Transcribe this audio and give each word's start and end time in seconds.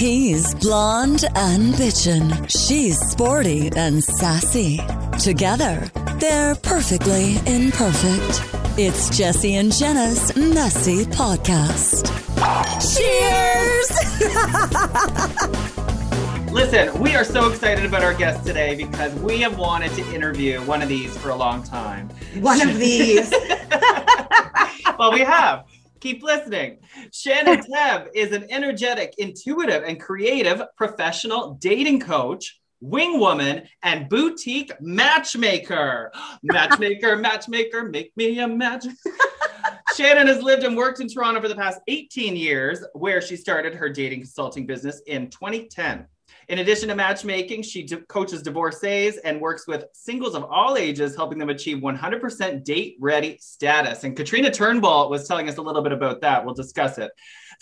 He's 0.00 0.54
blonde 0.54 1.26
and 1.34 1.74
bitchin'. 1.74 2.48
She's 2.48 2.98
sporty 2.98 3.70
and 3.76 4.02
sassy. 4.02 4.80
Together, 5.18 5.90
they're 6.18 6.54
perfectly 6.54 7.36
imperfect. 7.46 8.42
It's 8.78 9.14
Jesse 9.14 9.56
and 9.56 9.70
Jenna's 9.70 10.34
messy 10.34 11.04
podcast. 11.04 12.08
Cheers! 12.96 13.90
Listen, 16.50 16.98
we 16.98 17.14
are 17.14 17.22
so 17.24 17.50
excited 17.50 17.84
about 17.84 18.02
our 18.02 18.14
guest 18.14 18.46
today 18.46 18.74
because 18.74 19.14
we 19.16 19.40
have 19.40 19.58
wanted 19.58 19.92
to 19.96 20.14
interview 20.14 20.62
one 20.62 20.80
of 20.80 20.88
these 20.88 21.14
for 21.18 21.28
a 21.28 21.36
long 21.36 21.62
time. 21.62 22.08
One 22.36 22.66
of 22.66 22.78
these. 22.78 23.30
well, 24.98 25.12
we 25.12 25.20
have. 25.20 25.66
Keep 26.00 26.22
listening. 26.22 26.78
Shannon 27.12 27.62
Tebb 27.72 28.08
is 28.14 28.32
an 28.32 28.46
energetic, 28.50 29.14
intuitive, 29.18 29.84
and 29.84 30.00
creative 30.00 30.62
professional 30.76 31.54
dating 31.60 32.00
coach, 32.00 32.58
wing 32.80 33.20
woman, 33.20 33.68
and 33.82 34.08
boutique 34.08 34.72
matchmaker. 34.80 36.10
Matchmaker, 36.42 37.16
matchmaker, 37.18 37.84
make 37.84 38.12
me 38.16 38.38
a 38.40 38.48
match. 38.48 38.86
Shannon 39.96 40.28
has 40.28 40.42
lived 40.42 40.64
and 40.64 40.76
worked 40.76 41.00
in 41.00 41.08
Toronto 41.08 41.40
for 41.42 41.48
the 41.48 41.54
past 41.54 41.80
18 41.88 42.34
years, 42.34 42.82
where 42.94 43.20
she 43.20 43.36
started 43.36 43.74
her 43.74 43.90
dating 43.90 44.20
consulting 44.20 44.64
business 44.64 45.02
in 45.06 45.28
2010. 45.28 46.06
In 46.50 46.58
addition 46.58 46.88
to 46.88 46.96
matchmaking, 46.96 47.62
she 47.62 47.86
coaches 48.08 48.42
divorcees 48.42 49.18
and 49.18 49.40
works 49.40 49.68
with 49.68 49.84
singles 49.92 50.34
of 50.34 50.42
all 50.50 50.76
ages, 50.76 51.14
helping 51.14 51.38
them 51.38 51.48
achieve 51.48 51.78
100% 51.78 52.64
date 52.64 52.96
ready 52.98 53.38
status. 53.40 54.02
And 54.02 54.16
Katrina 54.16 54.50
Turnbull 54.50 55.10
was 55.10 55.28
telling 55.28 55.48
us 55.48 55.58
a 55.58 55.62
little 55.62 55.80
bit 55.80 55.92
about 55.92 56.20
that. 56.22 56.44
We'll 56.44 56.56
discuss 56.56 56.98
it. 56.98 57.12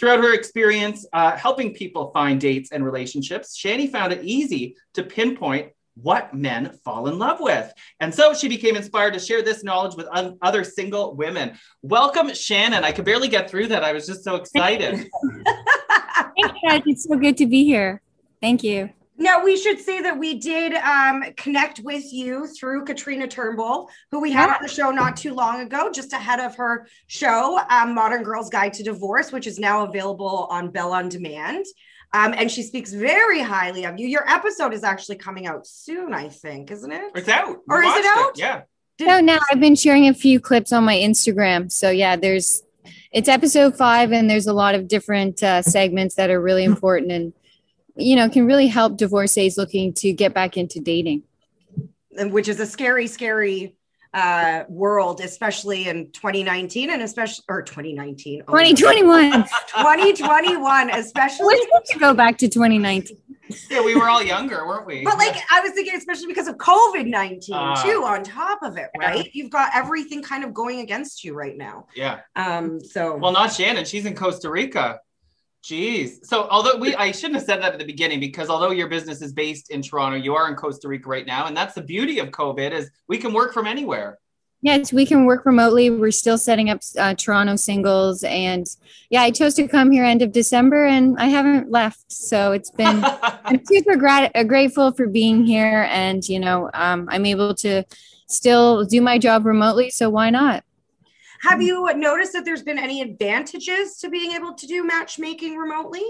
Throughout 0.00 0.20
her 0.20 0.32
experience 0.32 1.04
uh, 1.12 1.36
helping 1.36 1.74
people 1.74 2.10
find 2.12 2.40
dates 2.40 2.72
and 2.72 2.82
relationships, 2.82 3.60
Shani 3.62 3.92
found 3.92 4.14
it 4.14 4.24
easy 4.24 4.74
to 4.94 5.02
pinpoint 5.02 5.72
what 5.94 6.32
men 6.32 6.72
fall 6.82 7.08
in 7.08 7.18
love 7.18 7.40
with. 7.40 7.70
And 8.00 8.14
so 8.14 8.32
she 8.32 8.48
became 8.48 8.74
inspired 8.74 9.12
to 9.12 9.20
share 9.20 9.42
this 9.42 9.62
knowledge 9.62 9.96
with 9.96 10.06
other 10.40 10.64
single 10.64 11.14
women. 11.14 11.58
Welcome, 11.82 12.32
Shannon. 12.32 12.84
I 12.84 12.92
could 12.92 13.04
barely 13.04 13.28
get 13.28 13.50
through 13.50 13.66
that. 13.66 13.84
I 13.84 13.92
was 13.92 14.06
just 14.06 14.24
so 14.24 14.36
excited. 14.36 14.94
Thank 16.40 16.54
you 16.62 16.70
guys. 16.70 16.82
It's 16.86 17.04
so 17.04 17.16
good 17.18 17.36
to 17.36 17.46
be 17.46 17.64
here. 17.64 18.00
Thank 18.40 18.62
you. 18.62 18.90
Now 19.20 19.42
we 19.42 19.56
should 19.56 19.80
say 19.80 20.00
that 20.02 20.16
we 20.16 20.38
did 20.38 20.74
um, 20.74 21.24
connect 21.36 21.80
with 21.80 22.12
you 22.12 22.46
through 22.46 22.84
Katrina 22.84 23.26
Turnbull, 23.26 23.90
who 24.12 24.20
we 24.20 24.30
had 24.30 24.48
on 24.48 24.62
the 24.62 24.68
show 24.68 24.90
not 24.90 25.16
too 25.16 25.34
long 25.34 25.60
ago, 25.60 25.90
just 25.92 26.12
ahead 26.12 26.38
of 26.38 26.54
her 26.54 26.86
show, 27.08 27.58
um, 27.68 27.94
Modern 27.94 28.22
Girls 28.22 28.48
Guide 28.48 28.72
to 28.74 28.84
Divorce, 28.84 29.32
which 29.32 29.48
is 29.48 29.58
now 29.58 29.84
available 29.84 30.46
on 30.50 30.70
Bell 30.70 30.92
on 30.92 31.08
Demand. 31.08 31.66
Um, 32.14 32.32
and 32.36 32.48
she 32.50 32.62
speaks 32.62 32.92
very 32.92 33.42
highly 33.42 33.84
of 33.84 33.98
you. 33.98 34.06
Your 34.06 34.26
episode 34.30 34.72
is 34.72 34.84
actually 34.84 35.16
coming 35.16 35.46
out 35.46 35.66
soon, 35.66 36.14
I 36.14 36.28
think, 36.28 36.70
isn't 36.70 36.90
it? 36.90 37.10
It's 37.16 37.28
out. 37.28 37.58
Or 37.68 37.82
is 37.82 37.92
it 37.96 38.04
watched 38.04 38.18
out? 38.18 38.38
Yeah. 38.38 38.62
So 39.00 39.20
now 39.20 39.38
I've 39.50 39.60
been 39.60 39.76
sharing 39.76 40.08
a 40.08 40.14
few 40.14 40.40
clips 40.40 40.72
on 40.72 40.84
my 40.84 40.96
Instagram. 40.96 41.70
So 41.70 41.90
yeah, 41.90 42.16
there's 42.16 42.62
it's 43.10 43.28
episode 43.28 43.76
five, 43.76 44.12
and 44.12 44.28
there's 44.28 44.46
a 44.46 44.52
lot 44.52 44.74
of 44.74 44.86
different 44.86 45.42
uh, 45.42 45.62
segments 45.62 46.14
that 46.16 46.30
are 46.30 46.40
really 46.40 46.64
important 46.64 47.10
and 47.10 47.32
you 47.98 48.16
know 48.16 48.28
can 48.30 48.46
really 48.46 48.66
help 48.68 48.96
divorcees 48.96 49.58
looking 49.58 49.92
to 49.94 50.12
get 50.12 50.32
back 50.34 50.56
into 50.56 50.80
dating. 50.80 51.22
Which 52.18 52.48
is 52.48 52.58
a 52.60 52.66
scary, 52.66 53.06
scary 53.06 53.74
uh 54.14 54.64
world 54.70 55.20
especially 55.20 55.86
in 55.86 56.10
2019 56.12 56.88
and 56.88 57.02
especially 57.08 57.44
or 57.46 57.60
2019 57.60 58.42
oh 58.48 58.52
2021. 58.52 59.44
2021 59.44 60.90
especially 60.94 61.46
Wish 61.46 61.60
we 61.60 61.92
could 61.92 62.00
go 62.00 62.14
back 62.14 62.38
to 62.38 62.48
2019. 62.48 63.18
Yeah, 63.70 63.82
we 63.84 63.94
were 63.94 64.08
all 64.08 64.22
younger, 64.22 64.66
weren't 64.66 64.86
we? 64.86 65.04
But 65.04 65.18
like 65.18 65.36
I 65.50 65.60
was 65.60 65.72
thinking, 65.72 65.94
especially 65.94 66.26
because 66.26 66.48
of 66.48 66.56
COVID 66.56 67.06
nineteen 67.06 67.54
Ah. 67.56 67.82
too, 67.82 68.02
on 68.04 68.22
top 68.22 68.62
of 68.62 68.76
it, 68.78 68.88
Yeah. 68.98 69.08
right? 69.08 69.30
You've 69.34 69.50
got 69.50 69.70
everything 69.74 70.22
kind 70.22 70.42
of 70.44 70.52
going 70.54 70.80
against 70.80 71.24
you 71.24 71.34
right 71.34 71.56
now. 71.56 71.86
yeah. 71.94 72.20
Um, 72.36 72.80
so 72.80 73.16
Well, 73.16 73.32
not 73.32 73.52
Shannon. 73.52 73.84
She's 73.84 74.04
in 74.06 74.14
Costa 74.14 74.50
Rica. 74.50 75.00
Jeez. 75.64 76.24
So, 76.24 76.48
although 76.50 76.76
we, 76.76 76.94
I 76.94 77.10
shouldn't 77.10 77.34
have 77.34 77.44
said 77.44 77.60
that 77.62 77.72
at 77.72 77.78
the 77.78 77.84
beginning 77.84 78.20
because 78.20 78.48
although 78.48 78.70
your 78.70 78.88
business 78.88 79.20
is 79.20 79.32
based 79.32 79.70
in 79.70 79.82
Toronto, 79.82 80.16
you 80.16 80.34
are 80.34 80.48
in 80.48 80.54
Costa 80.54 80.88
Rica 80.88 81.08
right 81.08 81.26
now, 81.26 81.46
and 81.46 81.56
that's 81.56 81.74
the 81.74 81.82
beauty 81.82 82.20
of 82.20 82.28
COVID 82.28 82.70
is 82.70 82.90
we 83.08 83.18
can 83.18 83.32
work 83.32 83.52
from 83.52 83.66
anywhere. 83.66 84.18
Yes, 84.60 84.92
we 84.92 85.06
can 85.06 85.24
work 85.24 85.46
remotely. 85.46 85.88
We're 85.88 86.10
still 86.10 86.38
setting 86.38 86.68
up 86.68 86.80
uh, 86.96 87.14
Toronto 87.14 87.56
singles, 87.56 88.24
and 88.24 88.66
yeah, 89.10 89.22
I 89.22 89.30
chose 89.30 89.54
to 89.54 89.68
come 89.68 89.90
here 89.90 90.04
end 90.04 90.22
of 90.22 90.32
December, 90.32 90.86
and 90.86 91.16
I 91.18 91.26
haven't 91.26 91.70
left. 91.70 92.10
So 92.10 92.52
it's 92.52 92.70
been 92.70 93.04
I'm 93.44 93.64
super 93.64 93.96
grat- 93.96 94.32
uh, 94.34 94.44
grateful 94.44 94.92
for 94.92 95.06
being 95.06 95.44
here, 95.44 95.86
and 95.90 96.26
you 96.28 96.40
know, 96.40 96.70
um, 96.74 97.08
I'm 97.10 97.26
able 97.26 97.54
to 97.56 97.84
still 98.26 98.84
do 98.84 99.00
my 99.00 99.18
job 99.18 99.46
remotely. 99.46 99.90
So 99.90 100.08
why 100.10 100.30
not? 100.30 100.64
Have 101.42 101.62
you 101.62 101.92
noticed 101.94 102.32
that 102.32 102.44
there's 102.44 102.62
been 102.62 102.78
any 102.78 103.00
advantages 103.02 103.98
to 103.98 104.10
being 104.10 104.32
able 104.32 104.54
to 104.54 104.66
do 104.66 104.84
matchmaking 104.84 105.56
remotely? 105.56 106.04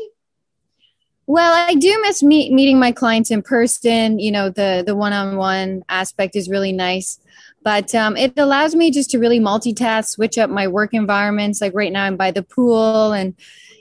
Well, 1.27 1.53
I 1.53 1.75
do 1.75 2.00
miss 2.00 2.22
meet, 2.22 2.53
meeting 2.53 2.78
my 2.78 2.91
clients 2.91 3.31
in 3.31 3.43
person. 3.43 4.19
You 4.19 4.33
know, 4.33 4.49
the 4.49 4.83
the 4.87 4.97
one 4.97 5.12
on 5.12 5.37
one 5.37 5.83
aspect 5.91 6.34
is 6.34 6.49
really 6.49 6.72
nice, 6.72 7.21
but 7.62 7.94
um, 7.94 8.16
it 8.16 8.33
allows 8.39 8.75
me 8.75 8.91
just 8.91 9.11
to 9.11 9.19
really 9.19 9.39
multitask, 9.39 10.06
switch 10.06 10.39
up 10.39 10.49
my 10.49 10.66
work 10.66 10.94
environments. 10.94 11.60
Like 11.60 11.75
right 11.75 11.93
now, 11.93 12.05
I'm 12.05 12.16
by 12.16 12.31
the 12.31 12.43
pool, 12.43 13.12
and 13.12 13.34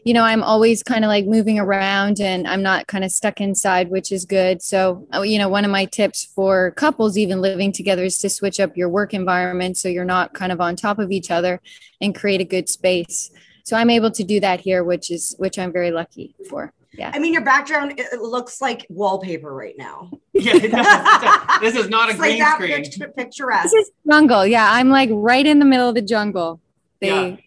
you 0.07 0.13
know, 0.13 0.23
I'm 0.23 0.41
always 0.41 0.83
kind 0.83 1.03
of 1.03 1.09
like 1.09 1.25
moving 1.25 1.59
around, 1.59 2.21
and 2.21 2.47
I'm 2.47 2.63
not 2.63 2.87
kind 2.87 3.03
of 3.03 3.11
stuck 3.11 3.41
inside, 3.41 3.89
which 3.89 4.13
is 4.13 4.23
good. 4.23 4.61
So, 4.61 5.05
uh, 5.13 5.21
you 5.21 5.37
know, 5.37 5.49
one 5.49 5.65
of 5.65 5.71
my 5.71 5.83
tips 5.83 6.23
for 6.23 6.71
couples 6.71 7.17
even 7.17 7.41
living 7.41 7.73
together 7.73 8.05
is 8.05 8.17
to 8.19 8.29
switch 8.29 8.61
up 8.61 8.77
your 8.77 8.87
work 8.87 9.13
environment 9.13 9.75
so 9.75 9.89
you're 9.89 10.05
not 10.05 10.33
kind 10.33 10.53
of 10.53 10.61
on 10.61 10.77
top 10.77 10.97
of 10.97 11.11
each 11.11 11.29
other, 11.29 11.59
and 11.99 12.15
create 12.15 12.39
a 12.39 12.45
good 12.45 12.69
space. 12.69 13.31
So 13.65 13.75
I'm 13.75 13.89
able 13.89 14.09
to 14.11 14.23
do 14.23 14.39
that 14.39 14.61
here, 14.61 14.81
which 14.81 15.11
is 15.11 15.35
which 15.39 15.59
I'm 15.59 15.73
very 15.73 15.91
lucky 15.91 16.35
for. 16.49 16.71
Yeah. 16.93 17.11
I 17.13 17.19
mean, 17.19 17.33
your 17.33 17.43
background 17.43 17.99
it 17.99 18.07
it 18.13 18.21
looks 18.21 18.61
like 18.61 18.85
wallpaper 18.89 19.53
right 19.53 19.75
now. 19.77 20.09
yeah, 20.31 20.55
it 20.55 20.71
does, 20.71 20.87
it 20.87 21.21
does. 21.21 21.59
this 21.61 21.75
is 21.75 21.89
not 21.89 22.07
a 22.07 22.11
It's 22.11 22.19
like 22.21 22.29
green 22.29 22.39
that 22.39 22.55
screen. 22.55 22.83
picture, 22.83 23.07
picturesque. 23.09 23.73
This 23.73 23.73
is 23.73 23.91
jungle. 24.09 24.47
Yeah, 24.47 24.69
I'm 24.71 24.89
like 24.89 25.09
right 25.11 25.45
in 25.45 25.59
the 25.59 25.65
middle 25.65 25.89
of 25.89 25.95
the 25.95 26.01
jungle. 26.01 26.61
They 27.01 27.43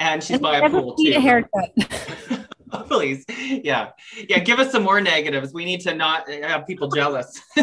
and 0.00 0.24
she's 0.24 0.36
and 0.36 0.42
by 0.42 0.58
a 0.58 0.68
pool 0.68 0.94
need 0.98 1.12
a 1.12 1.14
too. 1.14 1.20
haircut. 1.20 1.70
Please, 2.86 3.24
yeah, 3.28 3.90
yeah. 4.28 4.38
Give 4.38 4.58
us 4.58 4.72
some 4.72 4.84
more 4.84 5.00
negatives. 5.00 5.52
We 5.52 5.64
need 5.64 5.80
to 5.82 5.94
not 5.94 6.28
uh, 6.28 6.46
have 6.46 6.66
people 6.66 6.88
jealous. 6.88 7.40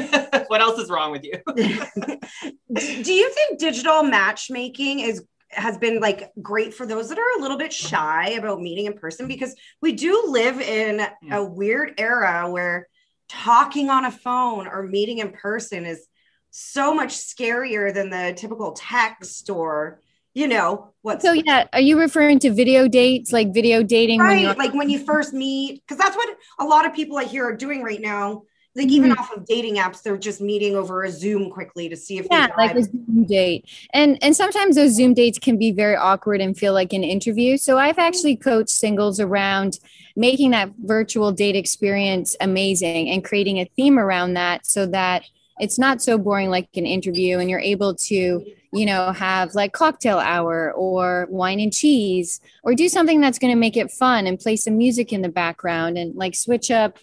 what 0.47 0.61
else 0.61 0.79
is 0.79 0.89
wrong 0.89 1.11
with 1.11 1.23
you? 1.23 1.41
do 2.73 3.13
you 3.13 3.29
think 3.29 3.59
digital 3.59 4.03
matchmaking 4.03 4.99
is 4.99 5.25
has 5.49 5.77
been 5.77 6.01
like 6.01 6.29
great 6.41 6.73
for 6.73 6.85
those 6.85 7.07
that 7.07 7.17
are 7.17 7.39
a 7.39 7.41
little 7.41 7.57
bit 7.57 7.71
shy 7.71 8.31
about 8.31 8.61
meeting 8.61 8.85
in 8.85 8.93
person 8.93 9.29
because 9.29 9.55
we 9.81 9.93
do 9.93 10.25
live 10.27 10.59
in 10.59 11.07
hmm. 11.21 11.31
a 11.31 11.43
weird 11.43 11.93
era 11.97 12.49
where 12.51 12.87
talking 13.29 13.89
on 13.89 14.05
a 14.05 14.11
phone 14.11 14.67
or 14.67 14.83
meeting 14.83 15.19
in 15.19 15.31
person 15.31 15.85
is 15.85 16.05
so 16.51 16.93
much 16.93 17.11
scarier 17.11 17.93
than 17.93 18.09
the 18.09 18.33
typical 18.35 18.73
text 18.73 19.49
or 19.49 20.01
you 20.37 20.47
know 20.47 20.93
what's 21.01 21.25
So 21.25 21.31
yeah, 21.33 21.65
are 21.73 21.81
you 21.81 21.99
referring 21.99 22.39
to 22.39 22.51
video 22.51 22.87
dates, 22.87 23.33
like 23.33 23.53
video 23.53 23.81
dating? 23.81 24.19
when 24.19 24.45
right 24.45 24.57
like 24.57 24.73
when 24.73 24.89
you 24.89 24.99
first 24.99 25.33
meet 25.33 25.81
because 25.81 25.97
that's 25.97 26.15
what 26.15 26.37
a 26.59 26.65
lot 26.65 26.85
of 26.85 26.93
people 26.93 27.17
i 27.17 27.23
hear 27.23 27.45
are 27.45 27.55
doing 27.55 27.83
right 27.83 28.01
now 28.01 28.43
like 28.75 28.89
even 28.89 29.09
mm-hmm. 29.09 29.19
off 29.19 29.31
of 29.31 29.45
dating 29.45 29.75
apps 29.77 30.03
they're 30.03 30.17
just 30.17 30.39
meeting 30.39 30.75
over 30.75 31.03
a 31.03 31.11
zoom 31.11 31.49
quickly 31.49 31.89
to 31.89 31.97
see 31.97 32.17
if 32.19 32.27
yeah, 32.29 32.47
they 32.47 32.53
like 32.67 32.75
a 32.75 32.83
Zoom 32.83 33.25
date, 33.25 33.65
and 33.93 34.17
and 34.21 34.35
sometimes 34.35 34.75
those 34.75 34.95
Zoom 34.95 35.13
dates 35.13 35.39
can 35.39 35.57
be 35.57 35.71
very 35.71 35.95
awkward 35.95 36.41
and 36.41 36.55
feel 36.55 36.73
like 36.73 36.93
an 36.93 37.03
interview. 37.03 37.57
So 37.57 37.77
I've 37.79 37.95
mm-hmm. 37.95 38.01
actually 38.01 38.35
coached 38.35 38.69
singles 38.69 39.19
around 39.19 39.79
making 40.15 40.51
that 40.51 40.71
virtual 40.77 41.31
date 41.31 41.55
experience 41.55 42.35
amazing 42.39 43.09
and 43.09 43.23
creating 43.23 43.59
a 43.59 43.65
theme 43.75 43.97
around 43.97 44.35
that, 44.35 44.65
so 44.67 44.85
that 44.87 45.23
it's 45.59 45.79
not 45.79 46.01
so 46.01 46.19
boring 46.19 46.51
like 46.51 46.69
an 46.75 46.85
interview, 46.85 47.39
and 47.39 47.49
you're 47.49 47.59
able 47.59 47.95
to 47.95 48.45
you 48.73 48.85
know 48.85 49.11
have 49.11 49.55
like 49.55 49.71
cocktail 49.71 50.19
hour 50.19 50.73
or 50.73 51.27
wine 51.29 51.59
and 51.59 51.73
cheese 51.73 52.41
or 52.63 52.73
do 52.73 52.89
something 52.89 53.21
that's 53.21 53.39
going 53.39 53.53
to 53.53 53.59
make 53.59 53.77
it 53.77 53.91
fun 53.91 54.27
and 54.27 54.39
play 54.39 54.55
some 54.55 54.77
music 54.77 55.13
in 55.13 55.21
the 55.21 55.29
background 55.29 55.97
and 55.97 56.15
like 56.15 56.35
switch 56.35 56.69
up 56.69 56.99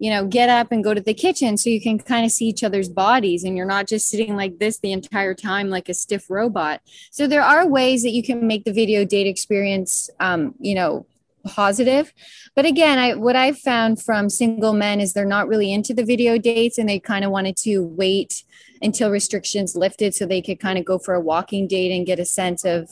you 0.00 0.08
know, 0.08 0.26
get 0.26 0.48
up 0.48 0.72
and 0.72 0.82
go 0.82 0.94
to 0.94 1.00
the 1.00 1.12
kitchen 1.12 1.58
so 1.58 1.68
you 1.68 1.80
can 1.80 1.98
kind 1.98 2.24
of 2.24 2.32
see 2.32 2.46
each 2.46 2.64
other's 2.64 2.88
bodies 2.88 3.44
and 3.44 3.54
you're 3.54 3.66
not 3.66 3.86
just 3.86 4.08
sitting 4.08 4.34
like 4.34 4.58
this 4.58 4.78
the 4.78 4.92
entire 4.92 5.34
time 5.34 5.68
like 5.68 5.90
a 5.90 5.94
stiff 5.94 6.30
robot. 6.30 6.80
So 7.10 7.26
there 7.26 7.42
are 7.42 7.68
ways 7.68 8.02
that 8.02 8.12
you 8.12 8.22
can 8.22 8.46
make 8.46 8.64
the 8.64 8.72
video 8.72 9.04
date 9.04 9.26
experience, 9.26 10.08
um, 10.18 10.54
you 10.58 10.74
know, 10.74 11.06
positive. 11.44 12.12
But 12.54 12.66
again, 12.66 12.98
I 12.98 13.14
what 13.14 13.36
I've 13.36 13.58
found 13.58 14.02
from 14.02 14.28
single 14.28 14.72
men 14.72 15.00
is 15.00 15.12
they're 15.12 15.24
not 15.24 15.48
really 15.48 15.72
into 15.72 15.94
the 15.94 16.04
video 16.04 16.38
dates 16.38 16.78
and 16.78 16.88
they 16.88 16.98
kind 16.98 17.24
of 17.24 17.30
wanted 17.30 17.56
to 17.58 17.82
wait 17.82 18.44
until 18.82 19.10
restrictions 19.10 19.76
lifted 19.76 20.14
so 20.14 20.24
they 20.24 20.40
could 20.40 20.58
kind 20.58 20.78
of 20.78 20.84
go 20.84 20.98
for 20.98 21.14
a 21.14 21.20
walking 21.20 21.68
date 21.68 21.94
and 21.94 22.06
get 22.06 22.18
a 22.18 22.24
sense 22.24 22.64
of 22.64 22.88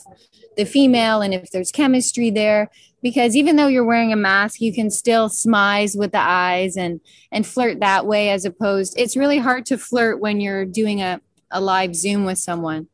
the 0.55 0.65
female 0.65 1.21
and 1.21 1.33
if 1.33 1.49
there's 1.51 1.71
chemistry 1.71 2.29
there. 2.29 2.69
Because 3.01 3.35
even 3.35 3.55
though 3.55 3.67
you're 3.67 3.85
wearing 3.85 4.11
a 4.11 4.17
mask 4.17 4.61
you 4.61 4.73
can 4.73 4.89
still 4.91 5.29
smize 5.29 5.97
with 5.97 6.11
the 6.11 6.19
eyes 6.19 6.75
and 6.77 6.99
and 7.31 7.45
flirt 7.45 7.79
that 7.79 8.05
way 8.05 8.29
as 8.29 8.45
opposed 8.45 8.99
it's 8.99 9.15
really 9.15 9.37
hard 9.37 9.65
to 9.67 9.77
flirt 9.77 10.19
when 10.19 10.41
you're 10.41 10.65
doing 10.65 11.01
a, 11.01 11.21
a 11.51 11.61
live 11.61 11.95
zoom 11.95 12.25
with 12.25 12.37
someone. 12.37 12.87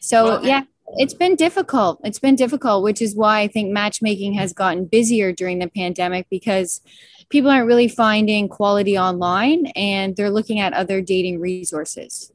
So 0.00 0.24
well, 0.24 0.46
yeah 0.46 0.64
it's 0.94 1.14
been 1.14 1.36
difficult. 1.36 2.00
It's 2.04 2.18
been 2.18 2.36
difficult, 2.36 2.82
which 2.82 3.02
is 3.02 3.14
why 3.14 3.40
I 3.40 3.48
think 3.48 3.72
matchmaking 3.72 4.34
has 4.34 4.52
gotten 4.52 4.86
busier 4.86 5.32
during 5.32 5.58
the 5.58 5.68
pandemic 5.68 6.26
because 6.30 6.80
people 7.28 7.50
aren't 7.50 7.66
really 7.66 7.88
finding 7.88 8.48
quality 8.48 8.98
online 8.98 9.66
and 9.74 10.16
they're 10.16 10.30
looking 10.30 10.60
at 10.60 10.72
other 10.72 11.00
dating 11.00 11.40
resources. 11.40 12.32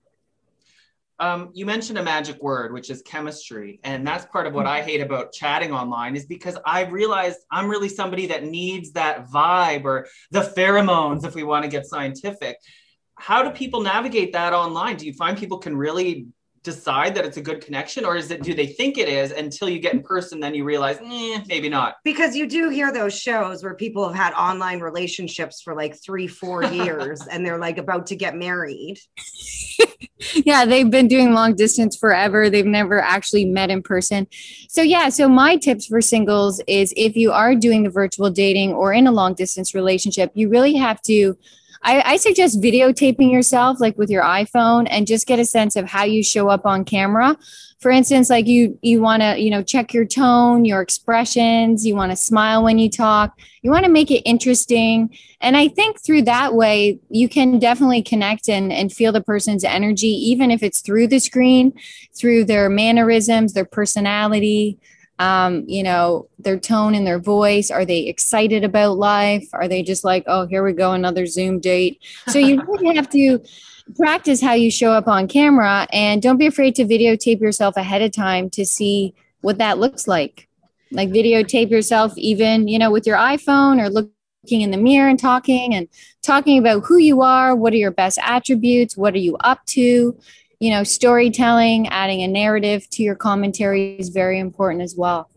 Um, 1.19 1.51
you 1.53 1.68
mentioned 1.68 2.00
a 2.00 2.03
magic 2.03 2.42
word, 2.42 2.74
which 2.74 2.89
is 2.89 3.03
chemistry. 3.03 3.80
And 3.83 4.06
that's 4.06 4.25
part 4.25 4.48
of 4.48 4.56
what 4.56 4.65
I 4.65 4.81
hate 4.81 5.01
about 5.01 5.31
chatting 5.31 5.71
online 5.71 6.15
is 6.15 6.25
because 6.25 6.57
I 6.65 6.86
realized 6.86 7.38
I'm 7.51 7.69
really 7.69 7.89
somebody 7.89 8.25
that 8.27 8.44
needs 8.44 8.94
that 8.94 9.27
vibe 9.27 9.86
or 9.86 10.07
the 10.31 10.42
pheromones, 10.42 11.24
if 11.24 11.36
we 11.36 11.44
want 11.44 11.63
to 11.63 11.69
get 11.69 11.86
scientific. 11.86 12.57
How 13.19 13.44
do 13.44 13.51
people 13.51 13.81
navigate 13.81 14.33
that 14.33 14.54
online? 14.54 14.97
Do 14.97 15.06
you 15.06 15.13
find 15.13 15.38
people 15.38 15.59
can 15.59 15.77
really 15.77 16.25
decide 16.63 17.15
that 17.15 17.25
it's 17.25 17.37
a 17.37 17.41
good 17.41 17.63
connection 17.63 18.05
or 18.05 18.15
is 18.15 18.29
it 18.29 18.43
do 18.43 18.53
they 18.53 18.67
think 18.67 18.97
it 18.97 19.09
is 19.09 19.31
until 19.31 19.67
you 19.67 19.79
get 19.79 19.93
in 19.93 20.03
person 20.03 20.39
then 20.39 20.53
you 20.53 20.63
realize 20.63 20.97
eh, 21.03 21.41
maybe 21.47 21.69
not. 21.69 21.95
Because 22.03 22.35
you 22.35 22.47
do 22.47 22.69
hear 22.69 22.93
those 22.93 23.17
shows 23.17 23.63
where 23.63 23.73
people 23.73 24.07
have 24.07 24.15
had 24.15 24.33
online 24.33 24.79
relationships 24.79 25.61
for 25.61 25.75
like 25.75 25.95
three 26.03 26.27
four 26.27 26.63
years 26.73 27.25
and 27.27 27.45
they're 27.45 27.57
like 27.57 27.77
about 27.77 28.05
to 28.07 28.15
get 28.15 28.35
married. 28.35 28.99
Yeah 30.45 30.65
they've 30.65 30.89
been 30.89 31.07
doing 31.07 31.33
long 31.33 31.55
distance 31.55 31.97
forever. 31.97 32.47
They've 32.47 32.63
never 32.63 33.01
actually 33.01 33.45
met 33.45 33.71
in 33.71 33.81
person. 33.81 34.27
So 34.69 34.83
yeah 34.83 35.09
so 35.09 35.27
my 35.27 35.57
tips 35.57 35.87
for 35.87 35.99
singles 35.99 36.61
is 36.67 36.93
if 36.95 37.15
you 37.15 37.31
are 37.31 37.55
doing 37.55 37.81
the 37.83 37.89
virtual 37.89 38.29
dating 38.29 38.73
or 38.73 38.93
in 38.93 39.07
a 39.07 39.11
long 39.11 39.33
distance 39.33 39.73
relationship 39.73 40.31
you 40.35 40.47
really 40.47 40.75
have 40.75 41.01
to 41.03 41.35
I, 41.83 42.13
I 42.13 42.18
suggest 42.18 42.62
videotaping 42.62 43.31
yourself 43.31 43.80
like 43.80 43.98
with 43.98 44.10
your 44.10 44.24
iphone 44.24 44.88
and 44.89 45.07
just 45.07 45.25
get 45.25 45.39
a 45.39 45.45
sense 45.45 45.75
of 45.75 45.89
how 45.89 46.04
you 46.04 46.24
show 46.24 46.48
up 46.48 46.66
on 46.66 46.86
camera. 46.86 47.38
For 47.80 47.89
instance 47.89 48.30
like 48.30 48.45
you 48.45 48.78
you 48.83 49.01
want 49.01 49.24
to 49.24 49.39
you 49.39 49.50
know 49.50 49.63
check 49.63 49.92
your 49.92 50.06
tone 50.06 50.66
your 50.66 50.81
expressions 50.81 51.86
you 51.86 51.95
want 51.95 52.12
to 52.12 52.16
smile 52.16 52.63
when 52.63 52.78
you 52.78 52.89
talk 52.92 53.39
you 53.63 53.72
want 53.72 53.86
to 53.86 53.92
make 53.92 54.12
it 54.12 54.22
interesting. 54.22 55.16
And 55.39 55.57
i 55.57 55.68
think 55.68 56.00
through 56.00 56.22
that 56.24 56.54
way 56.54 57.00
you 57.10 57.28
can 57.28 57.57
definitely 57.57 58.04
connect 58.04 58.48
and, 58.48 58.72
and 58.72 58.94
feel 58.94 59.12
the 59.12 59.22
person's 59.22 59.63
energy 59.63 60.10
even 60.10 60.51
if 60.51 60.62
it's 60.62 60.81
through 60.81 61.07
the 61.07 61.19
screen 61.19 61.74
through 62.16 62.45
their 62.45 62.69
mannerisms 62.69 63.54
their 63.54 63.66
personality 63.66 64.78
um, 65.21 65.65
you 65.68 65.83
know, 65.83 66.27
their 66.39 66.59
tone 66.59 66.95
and 66.95 67.06
their 67.06 67.19
voice. 67.19 67.69
Are 67.69 67.85
they 67.85 68.07
excited 68.07 68.63
about 68.63 68.97
life? 68.97 69.47
Are 69.53 69.68
they 69.68 69.83
just 69.83 70.03
like, 70.03 70.23
oh, 70.25 70.47
here 70.47 70.63
we 70.63 70.73
go, 70.73 70.94
another 70.94 71.27
Zoom 71.27 71.59
date? 71.59 72.01
So 72.29 72.39
you 72.39 72.59
really 72.68 72.95
have 72.95 73.07
to 73.12 73.39
practice 73.95 74.41
how 74.41 74.53
you 74.53 74.71
show 74.71 74.91
up 74.91 75.07
on 75.07 75.27
camera 75.27 75.88
and 75.94 76.23
don't 76.23 76.38
be 76.38 76.47
afraid 76.47 76.73
to 76.75 76.85
videotape 76.85 77.39
yourself 77.39 77.77
ahead 77.77 78.01
of 78.01 78.12
time 78.12 78.50
to 78.50 78.65
see 78.65 79.13
what 79.41 79.59
that 79.59 79.77
looks 79.77 80.07
like. 80.07 80.47
Like 80.91 81.09
videotape 81.09 81.69
yourself 81.69 82.18
even, 82.18 82.68
you 82.68 82.79
know, 82.79 82.89
with 82.89 83.06
your 83.06 83.18
iPhone 83.18 83.79
or 83.79 83.91
looking 83.91 84.62
in 84.62 84.71
the 84.71 84.77
mirror 84.77 85.07
and 85.07 85.19
talking 85.19 85.75
and 85.75 85.88
talking 86.23 86.57
about 86.57 86.83
who 86.85 86.97
you 86.97 87.21
are, 87.21 87.56
what 87.56 87.73
are 87.73 87.77
your 87.77 87.91
best 87.91 88.18
attributes, 88.23 88.97
what 88.97 89.13
are 89.13 89.19
you 89.19 89.38
up 89.38 89.63
to, 89.68 90.18
you 90.61 90.69
know, 90.69 90.83
storytelling, 90.83 91.87
adding 91.87 92.21
a 92.21 92.27
narrative 92.27 92.87
to 92.91 93.01
your 93.01 93.15
commentary 93.15 93.95
is 93.95 94.09
very 94.09 94.39
important 94.39 94.83
as 94.83 94.95
well. 94.95 95.27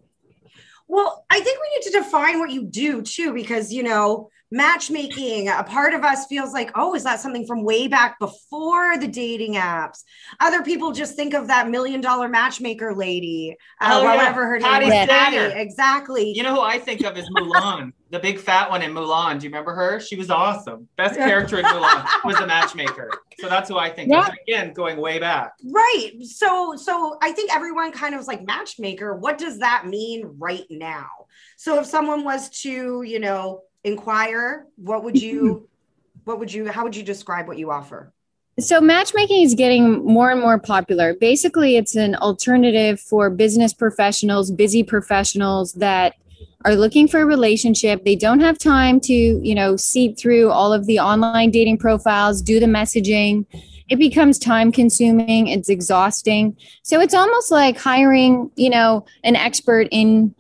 Well, 0.87 1.25
I 1.31 1.41
think 1.41 1.59
we 1.59 1.77
need 1.77 1.91
to 1.91 1.99
define 1.99 2.39
what 2.39 2.51
you 2.51 2.63
do 2.63 3.01
too, 3.01 3.33
because, 3.33 3.73
you 3.73 3.83
know, 3.83 4.29
matchmaking 4.51 5.49
a 5.49 5.65
part 5.65 5.95
of 5.95 6.05
us 6.05 6.27
feels 6.27 6.53
like 6.53 6.71
oh 6.77 6.95
is 6.95 7.03
that 7.03 7.19
something 7.19 7.45
from 7.45 7.65
way 7.65 7.89
back 7.89 8.19
before 8.21 8.99
the 8.99 9.09
dating 9.09 9.55
apps? 9.55 10.03
Other 10.39 10.63
people 10.63 10.93
just 10.93 11.17
think 11.17 11.33
of 11.35 11.49
that 11.49 11.71
million 11.71 12.03
dollar 12.03 12.29
matchmaker 12.29 12.95
lady. 12.95 13.57
Uh, 13.81 14.01
oh, 14.01 14.05
whatever 14.05 14.47
her 14.47 14.61
Patti 14.61 14.89
name. 14.89 15.09
Patti, 15.09 15.59
exactly. 15.59 16.33
You 16.37 16.43
know 16.43 16.55
who 16.55 16.61
i 16.61 16.79
think 16.79 17.03
of 17.03 17.17
is 17.17 17.29
mulan 17.31 17.93
the 18.15 18.21
big 18.21 18.39
fat 18.39 18.71
one 18.71 18.81
in 18.81 18.95
mulan. 18.95 19.41
Do 19.41 19.45
you 19.45 19.51
remember 19.51 19.75
her? 19.75 19.99
She 19.99 20.15
was 20.15 20.31
awesome. 20.31 20.89
Best 20.97 21.17
character 21.17 21.59
in 21.59 21.65
mulan 21.65 22.07
was 22.25 22.37
the 22.37 22.47
matchmaker. 22.47 23.11
So 23.41 23.49
that's 23.49 23.69
who 23.69 23.77
i 23.77 23.91
think 23.91 24.11
yeah. 24.11 24.29
again 24.47 24.73
going 24.73 24.99
way 24.99 25.19
back. 25.19 25.55
Right. 25.65 26.13
So 26.23 26.77
so 26.77 27.19
i 27.21 27.33
think 27.33 27.55
everyone 27.55 27.91
kind 27.91 28.15
of 28.15 28.19
was 28.19 28.29
like 28.29 28.47
matchmaker 28.47 29.17
what 29.17 29.37
does 29.37 29.59
that 29.59 29.87
mean 29.87 30.37
right 30.39 30.65
now? 30.71 31.09
So 31.57 31.81
if 31.81 31.87
someone 31.87 32.25
was 32.25 32.49
to 32.63 33.03
you 33.03 33.19
know 33.19 33.63
inquire 33.83 34.67
what 34.77 35.03
would 35.03 35.21
you 35.21 35.69
what 36.25 36.39
would 36.39 36.53
you 36.53 36.71
how 36.71 36.85
would 36.85 36.95
you 36.95 37.03
describe 37.03 37.49
what 37.49 37.59
you 37.59 37.73
offer? 37.73 38.13
So 38.61 38.81
matchmaking 38.81 39.43
is 39.43 39.57
getting 39.57 40.05
more 40.05 40.31
and 40.31 40.41
more 40.41 40.61
popular. 40.61 41.15
Basically 41.15 41.77
it's 41.77 41.97
an 41.97 42.15
alternative 42.15 43.01
for 43.01 43.29
business 43.29 43.75
professionals 43.75 44.53
busy 44.53 44.85
professionals 44.85 45.73
that 45.73 46.15
are 46.65 46.75
looking 46.75 47.07
for 47.07 47.21
a 47.21 47.27
relationship 47.27 48.05
they 48.05 48.17
don't 48.17 48.41
have 48.41 48.59
time 48.59 49.01
to 49.01 49.13
you 49.13 49.55
know 49.55 49.77
seep 49.77 50.19
through 50.19 50.51
all 50.51 50.73
of 50.73 50.87
the 50.87 50.99
online 50.99 51.51
dating 51.51 51.79
profiles 51.79 52.43
do 52.43 52.61
the 52.61 52.67
messaging 52.67 53.45
it 53.89 53.97
becomes 53.97 54.39
time 54.39 54.73
consuming 54.73 55.49
it's 55.49 55.69
exhausting 55.69 56.57
so 56.83 57.01
it's 57.01 57.15
almost 57.15 57.51
like 57.51 57.77
hiring 57.77 58.51
you 58.57 58.71
know 58.71 59.05
an 59.25 59.37
expert 59.37 59.89
in 59.91 60.35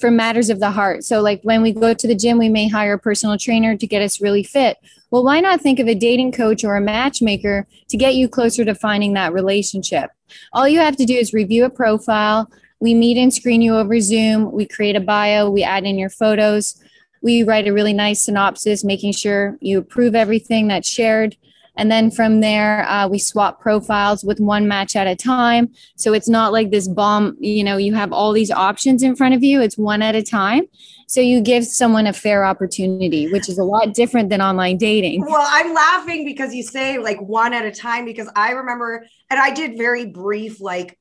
for 0.00 0.10
matters 0.10 0.50
of 0.50 0.58
the 0.58 0.70
heart. 0.70 1.04
So, 1.04 1.20
like 1.20 1.40
when 1.42 1.62
we 1.62 1.72
go 1.72 1.94
to 1.94 2.08
the 2.08 2.14
gym, 2.14 2.38
we 2.38 2.48
may 2.48 2.66
hire 2.66 2.94
a 2.94 2.98
personal 2.98 3.38
trainer 3.38 3.76
to 3.76 3.86
get 3.86 4.02
us 4.02 4.20
really 4.20 4.42
fit. 4.42 4.78
Well, 5.10 5.24
why 5.24 5.40
not 5.40 5.60
think 5.60 5.78
of 5.78 5.86
a 5.86 5.94
dating 5.94 6.32
coach 6.32 6.64
or 6.64 6.76
a 6.76 6.80
matchmaker 6.80 7.66
to 7.88 7.96
get 7.96 8.14
you 8.14 8.28
closer 8.28 8.64
to 8.64 8.74
finding 8.74 9.12
that 9.12 9.32
relationship? 9.32 10.10
All 10.52 10.68
you 10.68 10.80
have 10.80 10.96
to 10.96 11.04
do 11.04 11.14
is 11.14 11.32
review 11.32 11.64
a 11.64 11.70
profile. 11.70 12.50
We 12.80 12.94
meet 12.94 13.18
and 13.18 13.32
screen 13.32 13.62
you 13.62 13.76
over 13.76 14.00
Zoom. 14.00 14.52
We 14.52 14.66
create 14.66 14.96
a 14.96 15.00
bio. 15.00 15.50
We 15.50 15.62
add 15.62 15.84
in 15.84 15.98
your 15.98 16.10
photos. 16.10 16.82
We 17.22 17.42
write 17.42 17.68
a 17.68 17.72
really 17.72 17.92
nice 17.92 18.22
synopsis, 18.22 18.82
making 18.82 19.12
sure 19.12 19.58
you 19.60 19.78
approve 19.78 20.14
everything 20.14 20.68
that's 20.68 20.88
shared. 20.88 21.36
And 21.76 21.90
then 21.90 22.10
from 22.10 22.40
there, 22.40 22.86
uh, 22.88 23.08
we 23.08 23.18
swap 23.18 23.60
profiles 23.60 24.24
with 24.24 24.40
one 24.40 24.68
match 24.68 24.96
at 24.96 25.06
a 25.06 25.16
time. 25.16 25.70
So 25.96 26.12
it's 26.12 26.28
not 26.28 26.52
like 26.52 26.70
this 26.70 26.88
bomb, 26.88 27.36
you 27.40 27.64
know, 27.64 27.76
you 27.76 27.94
have 27.94 28.12
all 28.12 28.32
these 28.32 28.50
options 28.50 29.02
in 29.02 29.16
front 29.16 29.34
of 29.34 29.42
you, 29.42 29.62
it's 29.62 29.78
one 29.78 30.02
at 30.02 30.14
a 30.14 30.22
time. 30.22 30.64
So 31.06 31.20
you 31.20 31.40
give 31.40 31.64
someone 31.64 32.06
a 32.06 32.12
fair 32.12 32.44
opportunity, 32.44 33.32
which 33.32 33.48
is 33.48 33.58
a 33.58 33.64
lot 33.64 33.94
different 33.94 34.28
than 34.28 34.40
online 34.40 34.76
dating. 34.76 35.22
Well, 35.22 35.46
I'm 35.46 35.72
laughing 35.72 36.24
because 36.24 36.54
you 36.54 36.62
say 36.62 36.98
like 36.98 37.20
one 37.20 37.52
at 37.52 37.64
a 37.64 37.72
time, 37.72 38.04
because 38.04 38.30
I 38.36 38.50
remember, 38.50 39.06
and 39.28 39.40
I 39.40 39.50
did 39.50 39.76
very 39.76 40.06
brief, 40.06 40.60
like, 40.60 40.99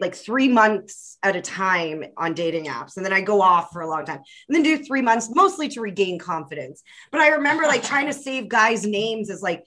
like 0.00 0.14
three 0.14 0.48
months 0.48 1.18
at 1.22 1.36
a 1.36 1.40
time 1.40 2.04
on 2.16 2.34
dating 2.34 2.66
apps 2.66 2.96
and 2.96 3.04
then 3.04 3.12
I 3.12 3.20
go 3.20 3.42
off 3.42 3.70
for 3.72 3.82
a 3.82 3.88
long 3.88 4.04
time 4.04 4.20
and 4.48 4.54
then 4.54 4.62
do 4.62 4.78
three 4.78 5.02
months 5.02 5.30
mostly 5.34 5.68
to 5.70 5.80
regain 5.80 6.18
confidence. 6.18 6.82
But 7.10 7.20
I 7.20 7.28
remember 7.28 7.64
like 7.64 7.82
trying 7.82 8.06
to 8.06 8.12
save 8.12 8.48
guys' 8.48 8.86
names 8.86 9.30
as 9.30 9.42
like 9.42 9.64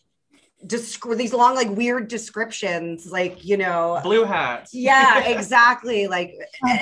descri- 0.65 1.17
these 1.17 1.33
long 1.33 1.55
like 1.55 1.69
weird 1.69 2.07
descriptions 2.07 3.11
like 3.11 3.43
you 3.43 3.57
know 3.57 3.99
blue 4.03 4.23
hats 4.23 4.73
yeah 4.73 5.23
exactly 5.25 6.07
like 6.07 6.33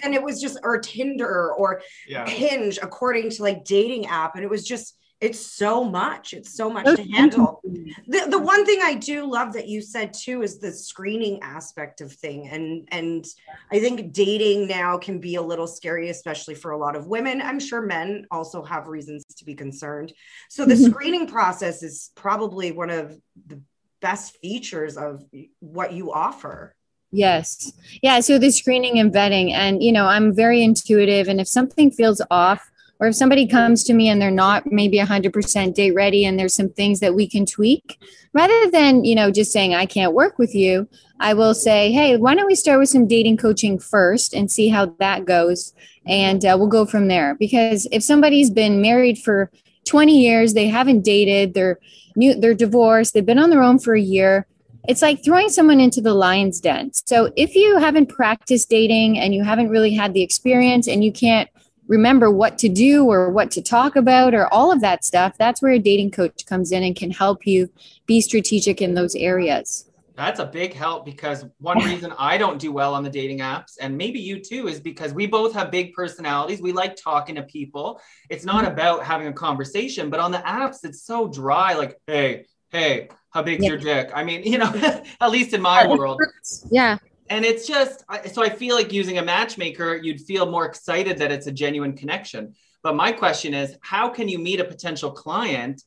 and 0.04 0.14
it 0.14 0.22
was 0.22 0.40
just 0.40 0.58
or 0.64 0.78
tinder 0.80 1.52
or 1.54 1.82
yeah. 2.08 2.28
hinge 2.28 2.80
according 2.82 3.30
to 3.30 3.42
like 3.42 3.66
dating 3.66 4.06
app 4.06 4.36
and 4.36 4.44
it 4.44 4.50
was 4.50 4.66
just 4.66 4.98
it's 5.24 5.46
so 5.46 5.86
much. 5.86 6.34
It's 6.34 6.54
so 6.54 6.70
much 6.70 6.86
to 6.98 7.04
handle. 7.04 7.62
the, 7.64 8.28
the 8.30 8.38
one 8.38 8.66
thing 8.66 8.80
i 8.82 8.94
do 8.94 9.26
love 9.26 9.54
that 9.54 9.68
you 9.68 9.82
said 9.82 10.14
too 10.14 10.42
is 10.42 10.60
the 10.60 10.72
screening 10.72 11.42
aspect 11.42 12.02
of 12.02 12.12
thing 12.12 12.50
and 12.50 12.88
and 12.92 13.26
i 13.72 13.80
think 13.80 14.12
dating 14.12 14.68
now 14.68 14.98
can 14.98 15.20
be 15.20 15.36
a 15.36 15.42
little 15.42 15.68
scary 15.68 16.10
especially 16.10 16.56
for 16.56 16.72
a 16.72 16.78
lot 16.78 16.96
of 16.96 17.08
women. 17.08 17.42
I'm 17.42 17.60
sure 17.60 17.82
men 17.82 18.28
also 18.32 18.64
have 18.64 18.88
reasons 18.88 19.24
to 19.38 19.46
be 19.46 19.56
concerned. 19.56 20.14
So 20.50 20.66
the 20.66 20.74
mm-hmm. 20.74 20.92
screening 20.92 21.28
process 21.28 21.84
is 21.84 22.12
probably 22.16 22.72
one 22.72 22.90
of 22.90 23.18
the 23.48 23.62
best 24.02 24.38
features 24.42 24.98
of 24.98 25.24
what 25.60 25.94
you 25.94 26.12
offer. 26.12 26.76
Yes. 27.12 27.72
Yeah 28.02 28.20
so 28.20 28.38
the 28.38 28.52
screening 28.52 29.00
and 29.00 29.14
vetting 29.14 29.52
and 29.52 29.82
you 29.82 29.92
know 29.92 30.06
i'm 30.06 30.34
very 30.34 30.64
intuitive 30.64 31.28
and 31.30 31.40
if 31.40 31.48
something 31.48 31.92
feels 31.92 32.22
off 32.30 32.72
or 33.04 33.08
if 33.08 33.16
somebody 33.16 33.46
comes 33.46 33.84
to 33.84 33.94
me 33.94 34.08
and 34.08 34.22
they're 34.22 34.32
not 34.32 34.72
maybe 34.72 34.98
100% 34.98 35.74
date 35.74 35.92
ready 35.92 36.24
and 36.24 36.40
there's 36.40 36.56
some 36.56 36.70
things 36.70 37.02
that 37.02 37.14
we 37.14 37.28
can 37.28 37.46
tweak 37.46 38.00
rather 38.34 38.72
than 38.72 39.04
you 39.04 39.14
know 39.14 39.30
just 39.30 39.52
saying 39.52 39.76
i 39.76 39.86
can't 39.86 40.14
work 40.14 40.40
with 40.40 40.56
you 40.56 40.88
i 41.20 41.34
will 41.34 41.54
say 41.54 41.92
hey 41.92 42.16
why 42.16 42.34
don't 42.34 42.48
we 42.48 42.56
start 42.56 42.80
with 42.80 42.88
some 42.88 43.06
dating 43.06 43.36
coaching 43.36 43.78
first 43.78 44.34
and 44.34 44.50
see 44.50 44.70
how 44.70 44.86
that 45.00 45.26
goes 45.26 45.74
and 46.06 46.44
uh, 46.46 46.56
we'll 46.58 46.68
go 46.68 46.86
from 46.86 47.08
there. 47.08 47.36
Because 47.36 47.88
if 47.92 48.04
somebody's 48.04 48.50
been 48.50 48.82
married 48.82 49.18
for 49.18 49.52
20 49.86 50.18
years 50.18 50.54
they 50.54 50.68
haven't 50.68 51.02
dated 51.02 51.54
they're 51.54 51.78
new 52.16 52.34
they're 52.34 52.54
divorced 52.54 53.14
they've 53.14 53.26
been 53.26 53.38
on 53.38 53.50
their 53.50 53.62
own 53.62 53.78
for 53.78 53.94
a 53.94 54.00
year 54.00 54.48
it's 54.88 55.02
like 55.02 55.24
throwing 55.24 55.50
someone 55.50 55.80
into 55.80 56.02
the 56.02 56.14
lion's 56.14 56.60
den. 56.60 56.92
So 56.94 57.32
if 57.38 57.56
you 57.56 57.78
haven't 57.78 58.08
practiced 58.08 58.70
dating 58.70 59.18
and 59.18 59.34
you 59.34 59.42
haven't 59.42 59.70
really 59.70 59.94
had 59.94 60.14
the 60.14 60.22
experience 60.22 60.90
and 60.90 61.04
you 61.04 61.12
can't 61.12 61.50
remember 61.94 62.30
what 62.32 62.58
to 62.58 62.70
do 62.70 63.06
or 63.06 63.30
what 63.30 63.52
to 63.52 63.62
talk 63.62 63.96
about 63.96 64.34
or 64.34 64.52
all 64.54 64.72
of 64.72 64.82
that 64.82 65.04
stuff 65.04 65.38
that's 65.38 65.62
where 65.62 65.74
a 65.74 65.80
dating 65.80 66.12
coach 66.12 66.46
comes 66.46 66.72
in 66.72 66.84
and 66.84 66.96
can 66.96 67.12
help 67.12 67.46
you 67.46 67.70
be 68.06 68.20
strategic 68.20 68.82
in 68.82 68.96
those 68.96 69.16
areas 69.16 69.90
that's 70.16 70.40
a 70.40 70.46
big 70.46 70.74
help 70.74 71.06
because 71.06 71.46
one 71.60 71.84
reason 71.90 72.14
I 72.18 72.38
don't 72.38 72.60
do 72.60 72.72
well 72.72 72.94
on 72.94 73.04
the 73.04 73.10
dating 73.10 73.40
apps, 73.40 73.74
and 73.82 73.98
maybe 73.98 74.20
you 74.20 74.40
too, 74.40 74.68
is 74.68 74.80
because 74.80 75.12
we 75.12 75.26
both 75.26 75.54
have 75.54 75.72
big 75.72 75.94
personalities. 75.94 76.62
We 76.62 76.72
like 76.72 76.96
talking 76.96 77.36
to 77.36 77.44
people. 77.44 78.00
It's 78.30 78.46
not 78.46 78.64
mm-hmm. 78.64 78.74
about 78.74 79.04
having 79.04 79.28
a 79.28 79.34
conversation, 79.34 80.12
but 80.12 80.20
on 80.20 80.32
the 80.32 80.38
apps, 80.40 80.84
it's 80.84 81.04
so 81.04 81.28
dry. 81.28 81.74
Like, 81.74 82.00
hey, 82.06 82.46
hey, 82.70 83.10
how 83.32 83.42
big's 83.42 83.64
yeah. 83.64 83.70
your 83.70 83.78
dick? 83.80 84.12
I 84.14 84.24
mean, 84.24 84.44
you 84.52 84.60
know, 84.60 84.72
at 85.22 85.32
least 85.32 85.54
in 85.54 85.62
my 85.62 85.88
world. 85.88 86.22
Yeah. 86.70 86.98
And 87.30 87.46
it's 87.46 87.68
just, 87.68 88.04
so 88.32 88.44
I 88.44 88.50
feel 88.50 88.76
like 88.76 88.92
using 88.92 89.18
a 89.18 89.24
matchmaker, 89.24 89.96
you'd 89.96 90.22
feel 90.22 90.50
more 90.50 90.66
excited 90.66 91.18
that 91.20 91.32
it's 91.32 91.48
a 91.48 91.52
genuine 91.52 91.94
connection. 91.96 92.56
But 92.84 92.96
my 92.96 93.12
question 93.12 93.54
is, 93.54 93.78
how 93.82 94.10
can 94.10 94.28
you 94.28 94.40
meet 94.40 94.60
a 94.60 94.66
potential 94.66 95.12
client 95.12 95.82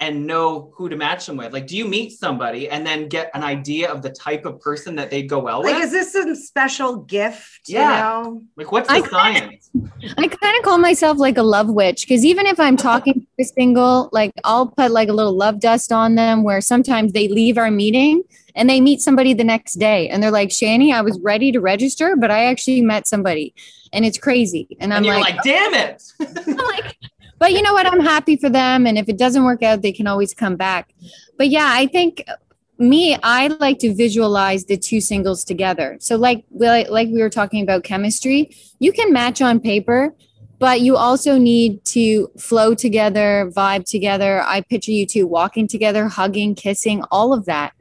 and 0.00 0.26
know 0.26 0.72
who 0.76 0.88
to 0.88 0.96
match 0.96 1.26
them 1.26 1.36
with? 1.36 1.52
Like, 1.52 1.66
do 1.66 1.76
you 1.76 1.86
meet 1.86 2.12
somebody 2.12 2.68
and 2.68 2.86
then 2.86 3.08
get 3.08 3.30
an 3.34 3.42
idea 3.42 3.90
of 3.90 4.02
the 4.02 4.10
type 4.10 4.44
of 4.44 4.60
person 4.60 4.94
that 4.96 5.10
they'd 5.10 5.28
go 5.28 5.40
well 5.40 5.58
like, 5.58 5.66
with? 5.66 5.74
Like, 5.74 5.84
is 5.84 5.92
this 5.92 6.12
some 6.12 6.34
special 6.34 6.96
gift? 6.98 7.62
Yeah. 7.66 8.18
You 8.18 8.24
know? 8.24 8.42
Like, 8.56 8.70
what's 8.70 8.88
the 8.88 8.94
I 8.94 9.00
science? 9.02 9.70
Kinda, 9.72 10.14
I 10.18 10.28
kind 10.28 10.56
of 10.56 10.62
call 10.64 10.78
myself 10.78 11.18
like 11.18 11.36
a 11.36 11.42
love 11.42 11.68
witch 11.68 12.02
because 12.02 12.24
even 12.24 12.46
if 12.46 12.60
I'm 12.60 12.76
talking 12.76 13.14
to 13.14 13.26
a 13.40 13.44
single, 13.44 14.08
like, 14.12 14.32
I'll 14.44 14.68
put 14.68 14.90
like 14.90 15.08
a 15.08 15.12
little 15.12 15.36
love 15.36 15.60
dust 15.60 15.90
on 15.90 16.14
them 16.14 16.44
where 16.44 16.60
sometimes 16.60 17.12
they 17.12 17.28
leave 17.28 17.58
our 17.58 17.70
meeting 17.70 18.22
and 18.54 18.68
they 18.68 18.80
meet 18.80 19.00
somebody 19.00 19.34
the 19.34 19.44
next 19.44 19.74
day 19.74 20.08
and 20.08 20.22
they're 20.22 20.30
like, 20.30 20.50
Shani, 20.50 20.92
I 20.92 21.00
was 21.00 21.18
ready 21.20 21.52
to 21.52 21.60
register, 21.60 22.16
but 22.16 22.30
I 22.30 22.44
actually 22.46 22.82
met 22.82 23.06
somebody 23.06 23.54
and 23.92 24.04
it's 24.04 24.18
crazy. 24.18 24.76
And 24.80 24.92
I'm 24.92 25.04
and 25.04 25.20
like, 25.20 25.34
like, 25.34 25.42
damn 25.42 25.74
it. 25.74 26.02
I'm 26.20 26.56
like, 26.56 26.96
but 27.38 27.52
you 27.52 27.62
know 27.62 27.72
what? 27.72 27.86
I'm 27.86 28.00
happy 28.00 28.36
for 28.36 28.48
them. 28.48 28.86
And 28.86 28.98
if 28.98 29.08
it 29.08 29.18
doesn't 29.18 29.44
work 29.44 29.62
out, 29.62 29.82
they 29.82 29.92
can 29.92 30.06
always 30.06 30.34
come 30.34 30.56
back. 30.56 30.92
But 31.36 31.48
yeah, 31.48 31.70
I 31.72 31.86
think 31.86 32.24
me, 32.78 33.16
I 33.22 33.48
like 33.48 33.78
to 33.80 33.94
visualize 33.94 34.64
the 34.64 34.76
two 34.76 35.00
singles 35.00 35.44
together. 35.44 35.96
So 36.00 36.16
like 36.16 36.44
like 36.50 37.08
we 37.08 37.20
were 37.20 37.30
talking 37.30 37.62
about 37.62 37.84
chemistry, 37.84 38.50
you 38.78 38.92
can 38.92 39.12
match 39.12 39.42
on 39.42 39.60
paper, 39.60 40.14
but 40.58 40.80
you 40.80 40.96
also 40.96 41.38
need 41.38 41.84
to 41.86 42.30
flow 42.38 42.74
together, 42.74 43.50
vibe 43.54 43.84
together. 43.84 44.42
I 44.42 44.60
picture 44.60 44.92
you 44.92 45.06
two 45.06 45.26
walking 45.26 45.68
together, 45.68 46.08
hugging, 46.08 46.54
kissing, 46.54 47.02
all 47.10 47.32
of 47.32 47.44
that. 47.46 47.72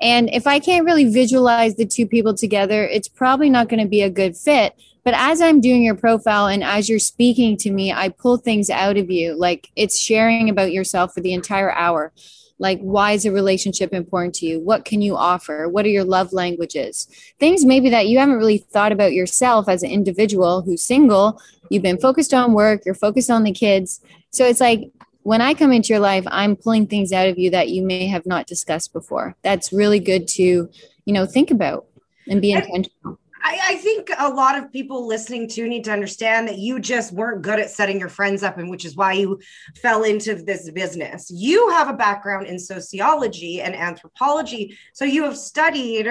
And 0.00 0.28
if 0.32 0.46
I 0.46 0.58
can't 0.58 0.84
really 0.84 1.04
visualize 1.04 1.76
the 1.76 1.86
two 1.86 2.06
people 2.06 2.34
together, 2.34 2.84
it's 2.84 3.08
probably 3.08 3.48
not 3.48 3.68
going 3.68 3.82
to 3.82 3.88
be 3.88 4.02
a 4.02 4.10
good 4.10 4.36
fit. 4.36 4.74
But 5.04 5.14
as 5.14 5.40
I'm 5.40 5.60
doing 5.60 5.82
your 5.82 5.94
profile 5.94 6.46
and 6.46 6.64
as 6.64 6.88
you're 6.88 6.98
speaking 6.98 7.56
to 7.58 7.70
me, 7.70 7.92
I 7.92 8.08
pull 8.08 8.38
things 8.38 8.70
out 8.70 8.96
of 8.96 9.10
you. 9.10 9.34
Like 9.34 9.70
it's 9.76 9.98
sharing 9.98 10.48
about 10.48 10.72
yourself 10.72 11.14
for 11.14 11.20
the 11.20 11.34
entire 11.34 11.70
hour. 11.70 12.12
Like, 12.58 12.80
why 12.80 13.12
is 13.12 13.26
a 13.26 13.32
relationship 13.32 13.92
important 13.92 14.34
to 14.36 14.46
you? 14.46 14.60
What 14.60 14.84
can 14.84 15.02
you 15.02 15.16
offer? 15.16 15.68
What 15.68 15.84
are 15.84 15.90
your 15.90 16.04
love 16.04 16.32
languages? 16.32 17.08
Things 17.40 17.64
maybe 17.64 17.90
that 17.90 18.06
you 18.06 18.18
haven't 18.18 18.36
really 18.36 18.58
thought 18.58 18.92
about 18.92 19.12
yourself 19.12 19.68
as 19.68 19.82
an 19.82 19.90
individual 19.90 20.62
who's 20.62 20.82
single. 20.82 21.40
You've 21.68 21.82
been 21.82 22.00
focused 22.00 22.32
on 22.32 22.52
work, 22.52 22.82
you're 22.86 22.94
focused 22.94 23.30
on 23.30 23.42
the 23.42 23.52
kids. 23.52 24.00
So 24.30 24.46
it's 24.46 24.60
like 24.60 24.90
when 25.24 25.40
I 25.40 25.54
come 25.54 25.72
into 25.72 25.88
your 25.88 26.00
life, 26.00 26.24
I'm 26.28 26.54
pulling 26.54 26.86
things 26.86 27.10
out 27.12 27.28
of 27.28 27.38
you 27.38 27.50
that 27.50 27.70
you 27.70 27.82
may 27.82 28.06
have 28.06 28.26
not 28.26 28.46
discussed 28.46 28.92
before. 28.92 29.34
That's 29.42 29.72
really 29.72 29.98
good 29.98 30.28
to, 30.28 30.68
you 31.06 31.12
know, 31.12 31.26
think 31.26 31.50
about 31.50 31.86
and 32.28 32.40
be 32.40 32.52
intentional. 32.52 33.18
I, 33.42 33.58
I, 33.62 33.74
think 33.76 34.10
a 34.18 34.30
lot 34.30 34.56
of 34.56 34.72
people 34.72 35.06
listening 35.06 35.48
to 35.50 35.68
need 35.68 35.84
to 35.84 35.92
understand 35.92 36.48
that 36.48 36.56
you 36.56 36.78
just 36.78 37.12
weren't 37.12 37.42
good 37.42 37.58
at 37.58 37.70
setting 37.70 38.00
your 38.00 38.08
friends 38.08 38.42
up, 38.42 38.56
and 38.56 38.70
which 38.70 38.86
is 38.86 38.96
why 38.96 39.12
you 39.12 39.38
fell 39.76 40.02
into 40.02 40.34
this 40.34 40.70
business. 40.70 41.30
You 41.30 41.68
have 41.70 41.88
a 41.88 41.94
background 41.94 42.46
in 42.46 42.58
sociology 42.58 43.60
and 43.60 43.74
anthropology, 43.74 44.78
so 44.94 45.04
you 45.04 45.24
have 45.24 45.36
studied 45.36 46.06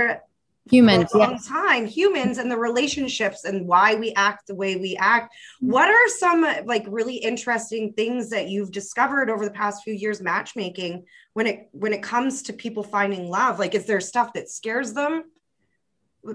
humans 0.70 1.12
for 1.12 1.18
a 1.18 1.22
long 1.22 1.40
time. 1.40 1.86
Humans 1.86 2.38
and 2.38 2.50
the 2.50 2.58
relationships 2.58 3.44
and 3.44 3.68
why 3.68 3.96
we 3.96 4.14
act 4.14 4.48
the 4.48 4.56
way 4.56 4.76
we 4.76 4.96
act. 4.98 5.34
Mm-hmm. 5.62 5.72
What 5.72 5.90
are 5.90 6.08
some 6.10 6.46
like 6.66 6.86
really 6.88 7.16
interesting 7.16 7.94
things 7.94 8.30
that 8.30 8.50
you've 8.50 8.72
discovered 8.72 9.30
over 9.30 9.46
the 9.46 9.52
past 9.52 9.84
few 9.84 9.94
years 9.94 10.22
matchmaking 10.22 11.06
when 11.34 11.48
it 11.48 11.70
when 11.72 11.94
it 11.94 12.04
comes 12.04 12.42
to 12.44 12.54
people 12.54 12.84
finding 12.84 13.30
love? 13.30 13.60
Like 13.60 13.76
is 13.76 13.86
there 13.86 14.00
stuff 14.00 14.34
that 14.34 14.50
scares 14.50 14.94
them? 14.94 15.26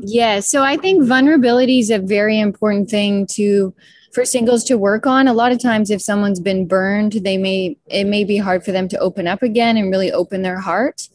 Yeah, 0.01 0.41
so 0.41 0.63
I 0.63 0.77
think 0.77 1.05
vulnerability 1.05 1.79
is 1.79 1.91
a 1.91 1.99
very 1.99 2.39
important 2.39 2.91
thing 2.91 3.27
to 3.29 3.75
for 4.13 4.25
singles 4.25 4.65
to 4.65 4.77
work 4.77 5.07
on. 5.07 5.29
A 5.29 5.33
lot 5.33 5.53
of 5.53 5.61
times 5.61 5.91
if 5.91 6.03
someone's 6.03 6.41
been 6.41 6.67
burned, 6.67 7.13
they 7.13 7.39
may 7.39 7.79
it 7.87 8.05
may 8.05 8.25
be 8.25 8.37
hard 8.37 8.65
for 8.65 8.73
them 8.73 8.89
to 8.89 8.99
open 8.99 9.27
up 9.27 9.43
again 9.43 9.79
and 9.79 9.91
really 9.91 10.13
open 10.13 10.43
their 10.43 10.61
heart. 10.61 11.09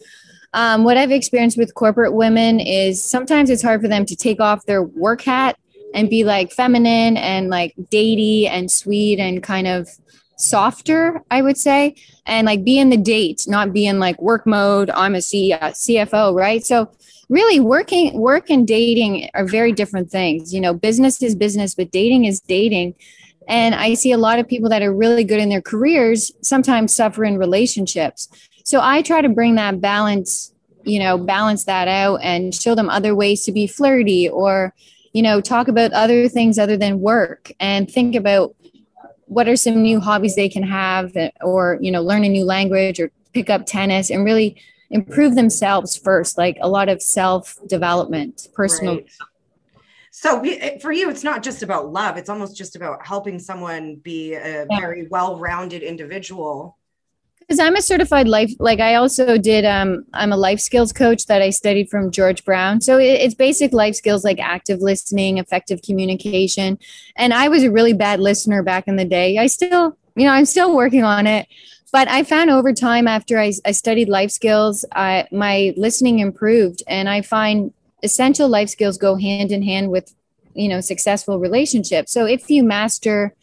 Um, 0.53 0.83
what 0.83 0.97
I've 0.97 1.11
experienced 1.11 1.57
with 1.57 1.73
corporate 1.73 2.13
women 2.13 2.59
is 2.59 3.03
sometimes 3.03 3.49
it's 3.49 3.63
hard 3.63 3.81
for 3.81 3.87
them 3.87 4.05
to 4.05 4.15
take 4.15 4.39
off 4.39 4.65
their 4.65 4.83
work 4.83 5.21
hat 5.21 5.57
and 5.93 6.09
be 6.09 6.23
like 6.23 6.51
feminine 6.51 7.17
and 7.17 7.49
like 7.49 7.73
datey 7.91 8.47
and 8.49 8.71
sweet 8.71 9.19
and 9.19 9.41
kind 9.41 9.67
of 9.67 9.89
softer, 10.37 11.21
I 11.31 11.41
would 11.41 11.57
say, 11.57 11.95
and 12.25 12.45
like 12.45 12.63
be 12.63 12.79
in 12.79 12.89
the 12.89 12.97
date, 12.97 13.43
not 13.47 13.73
be 13.73 13.85
in 13.85 13.99
like 13.99 14.21
work 14.21 14.45
mode. 14.45 14.89
I'm 14.91 15.15
a 15.15 15.21
C- 15.21 15.53
uh, 15.53 15.69
CFO, 15.69 16.35
right? 16.35 16.63
So 16.65 16.91
really 17.29 17.59
working 17.59 18.13
work 18.13 18.49
and 18.49 18.67
dating 18.67 19.29
are 19.33 19.45
very 19.45 19.71
different 19.71 20.11
things 20.11 20.53
you 20.53 20.61
know 20.61 20.73
business 20.73 21.21
is 21.21 21.35
business 21.35 21.73
but 21.73 21.89
dating 21.91 22.25
is 22.25 22.39
dating 22.41 22.93
and 23.47 23.73
i 23.73 23.93
see 23.93 24.11
a 24.11 24.17
lot 24.17 24.39
of 24.39 24.47
people 24.47 24.69
that 24.69 24.81
are 24.81 24.93
really 24.93 25.23
good 25.23 25.39
in 25.39 25.49
their 25.49 25.61
careers 25.61 26.31
sometimes 26.41 26.93
suffer 26.93 27.23
in 27.23 27.37
relationships 27.37 28.29
so 28.63 28.79
i 28.81 29.01
try 29.01 29.21
to 29.21 29.29
bring 29.29 29.55
that 29.55 29.79
balance 29.79 30.53
you 30.83 30.99
know 30.99 31.17
balance 31.17 31.65
that 31.65 31.87
out 31.87 32.19
and 32.23 32.53
show 32.53 32.75
them 32.75 32.89
other 32.89 33.15
ways 33.15 33.43
to 33.43 33.51
be 33.51 33.67
flirty 33.67 34.27
or 34.27 34.73
you 35.13 35.21
know 35.21 35.39
talk 35.39 35.67
about 35.67 35.91
other 35.93 36.27
things 36.27 36.57
other 36.57 36.77
than 36.77 36.99
work 36.99 37.51
and 37.59 37.89
think 37.89 38.15
about 38.15 38.55
what 39.25 39.47
are 39.47 39.55
some 39.55 39.81
new 39.81 39.99
hobbies 39.99 40.35
they 40.35 40.49
can 40.49 40.63
have 40.63 41.15
or 41.41 41.77
you 41.81 41.91
know 41.91 42.01
learn 42.01 42.23
a 42.23 42.29
new 42.29 42.45
language 42.45 42.99
or 42.99 43.11
pick 43.33 43.49
up 43.49 43.65
tennis 43.65 44.09
and 44.09 44.25
really 44.25 44.57
improve 44.93 45.35
themselves 45.35 45.97
first, 45.97 46.37
like 46.37 46.57
a 46.61 46.69
lot 46.69 46.87
of 46.87 47.01
self 47.01 47.57
development, 47.67 48.47
personal. 48.53 48.97
Right. 48.97 49.11
So 50.11 50.43
for 50.79 50.91
you, 50.91 51.09
it's 51.09 51.23
not 51.23 51.43
just 51.43 51.63
about 51.63 51.91
love. 51.91 52.17
It's 52.17 52.29
almost 52.29 52.55
just 52.55 52.75
about 52.75 53.05
helping 53.05 53.39
someone 53.39 53.95
be 53.95 54.35
a 54.35 54.65
yeah. 54.69 54.79
very 54.79 55.07
well-rounded 55.07 55.81
individual. 55.81 56.77
Because 57.47 57.59
I'm 57.59 57.75
a 57.75 57.81
certified 57.81 58.27
life, 58.27 58.51
like 58.59 58.79
I 58.79 58.95
also 58.95 59.37
did. 59.37 59.65
Um, 59.65 60.05
I'm 60.13 60.31
a 60.31 60.37
life 60.37 60.59
skills 60.59 60.93
coach 60.93 61.25
that 61.27 61.41
I 61.41 61.49
studied 61.49 61.89
from 61.89 62.11
George 62.11 62.43
Brown. 62.45 62.81
So 62.81 62.97
it, 62.97 63.21
it's 63.21 63.35
basic 63.35 63.73
life 63.73 63.95
skills 63.95 64.23
like 64.23 64.39
active 64.39 64.81
listening, 64.81 65.37
effective 65.37 65.81
communication. 65.81 66.79
And 67.15 67.33
I 67.33 67.49
was 67.49 67.63
a 67.63 67.71
really 67.71 67.93
bad 67.93 68.19
listener 68.19 68.63
back 68.63 68.87
in 68.87 68.95
the 68.95 69.05
day. 69.05 69.37
I 69.37 69.47
still, 69.47 69.97
you 70.15 70.25
know, 70.25 70.31
I'm 70.31 70.45
still 70.45 70.75
working 70.75 71.03
on 71.03 71.27
it 71.27 71.47
but 71.93 72.07
I 72.07 72.23
found 72.23 72.49
over 72.49 72.73
time 72.73 73.07
after 73.07 73.39
I, 73.39 73.53
I 73.65 73.71
studied 73.71 74.09
life 74.09 74.31
skills, 74.31 74.83
I, 74.93 75.27
my 75.31 75.75
listening 75.77 76.17
improved, 76.17 76.81
and 76.87 77.07
I 77.07 77.21
find 77.21 77.71
essential 78.01 78.49
life 78.49 78.69
skills 78.69 78.97
go 78.97 79.15
hand 79.15 79.51
in 79.51 79.61
hand 79.61 79.91
with 79.91 80.13
you 80.55 80.67
know 80.67 80.81
successful 80.81 81.39
relationships. 81.39 82.11
So 82.11 82.25
if 82.25 82.49
you 82.49 82.63
master, 82.63 83.35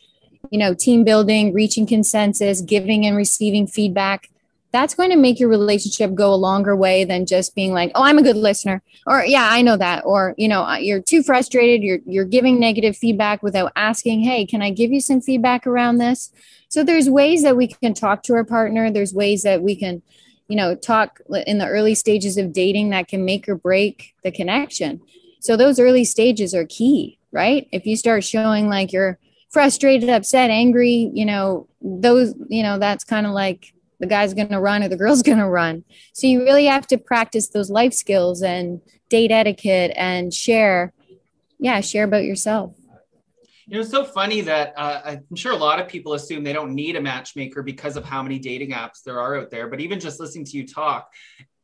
you 0.50 0.58
know, 0.58 0.74
team 0.74 1.04
building, 1.04 1.52
reaching 1.52 1.86
consensus, 1.86 2.60
giving 2.60 3.06
and 3.06 3.16
receiving 3.16 3.66
feedback, 3.66 4.28
that's 4.72 4.94
going 4.94 5.10
to 5.10 5.16
make 5.16 5.40
your 5.40 5.48
relationship 5.48 6.14
go 6.14 6.32
a 6.32 6.36
longer 6.36 6.76
way 6.76 7.04
than 7.04 7.26
just 7.26 7.54
being 7.54 7.72
like, 7.72 7.90
"Oh, 7.94 8.04
I'm 8.04 8.18
a 8.18 8.22
good 8.22 8.36
listener," 8.36 8.82
or 9.06 9.24
"Yeah, 9.24 9.48
I 9.50 9.62
know 9.62 9.76
that," 9.76 10.04
or 10.04 10.34
you 10.36 10.48
know, 10.48 10.74
you're 10.74 11.00
too 11.00 11.22
frustrated, 11.22 11.82
you're 11.82 11.98
you're 12.06 12.24
giving 12.24 12.60
negative 12.60 12.96
feedback 12.96 13.42
without 13.42 13.72
asking, 13.74 14.20
"Hey, 14.20 14.46
can 14.46 14.62
I 14.62 14.70
give 14.70 14.92
you 14.92 15.00
some 15.00 15.20
feedback 15.20 15.66
around 15.66 15.98
this?" 15.98 16.30
So 16.68 16.84
there's 16.84 17.10
ways 17.10 17.42
that 17.42 17.56
we 17.56 17.66
can 17.66 17.94
talk 17.94 18.22
to 18.24 18.34
our 18.34 18.44
partner. 18.44 18.90
There's 18.90 19.12
ways 19.12 19.42
that 19.42 19.60
we 19.60 19.74
can, 19.74 20.02
you 20.46 20.56
know, 20.56 20.76
talk 20.76 21.20
in 21.46 21.58
the 21.58 21.66
early 21.66 21.96
stages 21.96 22.36
of 22.36 22.52
dating 22.52 22.90
that 22.90 23.08
can 23.08 23.24
make 23.24 23.48
or 23.48 23.56
break 23.56 24.14
the 24.22 24.30
connection. 24.30 25.00
So 25.40 25.56
those 25.56 25.80
early 25.80 26.04
stages 26.04 26.54
are 26.54 26.66
key, 26.66 27.18
right? 27.32 27.66
If 27.72 27.86
you 27.86 27.96
start 27.96 28.22
showing 28.22 28.68
like 28.68 28.92
you're 28.92 29.18
frustrated, 29.50 30.08
upset, 30.08 30.50
angry, 30.50 31.10
you 31.12 31.24
know, 31.24 31.68
those, 31.80 32.34
you 32.48 32.62
know, 32.62 32.78
that's 32.78 33.04
kind 33.04 33.26
of 33.26 33.32
like 33.32 33.72
the 33.98 34.06
guy's 34.06 34.34
going 34.34 34.48
to 34.48 34.60
run 34.60 34.82
or 34.82 34.88
the 34.88 34.96
girl's 34.96 35.22
going 35.30 35.38
to 35.38 35.48
run. 35.48 35.84
So 36.12 36.26
you 36.26 36.42
really 36.42 36.66
have 36.66 36.86
to 36.88 36.98
practice 36.98 37.48
those 37.48 37.70
life 37.70 37.92
skills 37.92 38.42
and 38.42 38.80
date 39.08 39.30
etiquette 39.30 39.92
and 39.96 40.32
share. 40.32 40.92
Yeah, 41.58 41.80
share 41.80 42.04
about 42.04 42.24
yourself. 42.24 42.74
You 43.66 43.76
know, 43.76 43.82
it's 43.82 43.90
so 43.90 44.04
funny 44.04 44.40
that 44.40 44.74
uh, 44.76 45.16
I'm 45.30 45.36
sure 45.36 45.52
a 45.52 45.56
lot 45.56 45.78
of 45.78 45.86
people 45.86 46.14
assume 46.14 46.42
they 46.42 46.52
don't 46.52 46.74
need 46.74 46.96
a 46.96 47.00
matchmaker 47.00 47.62
because 47.62 47.96
of 47.96 48.04
how 48.04 48.20
many 48.22 48.38
dating 48.38 48.70
apps 48.70 49.02
there 49.04 49.20
are 49.20 49.38
out 49.38 49.50
there. 49.50 49.68
But 49.68 49.80
even 49.80 50.00
just 50.00 50.18
listening 50.18 50.44
to 50.46 50.56
you 50.56 50.66
talk, 50.66 51.08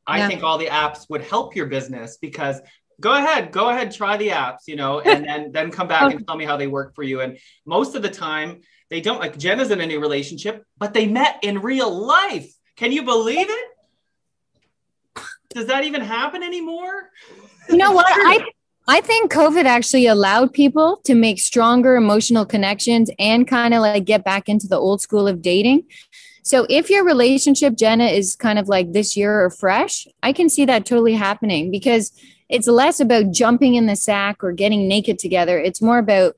I 0.06 0.18
yeah. 0.18 0.28
think 0.28 0.44
all 0.44 0.56
the 0.56 0.66
apps 0.66 1.10
would 1.10 1.22
help 1.22 1.56
your 1.56 1.66
business 1.66 2.16
because 2.20 2.60
go 3.00 3.14
ahead, 3.14 3.52
go 3.52 3.68
ahead, 3.68 3.92
try 3.92 4.16
the 4.16 4.28
apps, 4.28 4.66
you 4.66 4.76
know, 4.76 5.00
and 5.00 5.24
then 5.24 5.52
then 5.56 5.70
come 5.70 5.88
back 5.88 6.12
and 6.12 6.26
tell 6.26 6.36
me 6.36 6.44
how 6.44 6.56
they 6.56 6.66
work 6.66 6.94
for 6.94 7.02
you. 7.02 7.20
And 7.20 7.38
most 7.64 7.94
of 7.94 8.02
the 8.02 8.10
time, 8.10 8.62
they 8.90 9.00
don't 9.00 9.20
like 9.20 9.38
Jenna's 9.38 9.70
in 9.70 9.80
a 9.80 9.86
new 9.86 10.00
relationship, 10.00 10.64
but 10.78 10.94
they 10.94 11.06
met 11.06 11.38
in 11.42 11.60
real 11.60 11.90
life. 11.90 12.52
Can 12.76 12.92
you 12.92 13.02
believe 13.02 13.46
it? 13.48 13.68
Does 15.50 15.66
that 15.66 15.84
even 15.84 16.02
happen 16.02 16.42
anymore? 16.42 17.10
You 17.68 17.76
know 17.76 17.92
what? 17.92 18.06
I 18.08 18.46
I 18.88 19.00
think 19.00 19.32
COVID 19.32 19.64
actually 19.64 20.06
allowed 20.06 20.52
people 20.52 21.00
to 21.04 21.14
make 21.14 21.40
stronger 21.40 21.96
emotional 21.96 22.46
connections 22.46 23.10
and 23.18 23.46
kind 23.46 23.74
of 23.74 23.80
like 23.80 24.04
get 24.04 24.22
back 24.22 24.48
into 24.48 24.68
the 24.68 24.76
old 24.76 25.00
school 25.00 25.26
of 25.26 25.42
dating. 25.42 25.86
So 26.44 26.64
if 26.70 26.88
your 26.90 27.04
relationship, 27.04 27.74
Jenna, 27.74 28.04
is 28.04 28.36
kind 28.36 28.60
of 28.60 28.68
like 28.68 28.92
this 28.92 29.16
year 29.16 29.44
or 29.44 29.50
fresh, 29.50 30.06
I 30.22 30.32
can 30.32 30.48
see 30.48 30.64
that 30.66 30.86
totally 30.86 31.14
happening 31.14 31.72
because 31.72 32.12
it's 32.48 32.66
less 32.66 33.00
about 33.00 33.32
jumping 33.32 33.74
in 33.74 33.86
the 33.86 33.96
sack 33.96 34.42
or 34.44 34.52
getting 34.52 34.88
naked 34.88 35.18
together. 35.18 35.58
It's 35.58 35.82
more 35.82 35.98
about 35.98 36.36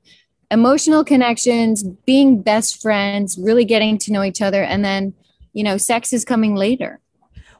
emotional 0.51 1.03
connections, 1.03 1.83
being 1.83 2.41
best 2.41 2.81
friends, 2.81 3.37
really 3.37 3.65
getting 3.65 3.97
to 3.99 4.11
know 4.11 4.23
each 4.23 4.41
other. 4.41 4.63
And 4.63 4.83
then, 4.83 5.13
you 5.53 5.63
know, 5.63 5.77
sex 5.77 6.11
is 6.11 6.25
coming 6.25 6.55
later. 6.55 6.99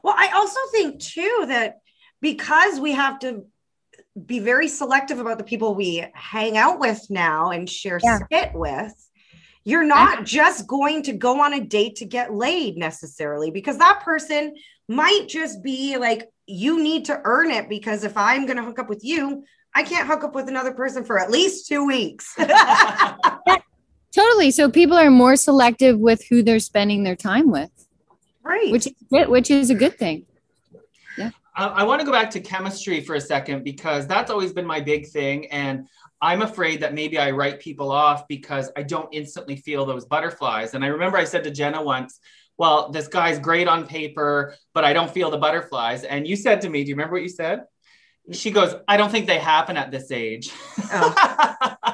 Well, 0.02 0.14
I 0.16 0.28
also 0.34 0.58
think 0.72 1.00
too 1.00 1.44
that 1.48 1.80
because 2.20 2.80
we 2.80 2.92
have 2.92 3.20
to 3.20 3.44
be 4.26 4.40
very 4.40 4.68
selective 4.68 5.20
about 5.20 5.38
the 5.38 5.44
people 5.44 5.74
we 5.74 6.04
hang 6.14 6.56
out 6.56 6.80
with 6.80 7.06
now 7.10 7.50
and 7.50 7.70
share 7.70 8.00
yeah. 8.02 8.18
spit 8.24 8.50
with, 8.54 8.92
you're 9.64 9.84
not 9.84 10.24
just 10.24 10.66
going 10.66 11.02
to 11.04 11.12
go 11.12 11.42
on 11.42 11.52
a 11.52 11.60
date 11.60 11.96
to 11.96 12.04
get 12.06 12.34
laid 12.34 12.76
necessarily 12.76 13.50
because 13.50 13.78
that 13.78 14.00
person 14.02 14.54
might 14.88 15.26
just 15.28 15.62
be 15.62 15.96
like, 15.96 16.28
you 16.50 16.82
need 16.82 17.04
to 17.06 17.20
earn 17.24 17.50
it 17.50 17.68
because 17.68 18.04
if 18.04 18.16
I'm 18.16 18.46
going 18.46 18.56
to 18.56 18.64
hook 18.64 18.78
up 18.78 18.88
with 18.88 19.04
you, 19.04 19.44
I 19.74 19.82
can't 19.82 20.06
hook 20.06 20.24
up 20.24 20.34
with 20.34 20.48
another 20.48 20.72
person 20.72 21.04
for 21.04 21.18
at 21.18 21.30
least 21.30 21.68
two 21.68 21.86
weeks. 21.86 22.36
totally. 24.14 24.50
So 24.50 24.68
people 24.68 24.96
are 24.96 25.10
more 25.10 25.36
selective 25.36 25.98
with 25.98 26.24
who 26.28 26.42
they're 26.42 26.58
spending 26.58 27.04
their 27.04 27.16
time 27.16 27.50
with. 27.50 27.70
Right. 28.42 28.72
Which 28.72 28.86
is 28.86 28.94
which 29.10 29.50
is 29.50 29.70
a 29.70 29.74
good 29.74 29.96
thing. 29.98 30.26
Yeah. 31.16 31.30
I, 31.54 31.66
I 31.66 31.82
want 31.84 32.00
to 32.00 32.06
go 32.06 32.12
back 32.12 32.30
to 32.30 32.40
chemistry 32.40 33.00
for 33.00 33.14
a 33.14 33.20
second 33.20 33.62
because 33.62 34.06
that's 34.06 34.30
always 34.30 34.52
been 34.52 34.66
my 34.66 34.80
big 34.80 35.06
thing. 35.08 35.46
And 35.46 35.86
I'm 36.22 36.42
afraid 36.42 36.80
that 36.80 36.92
maybe 36.92 37.18
I 37.18 37.30
write 37.30 37.60
people 37.60 37.92
off 37.92 38.26
because 38.28 38.70
I 38.76 38.82
don't 38.82 39.08
instantly 39.12 39.56
feel 39.56 39.86
those 39.86 40.04
butterflies. 40.04 40.74
And 40.74 40.84
I 40.84 40.88
remember 40.88 41.16
I 41.16 41.24
said 41.24 41.44
to 41.44 41.50
Jenna 41.50 41.82
once, 41.82 42.18
well, 42.60 42.90
this 42.90 43.08
guy's 43.08 43.38
great 43.38 43.66
on 43.66 43.86
paper, 43.86 44.54
but 44.74 44.84
I 44.84 44.92
don't 44.92 45.10
feel 45.10 45.30
the 45.30 45.38
butterflies. 45.38 46.04
And 46.04 46.28
you 46.28 46.36
said 46.36 46.60
to 46.60 46.68
me, 46.68 46.84
do 46.84 46.90
you 46.90 46.94
remember 46.94 47.14
what 47.14 47.22
you 47.22 47.28
said? 47.30 47.64
she 48.32 48.50
goes, 48.50 48.74
I 48.86 48.96
don't 48.96 49.10
think 49.10 49.26
they 49.26 49.38
happen 49.38 49.76
at 49.76 49.90
this 49.90 50.10
age. 50.10 50.50
Oh. 50.92 51.14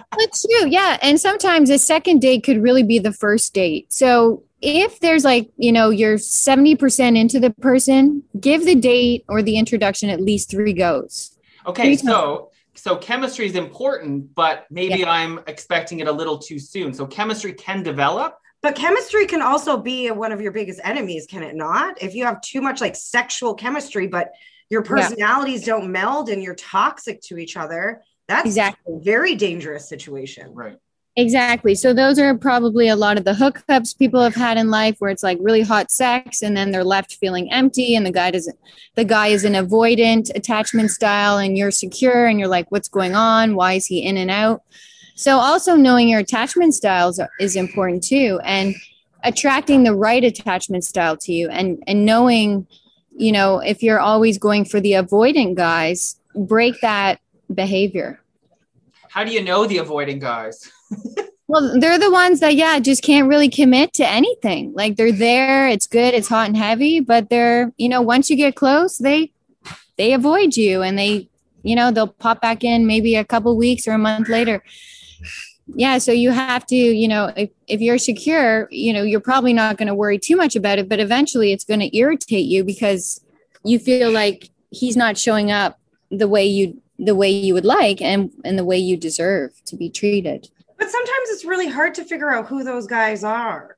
That's 0.18 0.44
true. 0.44 0.68
Yeah. 0.68 0.98
And 1.02 1.20
sometimes 1.20 1.70
a 1.70 1.78
second 1.78 2.20
date 2.20 2.42
could 2.42 2.62
really 2.62 2.82
be 2.82 2.98
the 2.98 3.12
first 3.12 3.54
date. 3.54 3.92
So 3.92 4.42
if 4.60 5.00
there's 5.00 5.24
like, 5.24 5.50
you 5.56 5.72
know, 5.72 5.90
you're 5.90 6.16
70% 6.16 7.16
into 7.16 7.38
the 7.38 7.50
person, 7.50 8.22
give 8.38 8.64
the 8.64 8.74
date 8.74 9.24
or 9.28 9.42
the 9.42 9.56
introduction 9.56 10.10
at 10.10 10.20
least 10.20 10.50
three 10.50 10.72
goes. 10.72 11.38
Okay. 11.66 11.96
Three 11.96 11.96
so, 11.96 12.50
so 12.74 12.96
chemistry 12.96 13.46
is 13.46 13.54
important, 13.54 14.34
but 14.34 14.66
maybe 14.70 15.00
yeah. 15.00 15.10
I'm 15.10 15.40
expecting 15.46 16.00
it 16.00 16.08
a 16.08 16.12
little 16.12 16.38
too 16.38 16.58
soon. 16.58 16.92
So 16.92 17.06
chemistry 17.06 17.52
can 17.52 17.82
develop. 17.82 18.38
But 18.66 18.74
chemistry 18.74 19.26
can 19.26 19.42
also 19.42 19.76
be 19.76 20.10
one 20.10 20.32
of 20.32 20.40
your 20.40 20.50
biggest 20.50 20.80
enemies, 20.82 21.24
can 21.30 21.44
it 21.44 21.54
not? 21.54 22.02
If 22.02 22.16
you 22.16 22.24
have 22.24 22.40
too 22.40 22.60
much 22.60 22.80
like 22.80 22.96
sexual 22.96 23.54
chemistry, 23.54 24.08
but 24.08 24.32
your 24.70 24.82
personalities 24.82 25.60
yeah. 25.60 25.74
don't 25.74 25.92
meld 25.92 26.28
and 26.30 26.42
you're 26.42 26.56
toxic 26.56 27.20
to 27.28 27.38
each 27.38 27.56
other 27.56 28.02
that's 28.26 28.46
exactly. 28.46 28.94
a 28.96 28.98
very 28.98 29.36
dangerous 29.36 29.88
situation. 29.88 30.52
Right. 30.52 30.78
Exactly. 31.14 31.76
So 31.76 31.94
those 31.94 32.18
are 32.18 32.36
probably 32.36 32.88
a 32.88 32.96
lot 32.96 33.18
of 33.18 33.24
the 33.24 33.34
hookups 33.34 33.96
people 33.96 34.20
have 34.20 34.34
had 34.34 34.58
in 34.58 34.68
life 34.68 34.96
where 34.98 35.12
it's 35.12 35.22
like 35.22 35.38
really 35.40 35.62
hot 35.62 35.92
sex 35.92 36.42
and 36.42 36.56
then 36.56 36.72
they're 36.72 36.82
left 36.82 37.14
feeling 37.14 37.52
empty 37.52 37.94
and 37.94 38.04
the 38.04 38.10
guy 38.10 38.32
doesn't 38.32 38.58
the 38.96 39.04
guy 39.04 39.28
is 39.28 39.44
an 39.44 39.52
avoidant 39.52 40.28
attachment 40.34 40.90
style 40.90 41.38
and 41.38 41.56
you're 41.56 41.70
secure 41.70 42.26
and 42.26 42.40
you're 42.40 42.48
like 42.48 42.72
what's 42.72 42.88
going 42.88 43.14
on? 43.14 43.54
Why 43.54 43.74
is 43.74 43.86
he 43.86 44.04
in 44.04 44.16
and 44.16 44.30
out 44.32 44.62
so 45.16 45.38
also 45.38 45.74
knowing 45.74 46.08
your 46.08 46.20
attachment 46.20 46.72
styles 46.74 47.20
is 47.40 47.56
important 47.56 48.04
too 48.04 48.38
and 48.44 48.76
attracting 49.24 49.82
the 49.82 49.94
right 49.94 50.22
attachment 50.22 50.84
style 50.84 51.16
to 51.16 51.32
you 51.32 51.48
and 51.48 51.82
and 51.88 52.04
knowing 52.04 52.66
you 53.16 53.32
know, 53.32 53.58
if 53.58 53.82
you're 53.82 53.98
always 53.98 54.38
going 54.38 54.64
for 54.64 54.80
the 54.80 54.92
avoidant 54.92 55.54
guys, 55.54 56.16
break 56.34 56.80
that 56.82 57.20
behavior. 57.52 58.20
How 59.08 59.24
do 59.24 59.32
you 59.32 59.42
know 59.42 59.66
the 59.66 59.78
avoiding 59.78 60.18
guys? 60.18 60.70
well, 61.48 61.78
they're 61.80 61.98
the 61.98 62.10
ones 62.10 62.40
that, 62.40 62.54
yeah, 62.54 62.78
just 62.78 63.02
can't 63.02 63.28
really 63.28 63.48
commit 63.48 63.94
to 63.94 64.06
anything. 64.06 64.74
Like 64.74 64.96
they're 64.96 65.12
there, 65.12 65.66
it's 65.68 65.86
good, 65.86 66.12
it's 66.12 66.28
hot 66.28 66.48
and 66.48 66.56
heavy, 66.56 67.00
but 67.00 67.30
they're, 67.30 67.72
you 67.78 67.88
know, 67.88 68.02
once 68.02 68.28
you 68.28 68.36
get 68.36 68.54
close, 68.54 68.98
they 68.98 69.32
they 69.96 70.12
avoid 70.12 70.58
you 70.58 70.82
and 70.82 70.98
they, 70.98 71.26
you 71.62 71.74
know, 71.74 71.90
they'll 71.90 72.06
pop 72.06 72.42
back 72.42 72.62
in 72.62 72.86
maybe 72.86 73.16
a 73.16 73.24
couple 73.24 73.56
weeks 73.56 73.88
or 73.88 73.92
a 73.92 73.98
month 73.98 74.28
later 74.28 74.62
yeah 75.74 75.98
so 75.98 76.12
you 76.12 76.30
have 76.30 76.64
to 76.66 76.76
you 76.76 77.08
know 77.08 77.32
if, 77.36 77.50
if 77.66 77.80
you're 77.80 77.98
secure 77.98 78.68
you 78.70 78.92
know 78.92 79.02
you're 79.02 79.20
probably 79.20 79.52
not 79.52 79.76
going 79.76 79.88
to 79.88 79.94
worry 79.94 80.18
too 80.18 80.36
much 80.36 80.54
about 80.54 80.78
it 80.78 80.88
but 80.88 81.00
eventually 81.00 81.52
it's 81.52 81.64
going 81.64 81.80
to 81.80 81.96
irritate 81.96 82.46
you 82.46 82.62
because 82.62 83.20
you 83.64 83.78
feel 83.78 84.10
like 84.10 84.50
he's 84.70 84.96
not 84.96 85.18
showing 85.18 85.50
up 85.50 85.78
the 86.10 86.28
way 86.28 86.44
you 86.44 86.80
the 86.98 87.14
way 87.14 87.30
you 87.30 87.52
would 87.54 87.64
like 87.64 88.00
and 88.00 88.30
and 88.44 88.58
the 88.58 88.64
way 88.64 88.78
you 88.78 88.96
deserve 88.96 89.52
to 89.66 89.76
be 89.76 89.90
treated. 89.90 90.48
But 90.78 90.90
sometimes 90.90 91.28
it's 91.30 91.44
really 91.44 91.68
hard 91.68 91.94
to 91.94 92.04
figure 92.04 92.32
out 92.32 92.46
who 92.46 92.64
those 92.64 92.86
guys 92.86 93.24
are. 93.24 93.76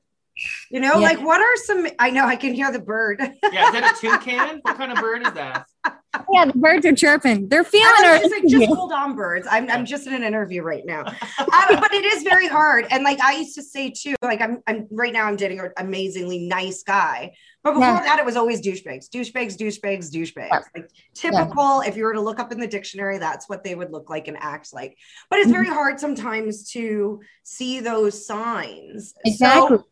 You 0.69 0.79
know 0.79 0.93
yeah. 0.93 1.09
like 1.09 1.19
what 1.19 1.41
are 1.41 1.55
some 1.57 1.87
i 1.99 2.09
know 2.11 2.25
i 2.25 2.35
can 2.35 2.53
hear 2.53 2.71
the 2.71 2.79
bird. 2.79 3.19
Yeah 3.19 3.67
is 3.67 3.73
that 3.73 3.97
a 3.97 4.01
toucan? 4.01 4.59
What 4.61 4.77
kind 4.77 4.91
of 4.91 4.99
bird 4.99 5.25
is 5.25 5.33
that 5.33 5.65
yeah, 6.33 6.45
the 6.45 6.53
birds 6.53 6.85
are 6.85 6.95
chirping. 6.95 7.47
They're 7.47 7.63
feeling 7.63 7.87
it. 7.99 8.31
Like, 8.31 8.47
just 8.47 8.67
hold 8.67 8.91
on, 8.91 9.15
birds. 9.15 9.47
I'm, 9.49 9.69
I'm 9.69 9.85
just 9.85 10.07
in 10.07 10.13
an 10.13 10.23
interview 10.23 10.61
right 10.61 10.85
now. 10.85 11.05
um, 11.05 11.15
but 11.47 11.93
it 11.93 12.05
is 12.05 12.23
very 12.23 12.47
hard. 12.47 12.85
And 12.91 13.03
like 13.03 13.19
I 13.21 13.37
used 13.37 13.55
to 13.55 13.63
say 13.63 13.91
too, 13.91 14.15
like 14.21 14.41
I'm, 14.41 14.61
I'm 14.67 14.87
right 14.91 15.13
now 15.13 15.25
I'm 15.25 15.35
dating 15.35 15.59
an 15.59 15.71
amazingly 15.77 16.47
nice 16.47 16.83
guy. 16.83 17.33
But 17.63 17.71
before 17.71 17.87
yeah. 17.87 18.03
that, 18.03 18.19
it 18.19 18.25
was 18.25 18.37
always 18.37 18.61
douchebags, 18.61 19.09
douchebags, 19.09 19.57
douchebags, 19.57 20.09
douchebags. 20.11 20.49
Yeah. 20.51 20.59
Like 20.75 20.89
typical, 21.13 21.83
yeah. 21.83 21.89
if 21.89 21.97
you 21.97 22.03
were 22.03 22.13
to 22.13 22.21
look 22.21 22.39
up 22.39 22.51
in 22.51 22.59
the 22.59 22.67
dictionary, 22.67 23.17
that's 23.17 23.49
what 23.49 23.63
they 23.63 23.75
would 23.75 23.91
look 23.91 24.09
like 24.09 24.27
and 24.27 24.37
act 24.39 24.73
like. 24.73 24.97
But 25.29 25.39
it's 25.39 25.51
very 25.51 25.65
mm-hmm. 25.65 25.75
hard 25.75 25.99
sometimes 25.99 26.71
to 26.71 27.19
see 27.43 27.81
those 27.81 28.25
signs. 28.25 29.13
Exactly. 29.25 29.77
So, 29.77 29.87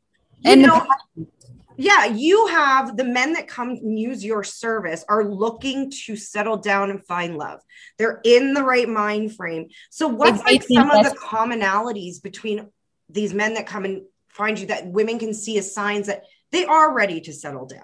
and 0.45 0.61
know, 0.61 0.85
the- 1.15 1.27
yeah, 1.77 2.05
you 2.05 2.47
have 2.47 2.97
the 2.97 3.03
men 3.03 3.33
that 3.33 3.47
come 3.47 3.69
and 3.69 3.99
use 3.99 4.25
your 4.25 4.43
service 4.43 5.05
are 5.07 5.23
looking 5.23 5.91
to 6.05 6.15
settle 6.15 6.57
down 6.57 6.89
and 6.89 7.05
find 7.05 7.37
love. 7.37 7.61
They're 7.97 8.19
in 8.23 8.53
the 8.53 8.63
right 8.63 8.89
mind 8.89 9.35
frame. 9.35 9.67
So, 9.91 10.07
what's 10.07 10.43
like 10.43 10.63
some 10.63 10.89
of 10.89 11.03
the 11.03 11.15
commonalities 11.15 12.21
between 12.21 12.67
these 13.09 13.33
men 13.33 13.53
that 13.53 13.67
come 13.67 13.85
and 13.85 14.01
find 14.29 14.59
you 14.59 14.67
that 14.67 14.87
women 14.87 15.19
can 15.19 15.33
see 15.33 15.57
as 15.59 15.73
signs 15.73 16.07
that 16.07 16.23
they 16.51 16.65
are 16.65 16.93
ready 16.93 17.21
to 17.21 17.33
settle 17.33 17.67
down? 17.67 17.83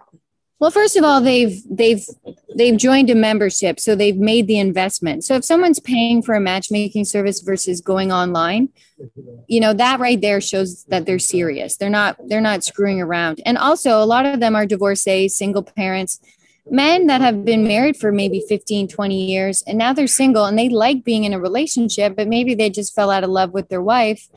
Well, 0.64 0.72
first 0.72 0.96
of 0.96 1.04
all, 1.04 1.20
they've 1.20 1.62
they've 1.70 2.08
they've 2.56 2.78
joined 2.78 3.10
a 3.10 3.16
membership, 3.16 3.82
so 3.82 3.96
they've 3.96 4.16
made 4.16 4.48
the 4.48 4.60
investment. 4.60 5.26
So 5.26 5.36
if 5.36 5.44
someone's 5.44 5.82
paying 5.82 6.22
for 6.22 6.36
a 6.36 6.40
matchmaking 6.40 7.04
service 7.04 7.42
versus 7.42 7.82
going 7.82 8.14
online, 8.14 8.70
you 9.50 9.60
know 9.60 9.74
that 9.74 10.00
right 10.00 10.22
there 10.22 10.40
shows 10.40 10.86
that 10.86 11.06
they're 11.06 11.20
serious. 11.20 11.76
They're 11.76 11.90
not 11.90 12.16
they're 12.30 12.40
not 12.40 12.64
screwing 12.64 13.02
around. 13.02 13.42
And 13.46 13.58
also, 13.58 14.02
a 14.02 14.06
lot 14.06 14.26
of 14.26 14.40
them 14.40 14.56
are 14.56 14.66
divorcees, 14.66 15.36
single 15.36 15.64
parents, 15.64 16.22
men 16.72 17.08
that 17.08 17.20
have 17.20 17.44
been 17.44 17.68
married 17.68 17.98
for 17.98 18.14
maybe 18.14 18.42
15, 18.48 18.88
20 18.88 19.26
years, 19.26 19.64
and 19.68 19.78
now 19.78 19.92
they're 19.92 20.08
single 20.08 20.46
and 20.46 20.58
they 20.58 20.70
like 20.70 21.04
being 21.04 21.26
in 21.26 21.34
a 21.34 21.42
relationship, 21.42 22.16
but 22.16 22.30
maybe 22.30 22.56
they 22.56 22.70
just 22.70 22.96
fell 22.96 23.12
out 23.12 23.26
of 23.26 23.30
love 23.30 23.52
with 23.52 23.68
their 23.68 23.82
wife 23.82 24.30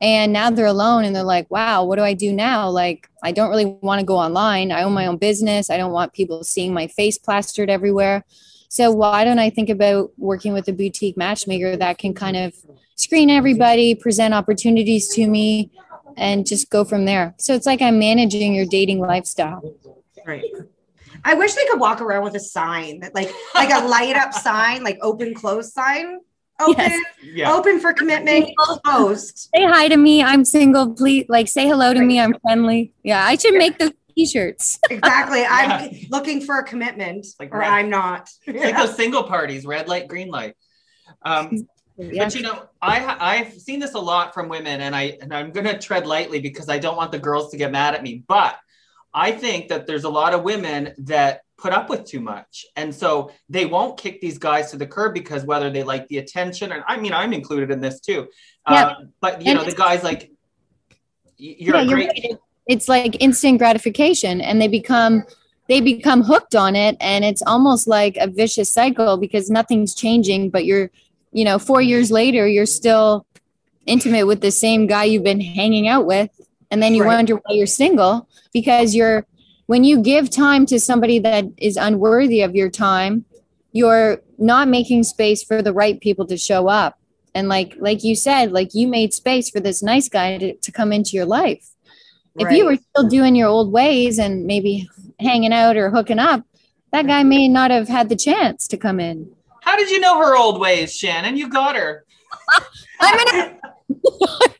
and 0.00 0.32
now 0.32 0.50
they're 0.50 0.66
alone 0.66 1.04
and 1.04 1.14
they're 1.14 1.22
like, 1.22 1.50
wow, 1.50 1.84
what 1.84 1.96
do 1.96 2.02
I 2.02 2.14
do 2.14 2.32
now? 2.32 2.68
Like, 2.70 3.08
I 3.22 3.32
don't 3.32 3.50
really 3.50 3.66
want 3.66 4.00
to 4.00 4.06
go 4.06 4.16
online. 4.16 4.72
I 4.72 4.82
own 4.82 4.94
my 4.94 5.06
own 5.06 5.18
business. 5.18 5.68
I 5.70 5.76
don't 5.76 5.92
want 5.92 6.12
people 6.12 6.42
seeing 6.42 6.72
my 6.72 6.86
face 6.86 7.18
plastered 7.18 7.68
everywhere. 7.68 8.24
So, 8.68 8.90
why 8.92 9.24
don't 9.24 9.38
I 9.38 9.50
think 9.50 9.68
about 9.68 10.12
working 10.16 10.52
with 10.52 10.68
a 10.68 10.72
boutique 10.72 11.16
matchmaker 11.16 11.76
that 11.76 11.98
can 11.98 12.14
kind 12.14 12.36
of 12.36 12.54
screen 12.96 13.30
everybody, 13.30 13.94
present 13.94 14.34
opportunities 14.34 15.08
to 15.08 15.26
me, 15.26 15.70
and 16.16 16.46
just 16.46 16.70
go 16.70 16.84
from 16.84 17.04
there. 17.04 17.34
So 17.38 17.54
it's 17.54 17.66
like 17.66 17.82
I'm 17.82 17.98
managing 17.98 18.54
your 18.54 18.66
dating 18.66 19.00
lifestyle. 19.00 19.62
Right. 20.26 20.44
I 21.24 21.34
wish 21.34 21.54
they 21.54 21.66
could 21.66 21.80
walk 21.80 22.00
around 22.00 22.24
with 22.24 22.34
a 22.34 22.40
sign 22.40 23.00
that 23.00 23.14
like 23.14 23.30
like 23.54 23.70
a 23.70 23.86
light 23.86 24.16
up 24.16 24.32
sign, 24.32 24.82
like 24.84 24.98
open 25.02 25.34
close 25.34 25.72
sign. 25.72 26.20
Open, 26.60 26.76
Yes. 26.78 27.04
Yeah. 27.22 27.52
open 27.52 27.80
for 27.80 27.92
commitment, 27.92 28.50
closed. 28.84 29.48
Say 29.54 29.64
hi 29.64 29.88
to 29.88 29.96
me. 29.96 30.22
I'm 30.22 30.44
single. 30.44 30.94
Please, 30.94 31.26
like, 31.28 31.48
say 31.48 31.66
hello 31.66 31.94
to 31.94 32.00
me. 32.00 32.20
I'm 32.20 32.34
friendly. 32.42 32.92
Yeah, 33.02 33.24
I 33.24 33.36
should 33.36 33.54
make 33.54 33.78
those 33.78 33.92
t-shirts. 34.16 34.78
Exactly. 34.90 35.44
I'm 35.48 35.90
looking 36.10 36.40
for 36.40 36.58
a 36.58 36.64
commitment, 36.64 37.26
Like 37.38 37.54
or 37.54 37.58
red. 37.60 37.70
I'm 37.70 37.88
not. 37.90 38.28
It's 38.46 38.62
like 38.64 38.76
those 38.76 38.96
single 38.96 39.22
parties, 39.24 39.64
red 39.64 39.88
light, 39.88 40.08
green 40.08 40.28
light. 40.28 40.54
Um, 41.24 41.66
Yeah. 41.96 42.24
But 42.24 42.34
you 42.34 42.40
know, 42.42 42.62
I 42.80 43.16
I've 43.20 43.52
seen 43.60 43.78
this 43.78 43.92
a 43.94 43.98
lot 43.98 44.32
from 44.32 44.48
women, 44.48 44.80
and 44.80 44.96
I 44.96 45.18
and 45.20 45.34
I'm 45.34 45.50
gonna 45.52 45.78
tread 45.78 46.06
lightly 46.06 46.40
because 46.40 46.68
I 46.70 46.78
don't 46.78 46.96
want 46.96 47.12
the 47.12 47.18
girls 47.18 47.50
to 47.50 47.58
get 47.58 47.70
mad 47.72 47.94
at 47.94 48.02
me. 48.02 48.24
But 48.26 48.56
I 49.12 49.32
think 49.32 49.68
that 49.68 49.86
there's 49.86 50.04
a 50.04 50.08
lot 50.08 50.32
of 50.32 50.42
women 50.42 50.94
that 50.98 51.42
put 51.62 51.72
up 51.78 51.86
with 51.90 52.02
too 52.12 52.20
much, 52.20 52.64
and 52.76 52.88
so 52.94 53.30
they 53.48 53.66
won't 53.74 53.98
kick 54.02 54.20
these 54.20 54.38
guys 54.38 54.70
to 54.70 54.76
the 54.82 54.86
curb 54.86 55.12
because 55.14 55.44
whether 55.44 55.68
they 55.70 55.82
like 55.92 56.04
the 56.08 56.18
attention, 56.18 56.72
and 56.72 56.82
I 56.92 56.94
mean 57.02 57.12
I'm 57.12 57.32
included 57.40 57.70
in 57.70 57.80
this 57.80 58.00
too. 58.00 58.20
Yeah. 58.68 58.86
Uh, 58.86 58.94
but 59.20 59.32
you 59.42 59.50
And 59.50 59.58
know, 59.58 59.64
the 59.64 59.74
guys 59.86 60.02
like 60.02 60.30
you're 61.36 61.76
Yeah, 61.76 61.82
a 61.82 61.84
you're 61.86 61.98
right. 61.98 62.36
It's 62.66 62.88
like 62.88 63.16
instant 63.20 63.58
gratification, 63.58 64.40
and 64.40 64.60
they 64.60 64.68
become 64.68 65.24
they 65.68 65.80
become 65.80 66.22
hooked 66.22 66.54
on 66.54 66.74
it, 66.76 66.96
and 67.00 67.24
it's 67.24 67.42
almost 67.46 67.86
like 67.86 68.16
a 68.16 68.26
vicious 68.26 68.70
cycle 68.72 69.16
because 69.16 69.50
nothing's 69.50 69.94
changing. 69.94 70.50
But 70.50 70.64
you're, 70.64 70.90
you 71.32 71.44
know, 71.44 71.58
four 71.58 71.80
years 71.82 72.10
later, 72.10 72.46
you're 72.46 72.66
still 72.66 73.26
intimate 73.86 74.26
with 74.26 74.40
the 74.40 74.50
same 74.50 74.86
guy 74.86 75.04
you've 75.04 75.24
been 75.32 75.40
hanging 75.40 75.88
out 75.88 76.06
with, 76.06 76.30
and 76.70 76.82
then 76.82 76.94
you 76.94 77.02
Right. 77.02 77.16
wonder 77.16 77.34
why 77.36 77.54
you're 77.54 77.66
single 77.66 78.28
because 78.52 78.94
you're 78.94 79.26
when 79.70 79.84
you 79.84 80.00
give 80.00 80.28
time 80.28 80.66
to 80.66 80.80
somebody 80.80 81.20
that 81.20 81.44
is 81.56 81.76
unworthy 81.76 82.42
of 82.42 82.56
your 82.56 82.68
time, 82.68 83.24
you're 83.70 84.20
not 84.36 84.66
making 84.66 85.04
space 85.04 85.44
for 85.44 85.62
the 85.62 85.72
right 85.72 86.00
people 86.00 86.26
to 86.26 86.36
show 86.36 86.66
up. 86.66 86.98
And 87.36 87.48
like 87.48 87.76
like 87.78 88.02
you 88.02 88.16
said, 88.16 88.50
like 88.50 88.74
you 88.74 88.88
made 88.88 89.14
space 89.14 89.48
for 89.48 89.60
this 89.60 89.80
nice 89.80 90.08
guy 90.08 90.38
to, 90.38 90.54
to 90.56 90.72
come 90.72 90.92
into 90.92 91.12
your 91.12 91.24
life. 91.24 91.68
If 92.36 92.50
you 92.50 92.64
were 92.64 92.78
still 92.78 93.08
doing 93.08 93.36
your 93.36 93.46
old 93.46 93.70
ways 93.70 94.18
and 94.18 94.44
maybe 94.44 94.88
hanging 95.20 95.52
out 95.52 95.76
or 95.76 95.88
hooking 95.88 96.18
up, 96.18 96.42
that 96.90 97.06
guy 97.06 97.22
may 97.22 97.46
not 97.46 97.70
have 97.70 97.86
had 97.86 98.08
the 98.08 98.16
chance 98.16 98.66
to 98.66 98.76
come 98.76 98.98
in. 98.98 99.30
How 99.62 99.76
did 99.76 99.88
you 99.88 100.00
know 100.00 100.18
her 100.18 100.36
old 100.36 100.58
ways, 100.58 100.96
Shannon? 100.96 101.36
You 101.36 101.48
got 101.48 101.76
her. 101.76 102.04
I'm 103.00 103.24
gonna 103.24 103.60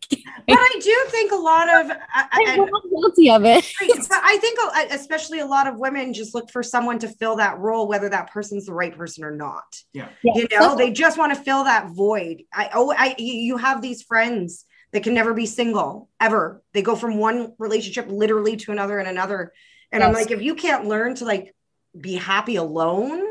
but 0.50 0.58
I 0.58 0.80
do 0.80 1.04
think 1.08 1.32
a 1.32 1.36
lot 1.36 1.68
of, 1.68 1.90
I, 1.90 2.26
I- 2.32 2.58
I'm 2.58 2.90
guilty 2.90 3.30
of 3.30 3.44
it. 3.44 3.72
I 3.80 4.38
think 4.40 4.58
uh, 4.62 4.86
especially 4.90 5.40
a 5.40 5.46
lot 5.46 5.66
of 5.66 5.78
women 5.78 6.12
just 6.12 6.34
look 6.34 6.50
for 6.50 6.62
someone 6.62 6.98
to 7.00 7.08
fill 7.08 7.36
that 7.36 7.58
role, 7.58 7.88
whether 7.88 8.08
that 8.08 8.30
person's 8.30 8.66
the 8.66 8.74
right 8.74 8.96
person 8.96 9.24
or 9.24 9.30
not. 9.30 9.82
Yeah. 9.92 10.08
You 10.22 10.46
know, 10.52 10.76
they 10.76 10.90
just 10.90 11.18
want 11.18 11.34
to 11.34 11.40
fill 11.40 11.64
that 11.64 11.90
void. 11.90 12.44
I 12.52 12.70
oh, 12.74 12.92
I 12.96 13.14
you 13.18 13.34
you 13.34 13.56
have 13.56 13.82
these 13.82 14.02
friends 14.02 14.64
that 14.92 15.02
can 15.02 15.14
never 15.14 15.34
be 15.34 15.46
single 15.46 16.08
ever. 16.18 16.62
They 16.72 16.82
go 16.82 16.96
from 16.96 17.16
one 17.16 17.54
relationship 17.58 18.06
literally 18.08 18.56
to 18.58 18.72
another 18.72 18.98
and 18.98 19.08
another. 19.08 19.52
And 19.92 20.02
I'm 20.02 20.12
like, 20.12 20.30
if 20.30 20.42
you 20.42 20.54
can't 20.54 20.86
learn 20.86 21.14
to 21.16 21.24
like 21.24 21.54
be 21.98 22.14
happy 22.14 22.56
alone, 22.56 23.22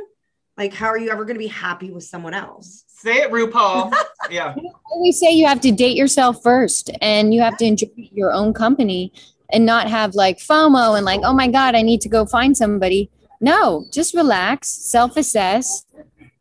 like 0.57 0.73
how 0.73 0.87
are 0.87 0.97
you 0.97 1.09
ever 1.09 1.25
going 1.25 1.35
to 1.35 1.39
be 1.39 1.47
happy 1.47 1.91
with 1.91 2.03
someone 2.03 2.33
else? 2.33 2.83
Say 3.01 3.19
it, 3.19 3.31
RuPaul. 3.31 3.93
yeah. 4.29 4.53
I 4.57 4.61
always 4.91 5.17
say 5.17 5.31
you 5.31 5.47
have 5.47 5.61
to 5.61 5.71
date 5.71 5.95
yourself 5.95 6.43
first 6.43 6.91
and 7.01 7.33
you 7.33 7.41
have 7.41 7.55
to 7.57 7.65
enjoy 7.65 7.87
your 7.95 8.33
own 8.33 8.53
company 8.53 9.13
and 9.53 9.65
not 9.65 9.87
have 9.87 10.15
like 10.15 10.37
FOMO 10.37 10.97
and 10.97 11.05
like, 11.05 11.21
oh 11.23 11.33
my 11.33 11.47
God, 11.47 11.75
I 11.75 11.81
need 11.81 12.01
to 12.01 12.09
go 12.09 12.25
find 12.25 12.57
somebody. 12.57 13.09
No, 13.39 13.85
just 13.89 14.13
relax, 14.13 14.67
self-assess, 14.67 15.85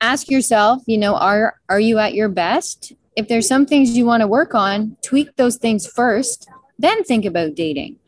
ask 0.00 0.28
yourself, 0.30 0.82
you 0.86 0.98
know, 0.98 1.14
are 1.14 1.54
are 1.68 1.78
you 1.78 1.98
at 1.98 2.14
your 2.14 2.28
best? 2.28 2.92
If 3.14 3.28
there's 3.28 3.46
some 3.46 3.64
things 3.64 3.96
you 3.96 4.04
want 4.04 4.22
to 4.22 4.26
work 4.26 4.52
on, 4.52 4.96
tweak 5.02 5.36
those 5.36 5.58
things 5.58 5.86
first, 5.86 6.48
then 6.76 7.04
think 7.04 7.24
about 7.24 7.54
dating. 7.54 7.98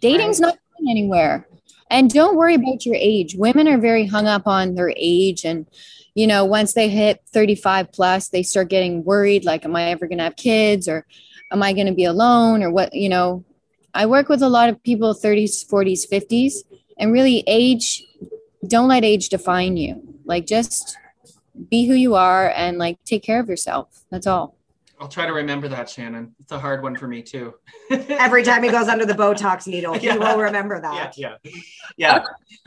Dating's 0.00 0.40
not 0.40 0.58
going 0.76 0.90
anywhere. 0.90 1.46
And 1.88 2.10
don't 2.10 2.36
worry 2.36 2.54
about 2.54 2.84
your 2.84 2.96
age. 2.96 3.36
Women 3.36 3.68
are 3.68 3.78
very 3.78 4.06
hung 4.06 4.26
up 4.26 4.48
on 4.48 4.74
their 4.74 4.92
age 4.96 5.44
and 5.44 5.66
you 6.14 6.26
know, 6.26 6.44
once 6.44 6.74
they 6.74 6.88
hit 6.88 7.22
35 7.32 7.92
plus, 7.92 8.28
they 8.28 8.42
start 8.42 8.68
getting 8.68 9.04
worried 9.04 9.44
like, 9.44 9.64
am 9.64 9.76
I 9.76 9.90
ever 9.90 10.06
going 10.06 10.18
to 10.18 10.24
have 10.24 10.36
kids 10.36 10.88
or 10.88 11.06
am 11.50 11.62
I 11.62 11.72
going 11.72 11.86
to 11.86 11.94
be 11.94 12.04
alone 12.04 12.62
or 12.62 12.70
what? 12.70 12.92
You 12.94 13.08
know, 13.08 13.44
I 13.94 14.06
work 14.06 14.28
with 14.28 14.42
a 14.42 14.48
lot 14.48 14.68
of 14.68 14.82
people 14.82 15.14
30s, 15.14 15.66
40s, 15.68 16.08
50s, 16.10 16.54
and 16.98 17.12
really 17.12 17.42
age, 17.46 18.04
don't 18.66 18.88
let 18.88 19.04
age 19.04 19.28
define 19.28 19.76
you. 19.76 20.02
Like, 20.24 20.46
just 20.46 20.96
be 21.68 21.86
who 21.86 21.94
you 21.94 22.14
are 22.14 22.50
and 22.50 22.78
like 22.78 23.02
take 23.04 23.22
care 23.22 23.40
of 23.40 23.48
yourself. 23.48 24.04
That's 24.10 24.26
all. 24.26 24.56
I'll 25.02 25.08
try 25.08 25.26
to 25.26 25.32
remember 25.32 25.66
that, 25.66 25.90
Shannon. 25.90 26.32
It's 26.38 26.52
a 26.52 26.60
hard 26.60 26.80
one 26.80 26.94
for 26.94 27.08
me 27.08 27.22
too. 27.22 27.54
Every 27.90 28.44
time 28.44 28.62
he 28.62 28.70
goes 28.70 28.86
under 28.86 29.04
the 29.04 29.14
Botox 29.14 29.66
needle, 29.66 29.94
he 29.94 30.06
Yeah. 30.06 30.14
will 30.14 30.38
remember 30.38 30.76
yeah, 30.76 30.80
that. 30.92 31.18
yeah, 31.18 31.34
yeah. 31.96 32.22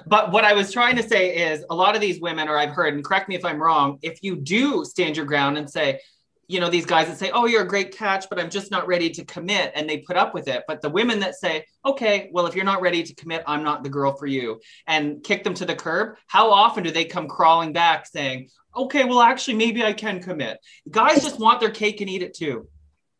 But 0.05 0.33
what 0.33 0.43
I 0.43 0.51
was 0.51 0.69
trying 0.69 0.97
to 0.97 1.03
say 1.03 1.33
is 1.49 1.63
a 1.69 1.75
lot 1.75 1.95
of 1.95 2.01
these 2.01 2.19
women, 2.19 2.49
or 2.49 2.57
I've 2.57 2.71
heard, 2.71 2.93
and 2.93 3.05
correct 3.05 3.29
me 3.29 3.35
if 3.35 3.45
I'm 3.45 3.57
wrong, 3.57 3.99
if 4.01 4.21
you 4.21 4.35
do 4.35 4.83
stand 4.83 5.15
your 5.15 5.25
ground 5.25 5.57
and 5.57 5.69
say, 5.69 6.01
you 6.47 6.59
know, 6.59 6.69
these 6.69 6.85
guys 6.85 7.07
that 7.07 7.17
say, 7.17 7.31
oh, 7.31 7.45
you're 7.45 7.63
a 7.63 7.67
great 7.67 7.95
catch, 7.95 8.29
but 8.29 8.39
I'm 8.39 8.49
just 8.49 8.69
not 8.71 8.87
ready 8.87 9.09
to 9.11 9.25
commit, 9.25 9.71
and 9.75 9.89
they 9.89 9.99
put 9.99 10.17
up 10.17 10.33
with 10.33 10.47
it. 10.47 10.63
But 10.67 10.81
the 10.81 10.89
women 10.89 11.19
that 11.21 11.35
say, 11.35 11.65
okay, 11.85 12.29
well, 12.31 12.45
if 12.45 12.55
you're 12.55 12.65
not 12.65 12.81
ready 12.81 13.03
to 13.03 13.15
commit, 13.15 13.43
I'm 13.47 13.63
not 13.63 13.83
the 13.83 13.89
girl 13.89 14.15
for 14.15 14.27
you, 14.27 14.59
and 14.87 15.23
kick 15.23 15.43
them 15.43 15.53
to 15.55 15.65
the 15.65 15.75
curb, 15.75 16.17
how 16.27 16.51
often 16.51 16.83
do 16.83 16.91
they 16.91 17.05
come 17.05 17.27
crawling 17.27 17.73
back 17.73 18.05
saying, 18.05 18.49
okay, 18.75 19.05
well, 19.05 19.21
actually, 19.21 19.55
maybe 19.55 19.83
I 19.83 19.93
can 19.93 20.21
commit? 20.21 20.59
Guys 20.89 21.23
just 21.23 21.39
want 21.39 21.59
their 21.59 21.71
cake 21.71 22.01
and 22.01 22.09
eat 22.09 22.21
it 22.21 22.33
too. 22.33 22.67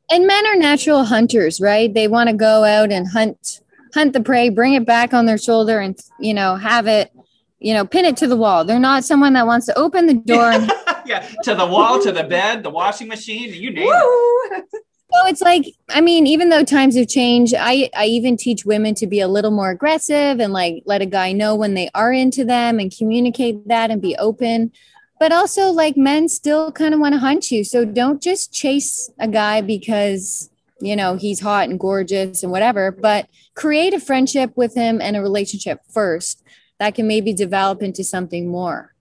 And 0.09 0.27
men 0.27 0.45
are 0.45 0.55
natural 0.55 1.03
hunters, 1.03 1.59
right? 1.59 1.91
They 1.91 2.07
want 2.07 2.29
to 2.29 2.35
go 2.35 2.63
out 2.63 2.91
and 2.91 3.07
hunt 3.07 3.61
hunt 3.93 4.11
the 4.11 4.21
prey, 4.21 4.49
bring 4.49 4.73
it 4.73 4.85
back 4.85 5.13
on 5.13 5.25
their 5.25 5.37
shoulder 5.37 5.79
and 5.79 5.97
you 6.19 6.33
know, 6.33 6.57
have 6.57 6.85
it, 6.85 7.11
you 7.59 7.73
know, 7.73 7.85
pin 7.85 8.05
it 8.05 8.17
to 8.17 8.27
the 8.27 8.35
wall. 8.35 8.65
They're 8.65 8.77
not 8.77 9.05
someone 9.05 9.33
that 9.33 9.47
wants 9.47 9.65
to 9.67 9.77
open 9.77 10.05
the 10.05 10.13
door 10.13 10.51
and 10.51 10.71
yeah, 11.07 11.27
to 11.43 11.55
the 11.55 11.65
wall, 11.65 12.01
to 12.01 12.11
the 12.11 12.23
bed, 12.23 12.63
the 12.63 12.69
washing 12.69 13.07
machine, 13.07 13.53
you 13.53 13.71
name 13.71 13.89
it. 13.89 14.65
So 15.13 15.27
it's 15.27 15.41
like, 15.41 15.65
I 15.89 16.01
mean, 16.01 16.27
even 16.27 16.49
though 16.49 16.63
times 16.63 16.97
have 16.97 17.07
changed, 17.07 17.53
I, 17.57 17.89
I 17.95 18.05
even 18.07 18.35
teach 18.35 18.65
women 18.65 18.95
to 18.95 19.07
be 19.07 19.21
a 19.21 19.27
little 19.27 19.51
more 19.51 19.69
aggressive 19.69 20.39
and 20.41 20.51
like 20.51 20.83
let 20.85 21.01
a 21.01 21.05
guy 21.05 21.31
know 21.31 21.55
when 21.55 21.73
they 21.73 21.89
are 21.95 22.11
into 22.11 22.43
them 22.43 22.79
and 22.79 22.95
communicate 22.95 23.67
that 23.67 23.91
and 23.91 24.01
be 24.01 24.17
open. 24.17 24.71
But 25.19 25.31
also, 25.31 25.69
like, 25.69 25.95
men 25.95 26.27
still 26.27 26.71
kind 26.73 26.93
of 26.93 26.99
want 26.99 27.13
to 27.13 27.19
hunt 27.19 27.49
you. 27.49 27.63
So 27.63 27.85
don't 27.85 28.21
just 28.21 28.51
chase 28.51 29.09
a 29.17 29.29
guy 29.29 29.61
because, 29.61 30.49
you 30.81 30.95
know, 30.95 31.15
he's 31.15 31.39
hot 31.39 31.69
and 31.69 31.79
gorgeous 31.79 32.43
and 32.43 32.51
whatever, 32.51 32.91
but 32.91 33.29
create 33.53 33.93
a 33.93 33.99
friendship 33.99 34.51
with 34.57 34.75
him 34.75 34.99
and 34.99 35.15
a 35.15 35.21
relationship 35.21 35.79
first 35.89 36.43
that 36.79 36.95
can 36.95 37.07
maybe 37.07 37.33
develop 37.33 37.81
into 37.81 38.03
something 38.03 38.49
more. 38.49 38.94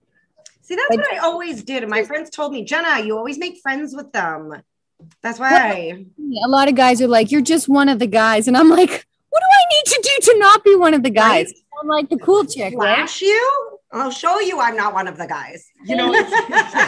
See, 0.64 0.74
that's 0.77 0.88
But- 0.88 0.98
what 0.98 1.14
I 1.14 1.18
always 1.18 1.62
did. 1.62 1.83
And 1.83 1.90
my 1.90 2.05
friends 2.05 2.31
told 2.31 2.53
me, 2.53 2.64
Jenna, 2.64 3.00
you 3.05 3.16
always 3.18 3.37
make 3.38 3.61
friends 3.62 3.94
with 3.94 4.11
them. 4.12 4.62
That's 5.22 5.38
why. 5.38 6.05
A 6.42 6.48
lot 6.48 6.68
of 6.68 6.74
guys 6.74 7.03
are 7.03 7.07
like, 7.09 7.31
you're 7.31 7.42
just 7.42 7.68
one 7.68 7.90
of 7.90 7.98
the 7.98 8.07
guys. 8.07 8.48
And 8.48 8.57
I'm 8.57 8.70
like, 8.70 8.88
what 9.29 9.40
do 9.40 9.46
I 9.46 9.64
need 9.74 9.85
to 9.92 10.00
do 10.03 10.33
to 10.33 10.38
not 10.38 10.64
be 10.64 10.74
one 10.77 10.94
of 10.94 11.03
the 11.03 11.11
guys? 11.11 11.53
I'm 11.83 11.88
like 11.88 12.09
the 12.09 12.16
cool 12.16 12.44
chick, 12.46 12.72
right? 12.79 12.96
Flash 12.96 13.20
you? 13.20 13.79
I'll 13.92 14.11
show 14.11 14.40
you 14.40 14.59
I'm 14.59 14.77
not 14.77 14.94
one 14.94 15.07
of 15.07 15.18
the 15.18 15.27
guys. 15.27 15.68
You 15.85 15.96
know, 15.96 16.12
it's, 16.14 16.31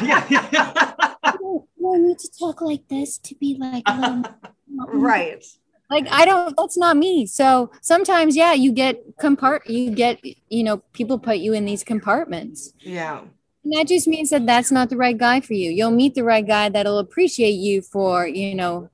yeah, 0.02 0.26
yeah. 0.30 1.12
Do 1.32 1.94
I 1.94 1.98
need 1.98 2.18
to 2.18 2.30
talk 2.38 2.62
like 2.62 2.88
this 2.88 3.18
to 3.18 3.34
be 3.34 3.56
like, 3.60 3.82
a 3.86 3.92
um, 3.92 4.22
little- 4.22 4.34
um, 4.80 5.00
Right. 5.02 5.44
like 5.90 6.06
I 6.10 6.24
don't. 6.24 6.54
That's 6.56 6.76
not 6.78 6.96
me. 6.96 7.26
So 7.26 7.70
sometimes, 7.82 8.36
yeah, 8.36 8.52
you 8.54 8.72
get 8.72 9.16
compart. 9.18 9.68
You 9.68 9.90
get, 9.90 10.20
you 10.48 10.64
know, 10.64 10.78
people 10.94 11.18
put 11.18 11.38
you 11.38 11.52
in 11.52 11.64
these 11.64 11.84
compartments. 11.84 12.72
Yeah. 12.80 13.22
And 13.66 13.72
that 13.72 13.88
just 13.88 14.06
means 14.06 14.30
that 14.30 14.46
that's 14.46 14.70
not 14.70 14.90
the 14.90 14.96
right 14.96 15.18
guy 15.18 15.40
for 15.40 15.54
you. 15.54 15.72
You'll 15.72 15.90
meet 15.90 16.14
the 16.14 16.22
right 16.22 16.46
guy 16.46 16.68
that'll 16.68 17.00
appreciate 17.00 17.56
you 17.56 17.82
for, 17.82 18.24
you 18.24 18.54
know, 18.54 18.90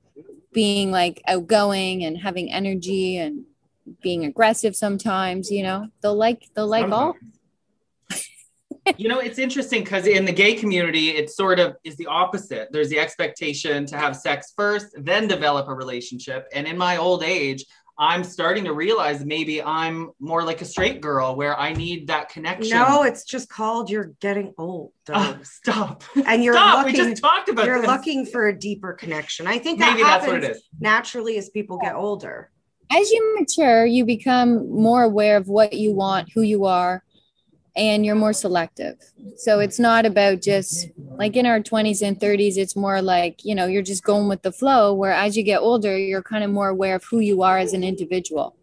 being 0.51 0.89
like 0.89 1.21
outgoing 1.27 2.03
and 2.03 2.17
having 2.17 2.51
energy 2.51 3.17
and 3.17 3.45
being 4.01 4.25
aggressive 4.25 4.75
sometimes, 4.75 5.51
you 5.51 5.61
know. 5.61 5.89
They'll 6.01 6.15
like 6.15 6.49
they'll 6.55 6.65
like 6.65 6.89
all 6.91 7.15
you 8.97 9.07
know, 9.07 9.19
it's 9.19 9.37
interesting 9.37 9.83
because 9.83 10.07
in 10.07 10.25
the 10.25 10.31
gay 10.31 10.55
community, 10.55 11.09
it 11.09 11.29
sort 11.29 11.59
of 11.59 11.75
is 11.83 11.95
the 11.97 12.07
opposite. 12.07 12.69
There's 12.71 12.89
the 12.89 12.99
expectation 12.99 13.85
to 13.85 13.97
have 13.97 14.15
sex 14.15 14.53
first, 14.57 14.87
then 14.97 15.27
develop 15.27 15.67
a 15.67 15.73
relationship. 15.73 16.47
And 16.51 16.67
in 16.67 16.77
my 16.77 16.97
old 16.97 17.23
age, 17.23 17.63
I'm 17.97 18.23
starting 18.23 18.63
to 18.65 18.73
realize 18.73 19.23
maybe 19.23 19.61
I'm 19.61 20.09
more 20.19 20.43
like 20.43 20.61
a 20.61 20.65
straight 20.65 20.99
girl 20.99 21.35
where 21.35 21.57
I 21.59 21.73
need 21.73 22.07
that 22.07 22.29
connection. 22.29 22.75
No, 22.77 23.03
it's 23.03 23.23
just 23.23 23.49
called 23.49 23.89
you're 23.89 24.13
getting 24.19 24.53
old. 24.57 24.93
Oh, 25.09 25.37
stop. 25.43 26.03
And 26.25 26.43
you're 26.43 26.55
Stop. 26.55 26.85
looking, 26.87 26.99
we 26.99 27.09
just 27.11 27.21
talked 27.21 27.49
about 27.49 27.65
you're 27.65 27.79
this. 27.81 27.87
looking 27.87 28.25
for 28.25 28.47
a 28.47 28.57
deeper 28.57 28.93
connection. 28.93 29.45
I 29.45 29.59
think 29.59 29.79
Maybe 29.79 30.01
that 30.01 30.21
that's 30.21 30.27
what 30.27 30.37
it 30.37 30.43
happens 30.43 30.63
naturally 30.79 31.37
as 31.37 31.49
people 31.49 31.77
get 31.77 31.93
older. 31.95 32.49
as 32.91 33.11
you 33.11 33.35
mature, 33.39 33.85
you 33.85 34.05
become 34.05 34.69
more 34.71 35.03
aware 35.03 35.37
of 35.37 35.47
what 35.47 35.73
you 35.73 35.93
want, 35.93 36.29
who 36.33 36.41
you 36.41 36.65
are, 36.65 37.03
and 37.75 38.05
you're 38.05 38.15
more 38.15 38.33
selective. 38.33 38.97
So 39.37 39.59
it's 39.59 39.79
not 39.79 40.05
about 40.05 40.41
just 40.41 40.89
like 40.97 41.35
in 41.35 41.45
our 41.45 41.59
20s 41.59 42.05
and 42.05 42.19
30s, 42.19 42.57
it's 42.57 42.75
more 42.75 43.01
like, 43.01 43.43
you 43.43 43.55
know, 43.55 43.65
you're 43.65 43.81
just 43.81 44.03
going 44.03 44.27
with 44.27 44.43
the 44.43 44.51
flow. 44.51 44.93
Where 44.93 45.11
as 45.11 45.35
you 45.35 45.43
get 45.43 45.59
older, 45.59 45.97
you're 45.97 46.21
kind 46.21 46.43
of 46.43 46.51
more 46.51 46.69
aware 46.69 46.95
of 46.95 47.03
who 47.03 47.19
you 47.19 47.41
are 47.41 47.57
as 47.57 47.73
an 47.73 47.83
individual. 47.83 48.55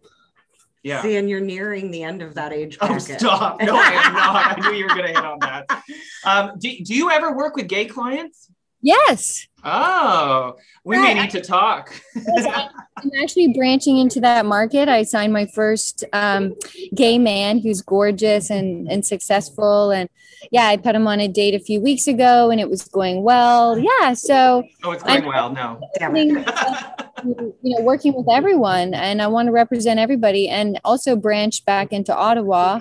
Yeah. 0.83 1.01
See, 1.03 1.15
and 1.15 1.29
you're 1.29 1.41
nearing 1.41 1.91
the 1.91 2.03
end 2.03 2.21
of 2.21 2.33
that 2.35 2.51
age 2.53 2.77
Oh, 2.81 2.97
stop. 2.97 3.61
No, 3.61 3.75
I 3.75 4.01
am 4.03 4.13
not. 4.13 4.57
I 4.57 4.61
knew 4.61 4.77
you 4.77 4.85
were 4.85 4.95
going 4.95 5.07
to 5.07 5.13
hit 5.13 5.17
on 5.17 5.39
that. 5.39 5.83
Um, 6.25 6.51
do, 6.57 6.75
do 6.83 6.95
you 6.95 7.11
ever 7.11 7.35
work 7.35 7.55
with 7.55 7.67
gay 7.67 7.85
clients? 7.85 8.49
Yes. 8.81 9.47
Oh, 9.63 10.57
we 10.83 10.97
may 10.97 11.13
need 11.13 11.29
to 11.31 11.41
talk. 11.41 11.93
I'm 12.37 13.11
actually 13.21 13.53
branching 13.53 13.97
into 13.97 14.19
that 14.21 14.45
market. 14.45 14.89
I 14.89 15.03
signed 15.03 15.33
my 15.33 15.45
first 15.47 16.03
um, 16.13 16.55
gay 16.95 17.17
man 17.17 17.59
who's 17.59 17.81
gorgeous 17.81 18.49
and, 18.49 18.89
and 18.91 19.05
successful. 19.05 19.91
And 19.91 20.09
yeah, 20.51 20.67
I 20.67 20.77
put 20.77 20.95
him 20.95 21.07
on 21.07 21.19
a 21.19 21.27
date 21.27 21.53
a 21.53 21.59
few 21.59 21.79
weeks 21.79 22.07
ago 22.07 22.49
and 22.49 22.59
it 22.59 22.69
was 22.69 22.87
going 22.87 23.23
well. 23.23 23.77
Yeah. 23.77 24.13
So, 24.13 24.63
Oh, 24.83 24.91
it's 24.91 25.03
going 25.03 25.25
well. 25.25 25.51
No. 25.51 25.79
Damn 25.99 26.15
it. 26.15 26.27
you 27.23 27.53
know, 27.63 27.81
working 27.83 28.13
with 28.13 28.27
everyone 28.29 28.93
and 28.93 29.21
I 29.21 29.27
want 29.27 29.47
to 29.47 29.51
represent 29.51 29.99
everybody 29.99 30.49
and 30.49 30.79
also 30.83 31.15
branch 31.15 31.63
back 31.65 31.93
into 31.93 32.15
Ottawa. 32.15 32.79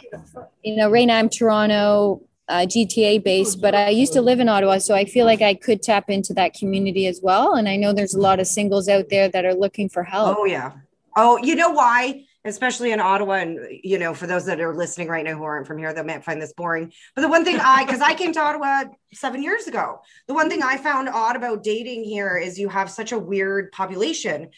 You 0.63 0.77
know, 0.77 0.91
right 0.91 1.07
now 1.07 1.19
I'm 1.19 1.29
Toronto, 1.29 2.23
uh, 2.51 2.67
GTA 2.67 3.23
based, 3.23 3.61
but 3.61 3.75
I 3.75 3.89
used 3.91 4.13
to 4.15 4.21
live 4.21 4.41
in 4.41 4.49
Ottawa. 4.49 4.79
So 4.79 4.95
I 4.95 5.05
feel 5.05 5.25
like 5.25 5.41
I 5.41 5.55
could 5.55 5.83
tap 5.83 6.11
into 6.11 6.35
that 6.35 6.55
community 6.55 7.07
as 7.07 7.21
well. 7.23 7.55
And 7.55 7.69
I 7.69 7.77
know 7.77 7.93
there's 7.93 8.15
a 8.15 8.21
lot 8.21 8.41
of 8.41 8.47
singles 8.47 8.89
out 8.89 9.09
there 9.09 9.29
that 9.29 9.45
are 9.45 9.55
looking 9.55 9.89
for 9.89 10.03
help. 10.03 10.37
Oh 10.39 10.45
yeah. 10.45 10.73
Oh, 11.17 11.39
you 11.39 11.55
know 11.55 11.71
why? 11.71 12.25
Especially 12.45 12.93
in 12.93 13.01
Ottawa, 13.01 13.35
and 13.35 13.59
you 13.85 13.99
know, 13.99 14.15
for 14.15 14.27
those 14.27 14.47
that 14.47 14.61
are 14.61 14.75
listening 14.75 15.09
right 15.09 15.25
now 15.25 15.37
who 15.37 15.45
aren't 15.45 15.67
from 15.67 15.77
here, 15.77 15.93
they 15.93 16.03
might 16.03 16.25
find 16.25 16.41
this 16.41 16.55
boring. 16.55 16.91
But 17.15 17.21
the 17.21 17.29
one 17.29 17.45
thing 17.45 17.59
I, 17.61 17.85
because 17.85 18.01
I 18.01 18.15
came 18.15 18.33
to 18.33 18.41
Ottawa 18.41 18.85
seven 19.13 19.43
years 19.43 19.67
ago, 19.67 20.01
the 20.27 20.33
one 20.33 20.49
thing 20.49 20.63
I 20.63 20.79
found 20.79 21.11
odd 21.11 21.37
about 21.37 21.63
dating 21.63 22.05
here 22.05 22.39
is 22.39 22.59
you 22.59 22.71
have 22.71 22.91
such 22.91 23.13
a 23.13 23.19
weird 23.19 23.73
population. 23.73 24.49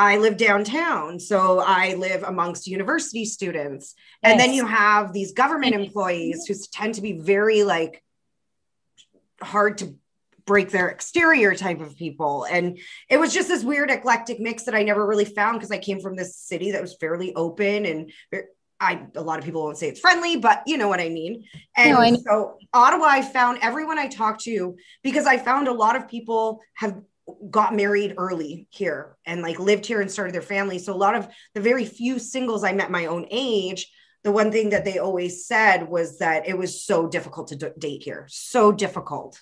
I 0.00 0.16
live 0.16 0.38
downtown, 0.38 1.20
so 1.20 1.60
I 1.60 1.92
live 1.92 2.22
amongst 2.22 2.66
university 2.66 3.26
students, 3.26 3.94
and 4.22 4.40
then 4.40 4.54
you 4.54 4.64
have 4.64 5.12
these 5.12 5.32
government 5.32 5.74
mm-hmm. 5.74 5.82
employees 5.82 6.46
who 6.46 6.54
tend 6.72 6.94
to 6.94 7.02
be 7.02 7.20
very 7.20 7.64
like 7.64 8.02
hard 9.42 9.76
to 9.78 9.94
break 10.46 10.70
their 10.70 10.88
exterior 10.88 11.54
type 11.54 11.82
of 11.82 11.98
people. 11.98 12.44
And 12.44 12.78
it 13.10 13.20
was 13.20 13.34
just 13.34 13.48
this 13.48 13.62
weird 13.62 13.90
eclectic 13.90 14.40
mix 14.40 14.62
that 14.62 14.74
I 14.74 14.84
never 14.84 15.06
really 15.06 15.26
found 15.26 15.58
because 15.58 15.70
I 15.70 15.76
came 15.76 16.00
from 16.00 16.16
this 16.16 16.34
city 16.34 16.70
that 16.70 16.80
was 16.80 16.96
fairly 16.96 17.34
open 17.34 17.84
and 17.84 18.10
I 18.80 19.06
a 19.14 19.20
lot 19.20 19.38
of 19.38 19.44
people 19.44 19.62
won't 19.62 19.76
say 19.76 19.90
it's 19.90 20.00
friendly, 20.00 20.36
but 20.38 20.62
you 20.66 20.78
know 20.78 20.88
what 20.88 21.00
I 21.00 21.10
mean. 21.10 21.44
And 21.76 21.90
No, 21.90 22.00
I 22.00 22.14
so 22.14 22.56
Ottawa, 22.72 23.04
I 23.04 23.20
found 23.20 23.58
everyone 23.60 23.98
I 23.98 24.08
talked 24.08 24.40
to 24.44 24.76
because 25.02 25.26
I 25.26 25.36
found 25.36 25.68
a 25.68 25.72
lot 25.72 25.96
of 25.96 26.08
people 26.08 26.62
have 26.76 27.02
got 27.50 27.74
married 27.74 28.14
early 28.18 28.66
here 28.70 29.16
and 29.26 29.42
like 29.42 29.58
lived 29.58 29.86
here 29.86 30.00
and 30.00 30.10
started 30.10 30.34
their 30.34 30.42
family. 30.42 30.78
So 30.78 30.92
a 30.92 30.94
lot 30.94 31.14
of 31.14 31.28
the 31.54 31.60
very 31.60 31.84
few 31.84 32.18
singles 32.18 32.64
I 32.64 32.72
met 32.72 32.90
my 32.90 33.06
own 33.06 33.26
age, 33.30 33.90
the 34.22 34.32
one 34.32 34.52
thing 34.52 34.70
that 34.70 34.84
they 34.84 34.98
always 34.98 35.46
said 35.46 35.88
was 35.88 36.18
that 36.18 36.48
it 36.48 36.56
was 36.56 36.84
so 36.84 37.08
difficult 37.08 37.48
to 37.48 37.56
d- 37.56 37.66
date 37.78 38.02
here, 38.02 38.26
so 38.28 38.72
difficult. 38.72 39.40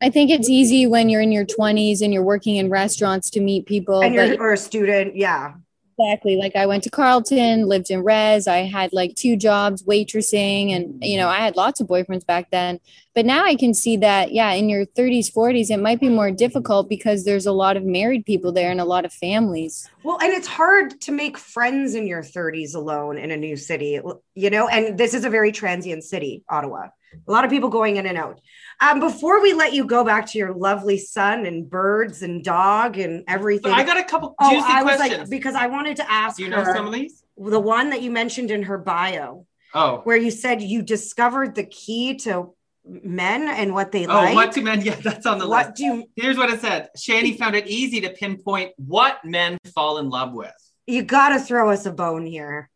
I 0.00 0.10
think 0.10 0.30
it's 0.30 0.50
easy 0.50 0.86
when 0.86 1.08
you're 1.08 1.22
in 1.22 1.32
your 1.32 1.46
20s 1.46 2.02
and 2.02 2.12
you're 2.12 2.22
working 2.22 2.56
in 2.56 2.68
restaurants 2.68 3.30
to 3.30 3.40
meet 3.40 3.66
people. 3.66 4.02
and 4.02 4.14
you're 4.14 4.40
or 4.40 4.52
a 4.52 4.56
student, 4.56 5.16
yeah. 5.16 5.54
Exactly. 5.98 6.36
Like 6.36 6.56
I 6.56 6.66
went 6.66 6.82
to 6.84 6.90
Carleton, 6.90 7.66
lived 7.66 7.90
in 7.90 8.02
Res. 8.02 8.46
I 8.48 8.58
had 8.58 8.92
like 8.92 9.14
two 9.14 9.36
jobs 9.36 9.82
waitressing, 9.84 10.74
and 10.74 11.02
you 11.02 11.16
know, 11.16 11.28
I 11.28 11.38
had 11.38 11.56
lots 11.56 11.80
of 11.80 11.86
boyfriends 11.86 12.26
back 12.26 12.50
then. 12.50 12.80
But 13.14 13.26
now 13.26 13.44
I 13.44 13.54
can 13.54 13.74
see 13.74 13.96
that, 13.98 14.32
yeah, 14.32 14.50
in 14.52 14.68
your 14.68 14.86
30s, 14.86 15.32
40s, 15.32 15.70
it 15.70 15.78
might 15.78 16.00
be 16.00 16.08
more 16.08 16.32
difficult 16.32 16.88
because 16.88 17.24
there's 17.24 17.46
a 17.46 17.52
lot 17.52 17.76
of 17.76 17.84
married 17.84 18.26
people 18.26 18.50
there 18.50 18.72
and 18.72 18.80
a 18.80 18.84
lot 18.84 19.04
of 19.04 19.12
families. 19.12 19.88
Well, 20.02 20.18
and 20.20 20.32
it's 20.32 20.48
hard 20.48 21.00
to 21.02 21.12
make 21.12 21.38
friends 21.38 21.94
in 21.94 22.08
your 22.08 22.22
30s 22.22 22.74
alone 22.74 23.16
in 23.16 23.30
a 23.30 23.36
new 23.36 23.56
city, 23.56 24.00
you 24.34 24.50
know, 24.50 24.66
and 24.66 24.98
this 24.98 25.14
is 25.14 25.24
a 25.24 25.30
very 25.30 25.52
transient 25.52 26.02
city, 26.02 26.42
Ottawa. 26.48 26.88
A 27.26 27.32
lot 27.32 27.44
of 27.44 27.50
people 27.50 27.68
going 27.68 27.96
in 27.96 28.06
and 28.06 28.18
out. 28.18 28.40
Um, 28.80 29.00
before 29.00 29.40
we 29.40 29.52
let 29.54 29.72
you 29.72 29.84
go 29.86 30.04
back 30.04 30.26
to 30.30 30.38
your 30.38 30.52
lovely 30.54 30.98
son 30.98 31.46
and 31.46 31.68
birds 31.70 32.22
and 32.22 32.42
dog 32.44 32.98
and 32.98 33.22
everything. 33.28 33.70
But 33.70 33.78
I 33.78 33.84
got 33.84 33.98
a 33.98 34.04
couple 34.04 34.34
oh, 34.40 34.62
I 34.66 34.82
was 34.82 34.96
questions. 34.96 35.20
like, 35.20 35.30
because 35.30 35.54
I 35.54 35.66
wanted 35.68 35.96
to 35.98 36.10
ask 36.10 36.36
Do 36.38 36.42
you 36.44 36.50
know 36.50 36.64
some 36.64 36.86
of 36.86 36.92
these? 36.92 37.22
the 37.36 37.60
one 37.60 37.90
that 37.90 38.02
you 38.02 38.10
mentioned 38.10 38.50
in 38.50 38.64
her 38.64 38.78
bio, 38.78 39.46
Oh. 39.74 40.00
where 40.04 40.16
you 40.16 40.30
said 40.30 40.62
you 40.62 40.82
discovered 40.82 41.54
the 41.54 41.64
key 41.64 42.14
to 42.18 42.54
men 42.86 43.48
and 43.48 43.74
what 43.74 43.90
they 43.92 44.06
Oh, 44.06 44.12
like. 44.14 44.34
what 44.34 44.52
do 44.52 44.62
men? 44.62 44.80
Yeah, 44.84 44.96
that's 44.96 45.24
on 45.26 45.38
the 45.38 45.48
what 45.48 45.66
list. 45.68 45.76
do 45.78 45.84
you, 45.84 46.04
Here's 46.16 46.36
what 46.36 46.50
it 46.50 46.60
said. 46.60 46.90
Shani 46.96 47.36
found 47.38 47.56
it 47.56 47.66
easy 47.66 48.00
to 48.02 48.10
pinpoint 48.10 48.72
what 48.76 49.24
men 49.24 49.56
fall 49.74 49.98
in 49.98 50.10
love 50.10 50.32
with. 50.32 50.52
you 50.86 51.02
got 51.02 51.30
to 51.30 51.38
throw 51.40 51.70
us 51.70 51.86
a 51.86 51.92
bone 51.92 52.26
here. 52.26 52.68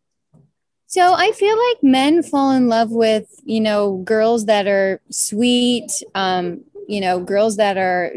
So 0.91 1.13
I 1.13 1.33
feel 1.33 1.55
like 1.69 1.83
men 1.83 2.23
fall 2.23 2.51
in 2.53 2.69
love 2.69 2.91
with, 2.91 3.43
you 3.45 3.61
know, 3.61 3.99
girls 4.05 4.47
that 4.47 4.67
are 4.67 5.03
sweet, 5.11 5.91
um, 6.15 6.63
you 6.89 7.03
know, 7.03 7.21
girls 7.21 7.59
that 7.59 7.77
are 7.77 8.15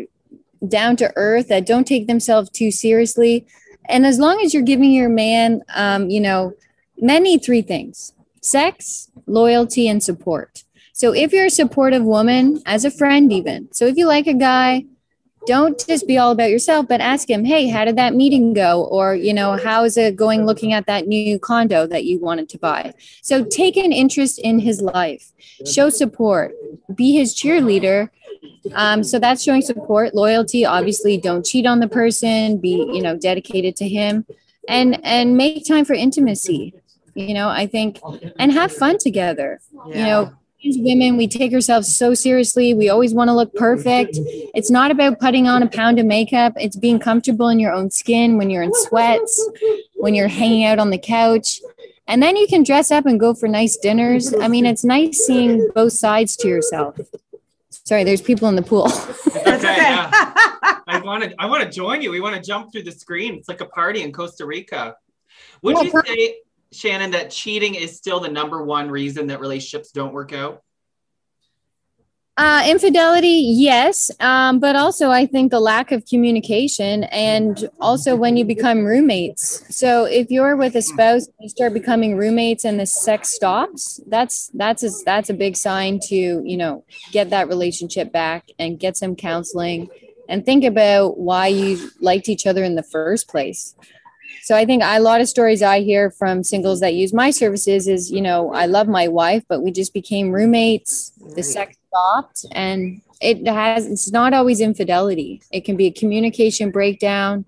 down 0.65 0.95
to 0.95 1.11
earth, 1.17 1.49
that 1.49 1.65
don't 1.65 1.85
take 1.85 2.07
themselves 2.07 2.49
too 2.49 2.71
seriously. 2.71 3.45
And 3.89 4.05
as 4.05 4.19
long 4.19 4.39
as 4.39 4.53
you're 4.53 4.63
giving 4.63 4.93
your 4.93 5.09
man, 5.09 5.61
um, 5.75 6.09
you 6.09 6.21
know, 6.21 6.53
need 6.97 7.43
three 7.43 7.61
things 7.61 8.13
sex, 8.41 9.11
loyalty, 9.27 9.89
and 9.89 10.01
support. 10.01 10.63
So 10.93 11.13
if 11.13 11.33
you're 11.33 11.47
a 11.47 11.49
supportive 11.49 12.03
woman, 12.03 12.61
as 12.65 12.85
a 12.85 12.91
friend, 12.91 13.33
even, 13.33 13.67
so 13.73 13.85
if 13.85 13.97
you 13.97 14.07
like 14.07 14.27
a 14.27 14.33
guy, 14.33 14.85
don't 15.47 15.83
just 15.87 16.07
be 16.07 16.17
all 16.17 16.31
about 16.31 16.49
yourself, 16.49 16.87
but 16.87 17.01
ask 17.01 17.29
him, 17.29 17.45
hey, 17.45 17.67
how 17.67 17.85
did 17.85 17.97
that 17.97 18.13
meeting 18.13 18.53
go? 18.53 18.83
Or, 18.85 19.15
you 19.15 19.33
know, 19.33 19.57
how 19.57 19.83
is 19.83 19.97
it 19.97 20.15
going 20.15 20.45
looking 20.45 20.73
at 20.73 20.85
that 20.85 21.07
new 21.07 21.39
condo 21.39 21.87
that 21.87 22.05
you 22.05 22.19
wanted 22.19 22.49
to 22.49 22.59
buy? 22.59 22.93
So 23.21 23.43
take 23.43 23.77
an 23.77 23.91
interest 23.91 24.39
in 24.39 24.59
his 24.59 24.81
life, 24.81 25.31
show 25.65 25.89
support, 25.89 26.53
be 26.93 27.13
his 27.13 27.35
cheerleader. 27.35 28.09
Um, 28.73 29.03
so 29.03 29.19
that's 29.19 29.43
showing 29.43 29.61
support, 29.61 30.13
loyalty. 30.13 30.65
Obviously, 30.65 31.17
don't 31.17 31.45
cheat 31.45 31.65
on 31.65 31.79
the 31.79 31.87
person, 31.87 32.57
be, 32.57 32.89
you 32.93 33.01
know, 33.01 33.17
dedicated 33.17 33.75
to 33.77 33.87
him 33.87 34.25
and 34.67 35.03
and 35.03 35.37
make 35.37 35.67
time 35.67 35.85
for 35.85 35.93
intimacy. 35.93 36.73
You 37.15 37.33
know, 37.33 37.49
I 37.49 37.67
think 37.67 37.99
and 38.37 38.51
have 38.51 38.71
fun 38.71 38.97
together. 38.97 39.59
You 39.87 40.05
know, 40.05 40.33
women, 40.63 41.17
we 41.17 41.27
take 41.27 41.53
ourselves 41.53 41.95
so 41.95 42.13
seriously. 42.13 42.73
We 42.73 42.89
always 42.89 43.13
want 43.13 43.29
to 43.29 43.33
look 43.33 43.53
perfect. 43.55 44.11
It's 44.53 44.69
not 44.69 44.91
about 44.91 45.19
putting 45.19 45.47
on 45.47 45.63
a 45.63 45.67
pound 45.67 45.99
of 45.99 46.05
makeup. 46.05 46.53
It's 46.57 46.75
being 46.75 46.99
comfortable 46.99 47.47
in 47.49 47.59
your 47.59 47.71
own 47.73 47.89
skin 47.91 48.37
when 48.37 48.49
you're 48.49 48.63
in 48.63 48.71
sweats, 48.73 49.49
when 49.95 50.13
you're 50.15 50.27
hanging 50.27 50.63
out 50.65 50.79
on 50.79 50.89
the 50.89 50.97
couch. 50.97 51.59
And 52.07 52.21
then 52.21 52.35
you 52.35 52.47
can 52.47 52.63
dress 52.63 52.91
up 52.91 53.05
and 53.05 53.19
go 53.19 53.33
for 53.33 53.47
nice 53.47 53.77
dinners. 53.77 54.33
I 54.33 54.47
mean, 54.47 54.65
it's 54.65 54.83
nice 54.83 55.19
seeing 55.25 55.69
both 55.73 55.93
sides 55.93 56.35
to 56.37 56.47
yourself. 56.47 56.99
Sorry, 57.69 58.03
there's 58.03 58.21
people 58.21 58.47
in 58.49 58.55
the 58.55 58.61
pool. 58.61 58.87
That's 58.89 59.63
Okay, 59.63 59.73
okay. 59.73 59.75
yeah. 59.77 60.09
I 60.87 61.01
want 61.03 61.23
to. 61.23 61.33
I 61.39 61.45
want 61.45 61.63
to 61.63 61.69
join 61.69 62.01
you. 62.01 62.11
We 62.11 62.19
want 62.19 62.35
to 62.35 62.41
jump 62.41 62.71
through 62.71 62.83
the 62.83 62.91
screen. 62.91 63.35
It's 63.35 63.47
like 63.47 63.61
a 63.61 63.65
party 63.65 64.01
in 64.01 64.11
Costa 64.11 64.45
Rica. 64.45 64.95
Would 65.61 65.75
Well, 65.75 65.85
you 65.85 65.91
per- 65.91 66.05
say, 66.05 66.35
Shannon, 66.73 67.11
that 67.11 67.31
cheating 67.31 67.75
is 67.75 67.97
still 67.97 68.19
the 68.19 68.29
number 68.29 68.63
one 68.63 68.89
reason 68.89 69.27
that 69.27 69.39
relationships 69.39 69.91
don't 69.91 70.13
work 70.13 70.33
out? 70.33 70.61
Uh, 72.37 72.63
infidelity, 72.65 73.27
yes, 73.27 74.09
um, 74.21 74.57
but 74.59 74.75
also 74.75 75.11
I 75.11 75.25
think 75.25 75.51
the 75.51 75.59
lack 75.59 75.91
of 75.91 76.05
communication, 76.05 77.03
and 77.03 77.69
also 77.81 78.15
when 78.15 78.37
you 78.37 78.45
become 78.45 78.85
roommates. 78.85 79.77
So 79.77 80.05
if 80.05 80.31
you're 80.31 80.55
with 80.55 80.75
a 80.75 80.81
spouse, 80.81 81.27
you 81.41 81.49
start 81.49 81.73
becoming 81.73 82.15
roommates, 82.15 82.63
and 82.63 82.79
the 82.79 82.85
sex 82.85 83.29
stops. 83.29 83.99
That's 84.07 84.49
that's 84.53 84.81
a, 84.81 84.89
that's 85.05 85.29
a 85.29 85.33
big 85.33 85.57
sign 85.57 85.99
to 86.05 86.15
you 86.15 86.57
know 86.57 86.85
get 87.11 87.29
that 87.31 87.49
relationship 87.49 88.13
back 88.13 88.47
and 88.57 88.79
get 88.79 88.95
some 88.95 89.15
counseling, 89.17 89.89
and 90.29 90.45
think 90.45 90.63
about 90.63 91.19
why 91.19 91.47
you 91.47 91.91
liked 91.99 92.29
each 92.29 92.47
other 92.47 92.63
in 92.63 92.75
the 92.75 92.83
first 92.83 93.27
place. 93.27 93.75
So 94.51 94.57
I 94.57 94.65
think 94.65 94.83
a 94.83 94.99
lot 94.99 95.21
of 95.21 95.29
stories 95.29 95.61
I 95.61 95.79
hear 95.79 96.11
from 96.11 96.43
singles 96.43 96.81
that 96.81 96.93
use 96.93 97.13
my 97.13 97.31
services 97.31 97.87
is, 97.87 98.11
you 98.11 98.19
know, 98.19 98.51
I 98.51 98.65
love 98.65 98.89
my 98.89 99.07
wife, 99.07 99.45
but 99.47 99.61
we 99.61 99.71
just 99.71 99.93
became 99.93 100.29
roommates. 100.29 101.13
The 101.37 101.41
sex 101.41 101.77
stopped, 101.87 102.45
and 102.51 103.01
it 103.21 103.47
has. 103.47 103.85
It's 103.85 104.11
not 104.11 104.33
always 104.33 104.59
infidelity. 104.59 105.41
It 105.53 105.63
can 105.63 105.77
be 105.77 105.85
a 105.85 105.91
communication 105.91 106.69
breakdown. 106.69 107.45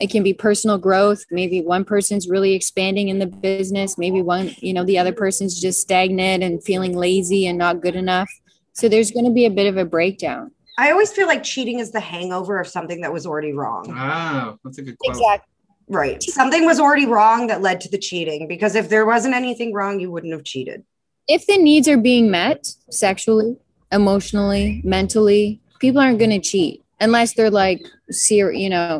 it 0.00 0.10
can 0.10 0.24
be 0.24 0.34
personal 0.34 0.76
growth 0.76 1.24
maybe 1.30 1.60
one 1.60 1.84
person's 1.84 2.28
really 2.28 2.52
expanding 2.54 3.10
in 3.10 3.18
the 3.20 3.26
business 3.26 3.96
maybe 3.96 4.20
one 4.22 4.50
you 4.58 4.72
know 4.72 4.84
the 4.84 4.98
other 4.98 5.12
person's 5.12 5.60
just 5.60 5.80
stagnant 5.80 6.42
and 6.42 6.64
feeling 6.64 6.96
lazy 6.96 7.46
and 7.46 7.56
not 7.58 7.80
good 7.80 7.94
enough 7.94 8.30
so 8.72 8.88
there's 8.88 9.12
going 9.12 9.24
to 9.24 9.30
be 9.30 9.44
a 9.44 9.50
bit 9.50 9.68
of 9.68 9.76
a 9.76 9.84
breakdown 9.84 10.50
I 10.78 10.90
always 10.90 11.12
feel 11.12 11.28
like 11.28 11.44
cheating 11.44 11.78
is 11.78 11.92
the 11.92 12.00
hangover 12.00 12.58
of 12.58 12.66
something 12.66 13.02
that 13.02 13.12
was 13.12 13.26
already 13.26 13.52
wrong. 13.52 13.84
Oh, 13.96 14.58
that's 14.64 14.78
a 14.78 14.82
good 14.82 14.98
quote. 14.98 15.14
exactly 15.14 15.53
Right. 15.88 16.22
Something 16.22 16.64
was 16.64 16.80
already 16.80 17.06
wrong 17.06 17.46
that 17.48 17.60
led 17.62 17.80
to 17.82 17.88
the 17.90 17.98
cheating 17.98 18.48
because 18.48 18.74
if 18.74 18.88
there 18.88 19.04
wasn't 19.04 19.34
anything 19.34 19.72
wrong, 19.74 20.00
you 20.00 20.10
wouldn't 20.10 20.32
have 20.32 20.44
cheated. 20.44 20.82
if 21.28 21.46
the 21.46 21.56
needs 21.58 21.88
are 21.88 21.96
being 21.98 22.30
met 22.30 22.66
sexually 22.90 23.56
emotionally 23.92 24.80
mentally 24.84 25.60
people 25.78 26.00
aren't 26.00 26.18
going 26.18 26.30
to 26.30 26.40
cheat 26.50 26.82
unless 27.00 27.32
they're 27.34 27.50
like 27.64 27.80
ser- 28.10 28.52
you 28.52 28.68
know 28.68 28.92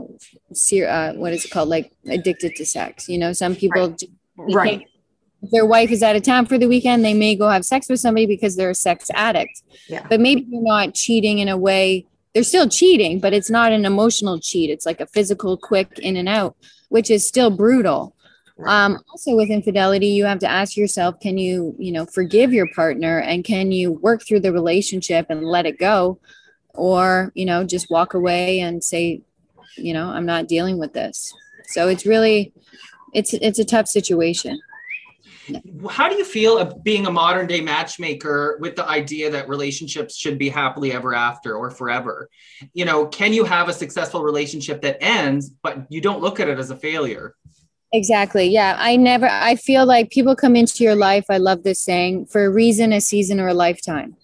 ser- 0.53 0.88
uh, 0.88 1.12
what 1.14 1.33
is 1.33 1.44
it 1.44 1.51
called 1.51 1.68
like 1.68 1.92
addicted 2.16 2.55
to 2.57 2.64
sex 2.64 3.09
you 3.09 3.18
know 3.18 3.33
some 3.33 3.55
people 3.57 3.94
Right. 4.37 4.55
Right. 4.55 4.81
if 5.42 5.51
their 5.51 5.66
wife 5.66 5.90
is 5.90 6.03
out 6.03 6.16
of 6.16 6.23
town 6.23 6.47
for 6.47 6.59
the 6.59 6.66
weekend, 6.66 7.05
they 7.05 7.14
may 7.14 7.37
go 7.37 7.49
have 7.49 7.64
sex 7.64 7.88
with 7.88 8.01
somebody 8.01 8.27
because 8.27 8.57
they're 8.57 8.70
a 8.70 8.75
sex 8.75 9.11
addict. 9.14 9.62
Yeah. 9.88 10.05
But 10.11 10.18
maybe 10.20 10.44
you're 10.49 10.62
not 10.62 10.92
cheating 10.94 11.38
in 11.38 11.49
a 11.49 11.57
way, 11.57 12.07
they're 12.35 12.42
still 12.42 12.68
cheating, 12.68 13.20
but 13.20 13.33
it's 13.33 13.51
not 13.51 13.73
an 13.73 13.85
emotional 13.85 14.40
cheat. 14.40 14.68
It's 14.68 14.85
like 14.85 15.01
a 15.01 15.07
physical, 15.07 15.57
quick 15.57 15.99
in 16.01 16.16
and 16.16 16.29
out, 16.29 16.57
which 16.88 17.11
is 17.11 17.27
still 17.27 17.51
brutal. 17.51 18.14
Um, 18.66 18.99
also 19.11 19.35
with 19.35 19.51
infidelity, 19.51 20.09
you 20.09 20.25
have 20.25 20.40
to 20.40 20.49
ask 20.49 20.77
yourself, 20.77 21.18
can 21.20 21.38
you, 21.38 21.75
you 21.79 21.92
know, 21.92 22.07
forgive 22.07 22.53
your 22.53 22.68
partner 22.75 23.18
and 23.18 23.44
can 23.44 23.73
you 23.73 23.92
work 23.92 24.25
through 24.27 24.40
the 24.40 24.53
relationship 24.53 25.27
and 25.29 25.44
let 25.44 25.66
it 25.66 25.79
go? 25.79 26.18
Or, 26.73 27.33
you 27.35 27.47
know, 27.47 27.64
just 27.64 27.90
walk 27.90 28.14
away 28.14 28.61
and 28.61 28.83
say, 28.83 29.23
you 29.77 29.92
know, 29.92 30.09
I'm 30.09 30.27
not 30.27 30.49
dealing 30.49 30.79
with 30.79 30.92
this. 30.92 31.33
So 31.68 31.88
it's 31.88 32.05
really, 32.05 32.53
it's, 33.12 33.33
it's 33.35 33.59
a 33.59 33.64
tough 33.64 33.87
situation. 33.87 34.61
How 35.90 36.09
do 36.09 36.16
you 36.16 36.24
feel 36.24 36.59
of 36.59 36.83
being 36.83 37.07
a 37.07 37.11
modern 37.11 37.46
day 37.46 37.61
matchmaker 37.61 38.59
with 38.61 38.76
the 38.76 38.87
idea 38.88 39.30
that 39.30 39.48
relationships 39.48 40.16
should 40.16 40.38
be 40.38 40.48
happily 40.48 40.92
ever 40.92 41.14
after 41.14 41.57
or 41.57 41.70
forever? 41.70 42.28
You 42.72 42.85
know, 42.85 43.07
can 43.07 43.33
you 43.33 43.44
have 43.44 43.68
a 43.68 43.72
successful 43.72 44.22
relationship 44.22 44.80
that 44.83 45.02
ends, 45.02 45.50
but 45.62 45.87
you 45.90 46.00
don't 46.00 46.20
look 46.20 46.40
at 46.40 46.48
it 46.48 46.59
as 46.59 46.70
a 46.70 46.76
failure? 46.76 47.35
Exactly. 47.92 48.46
Yeah. 48.48 48.76
I 48.78 48.96
never, 48.96 49.28
I 49.30 49.54
feel 49.57 49.87
like 49.87 50.11
people 50.11 50.35
come 50.35 50.57
into 50.57 50.83
your 50.83 50.96
life. 50.96 51.26
I 51.28 51.37
love 51.37 51.62
this 51.62 51.80
saying 51.80 52.26
for 52.26 52.44
a 52.44 52.50
reason, 52.50 52.92
a 52.92 53.00
season, 53.00 53.38
or 53.38 53.48
a 53.48 53.54
lifetime. 53.54 54.16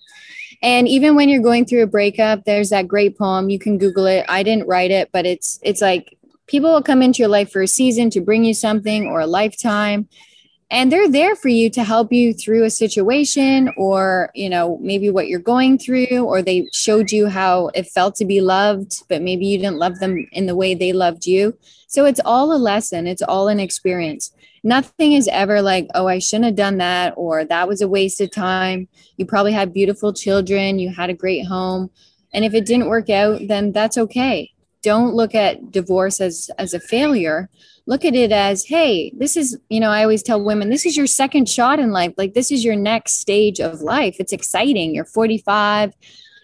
And 0.62 0.88
even 0.88 1.14
when 1.14 1.28
you're 1.28 1.42
going 1.42 1.64
through 1.64 1.83
a 1.83 1.87
breakup, 1.87 2.44
there's 2.44 2.70
that 2.70 2.88
great 2.88 3.16
poem. 3.16 3.48
You 3.48 3.59
can 3.59 3.78
Google 3.78 4.06
it. 4.06 4.26
I 4.28 4.42
didn't 4.42 4.66
write 4.66 4.90
it, 4.90 5.11
but 5.12 5.24
it's, 5.24 5.59
it's 5.62 5.80
like 5.80 6.18
people 6.48 6.72
will 6.72 6.83
come 6.83 7.00
into 7.00 7.18
your 7.18 7.28
life 7.28 7.52
for 7.52 7.62
a 7.62 7.68
season 7.68 8.11
to 8.11 8.20
bring 8.20 8.44
you 8.44 8.54
something 8.54 9.06
or 9.06 9.20
a 9.20 9.26
lifetime. 9.26 10.09
And 10.72 10.92
they're 10.92 11.11
there 11.11 11.35
for 11.35 11.48
you 11.48 11.68
to 11.70 11.83
help 11.83 12.12
you 12.12 12.33
through 12.33 12.62
a 12.62 12.70
situation 12.70 13.72
or, 13.76 14.30
you 14.37 14.48
know, 14.48 14.78
maybe 14.80 15.11
what 15.11 15.26
you're 15.26 15.40
going 15.40 15.78
through, 15.78 16.22
or 16.22 16.42
they 16.42 16.68
showed 16.72 17.11
you 17.11 17.26
how 17.26 17.70
it 17.74 17.88
felt 17.88 18.14
to 18.16 18.24
be 18.24 18.40
loved, 18.40 19.02
but 19.09 19.20
maybe 19.20 19.46
you 19.46 19.59
didn't 19.59 19.78
love 19.78 19.98
them 19.98 20.28
in 20.30 20.46
the 20.46 20.54
way 20.54 20.74
they 20.74 20.92
loved 20.92 21.26
you. 21.26 21.59
So 21.88 22.04
it's 22.04 22.20
all 22.24 22.52
a 22.52 22.56
lesson, 22.56 23.09
it's 23.09 23.22
all 23.22 23.48
an 23.48 23.59
experience. 23.59 24.33
Nothing 24.62 25.14
is 25.14 25.26
ever 25.26 25.61
like, 25.61 25.88
oh, 25.94 26.06
I 26.06 26.20
shouldn't 26.20 26.44
have 26.44 26.54
done 26.54 26.78
that, 26.78 27.14
or 27.16 27.44
that 27.44 27.66
was 27.66 27.83
a 27.83 27.88
waste 27.88 28.20
of 28.20 28.30
time. 28.30 28.87
You 29.16 29.26
probably 29.26 29.52
had 29.52 29.72
beautiful 29.72 30.12
children, 30.12 30.78
you 30.78 30.90
had 30.90 31.11
a 31.11 31.14
great 31.14 31.46
home. 31.46 31.90
And 32.33 32.44
if 32.44 32.54
it 32.54 32.64
didn't 32.66 32.88
work 32.88 33.11
out, 33.11 33.40
then 33.48 33.72
that's 33.72 33.98
okay. 33.98 34.52
Don't 34.83 35.14
look 35.14 35.35
at 35.35 35.72
divorce 35.72 36.20
as, 36.20 36.48
as 36.59 36.74
a 36.74 36.80
failure. 36.80 37.50
Look 37.90 38.05
at 38.05 38.14
it 38.14 38.31
as, 38.31 38.64
hey, 38.64 39.11
this 39.16 39.37
is, 39.37 39.59
you 39.68 39.81
know, 39.81 39.90
I 39.90 40.03
always 40.03 40.22
tell 40.22 40.40
women, 40.40 40.70
this 40.70 40.87
is 40.87 40.96
your 40.96 41.09
second 41.09 41.48
shot 41.48 41.81
in 41.81 41.90
life. 41.90 42.14
Like, 42.16 42.35
this 42.35 42.53
is 42.53 42.64
your 42.64 42.76
next 42.76 43.18
stage 43.18 43.59
of 43.59 43.81
life. 43.81 44.16
It's 44.20 44.33
exciting. 44.33 44.94
You're 44.94 45.05
45 45.05 45.92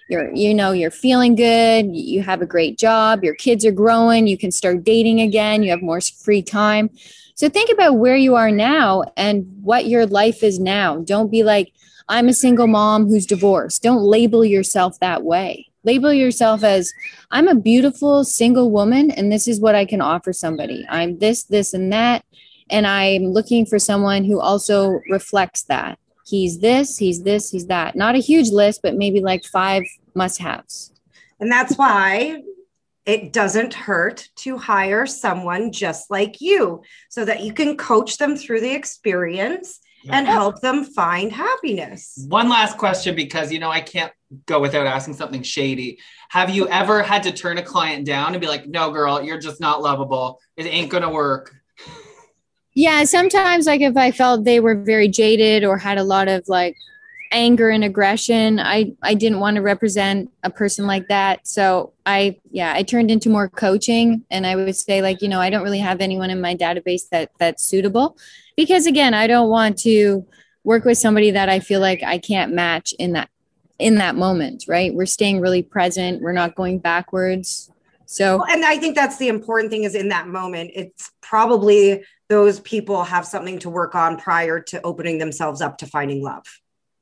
you're 0.09 0.33
you 0.33 0.55
know 0.55 0.73
you're 0.73 0.91
feeling 0.91 1.35
good. 1.35 1.95
You 1.95 2.23
have 2.23 2.41
a 2.41 2.47
great 2.47 2.79
job. 2.79 3.25
Your 3.25 3.35
kids 3.35 3.65
are 3.65 3.73
growing. 3.73 4.27
You 4.27 4.39
can 4.39 4.53
start 4.53 4.85
dating 4.85 5.21
again. 5.21 5.63
You 5.63 5.71
have 5.71 5.83
more 5.83 6.01
free 6.01 6.43
time. 6.43 6.91
So 7.35 7.49
think 7.49 7.71
about 7.71 7.99
where 7.99 8.17
you 8.17 8.35
are 8.37 8.51
now 8.51 9.05
and 9.17 9.47
what 9.63 9.87
your 9.87 10.07
life 10.07 10.43
is 10.43 10.59
now. 10.59 10.99
Don't 10.99 11.31
be 11.31 11.43
like 11.43 11.73
i'm 12.09 12.29
a 12.29 12.33
single 12.33 12.69
mom 12.69 13.09
who's 13.09 13.27
divorced. 13.27 13.83
Don't 13.83 14.03
label 14.03 14.45
yourself 14.45 15.01
that 15.01 15.25
way 15.25 15.66
label 15.87 16.13
yourself 16.13 16.63
as 16.63 16.93
i'm 17.31 17.49
a 17.49 17.55
beautiful 17.55 18.25
single 18.25 18.71
woman 18.71 19.11
and 19.11 19.33
this 19.33 19.49
is 19.49 19.61
what 19.61 19.75
i 19.75 19.85
can 19.85 20.01
offer 20.01 20.33
somebody 20.33 20.85
i'm 20.91 21.19
this 21.19 21.45
this 21.45 21.73
and 21.73 21.93
that 21.93 22.25
and 22.69 22.87
i'm 22.87 23.25
looking 23.25 23.65
for 23.65 23.79
someone 23.79 24.25
who 24.25 24.39
also 24.41 25.01
reflects 25.09 25.63
that 25.63 25.99
he's 26.27 26.59
this, 26.59 26.99
he's 26.99 27.23
this, 27.23 27.51
he's 27.51 27.67
that. 27.67 27.97
Not 27.97 28.17
a 28.17 28.19
huge 28.19 28.51
list, 28.51 28.83
but 28.83 28.97
maybe 28.97 29.21
like 29.21 29.45
five 29.45 29.85
must 30.15 30.41
haves. 30.41 30.93
And 31.41 31.51
that's 31.51 31.77
why 31.77 32.43
it 33.05 33.33
doesn't 33.33 33.73
hurt 33.73 34.29
to 34.37 34.59
hire 34.59 35.07
someone 35.07 35.71
just 35.71 36.11
like 36.11 36.41
you 36.41 36.83
so 37.09 37.25
that 37.25 37.43
you 37.43 37.53
can 37.53 37.77
coach 37.77 38.19
them 38.19 38.37
through 38.37 38.61
the 38.61 38.75
experience 38.75 39.81
and 40.11 40.27
help 40.27 40.61
them 40.61 40.85
find 40.85 41.33
happiness. 41.33 42.25
One 42.29 42.49
last 42.49 42.79
question 42.79 43.15
because 43.15 43.53
you 43.53 43.59
know 43.59 43.71
I 43.71 43.81
can't 43.81 44.13
go 44.47 44.61
without 44.61 44.87
asking 44.87 45.15
something 45.15 45.43
shady. 45.43 45.99
Have 46.31 46.51
you 46.51 46.69
ever 46.69 47.03
had 47.03 47.23
to 47.25 47.33
turn 47.33 47.59
a 47.59 47.63
client 47.63 48.07
down 48.07 48.35
and 48.35 48.41
be 48.41 48.47
like, 48.47 48.67
"No, 48.67 48.91
girl, 48.91 49.23
you're 49.23 49.39
just 49.39 49.61
not 49.61 49.83
lovable. 49.83 50.41
It 50.57 50.67
ain't 50.67 50.91
gonna 50.91 51.11
work." 51.11 51.55
Yeah, 52.75 53.05
sometimes 53.05 53.67
like 53.67 53.81
if 53.81 53.97
I 53.97 54.11
felt 54.11 54.45
they 54.45 54.61
were 54.61 54.75
very 54.75 55.09
jaded 55.09 55.65
or 55.65 55.79
had 55.79 55.99
a 55.99 56.05
lot 56.05 56.29
of 56.29 56.45
like 56.47 56.77
anger 57.33 57.71
and 57.71 57.83
aggression, 57.85 58.61
I 58.61 58.93
I 59.03 59.15
didn't 59.15 59.41
want 59.41 59.57
to 59.57 59.63
represent 59.63 60.31
a 60.43 60.51
person 60.51 60.87
like 60.87 61.09
that. 61.09 61.47
So 61.47 61.93
I 62.05 62.39
yeah, 62.51 62.73
I 62.75 62.83
turned 62.83 63.11
into 63.11 63.31
more 63.31 63.49
coaching 63.49 64.25
and 64.31 64.47
I 64.47 64.57
would 64.57 64.77
say 64.77 65.03
like, 65.03 65.23
you 65.23 65.29
know, 65.29 65.41
I 65.41 65.51
don't 65.51 65.63
really 65.63 65.79
have 65.79 66.01
anyone 66.01 66.31
in 66.31 66.41
my 66.41 66.55
database 66.55 67.09
that 67.11 67.31
that's 67.39 67.63
suitable 67.63 68.17
because 68.57 68.87
again, 68.87 69.15
I 69.15 69.27
don't 69.27 69.49
want 69.49 69.79
to 69.81 70.27
work 70.65 70.85
with 70.85 70.99
somebody 70.99 71.31
that 71.31 71.49
I 71.49 71.61
feel 71.61 71.81
like 71.81 72.03
I 72.03 72.19
can't 72.19 72.53
match 72.53 72.93
in 72.99 73.13
that 73.13 73.31
in 73.79 73.97
that 73.97 74.17
moment, 74.17 74.65
right? 74.67 74.95
We're 74.95 75.07
staying 75.07 75.41
really 75.41 75.63
present, 75.63 76.23
we're 76.23 76.33
not 76.33 76.55
going 76.55 76.79
backwards. 76.79 77.71
So 78.07 78.39
Well, 78.39 78.47
and 78.47 78.65
I 78.65 78.79
think 78.79 78.95
that's 78.95 79.19
the 79.19 79.29
important 79.29 79.71
thing 79.71 79.85
is 79.85 79.95
in 79.95 80.09
that 80.09 80.29
moment, 80.29 80.71
it's 80.75 81.11
probably 81.21 82.05
those 82.29 82.61
people 82.61 83.05
have 83.05 83.27
something 83.27 83.59
to 83.61 83.71
work 83.71 83.95
on 83.95 84.17
prior 84.17 84.61
to 84.61 84.81
opening 84.83 85.19
themselves 85.19 85.61
up 85.61 85.79
to 85.79 85.87
finding 85.87 86.23
love. 86.23 86.45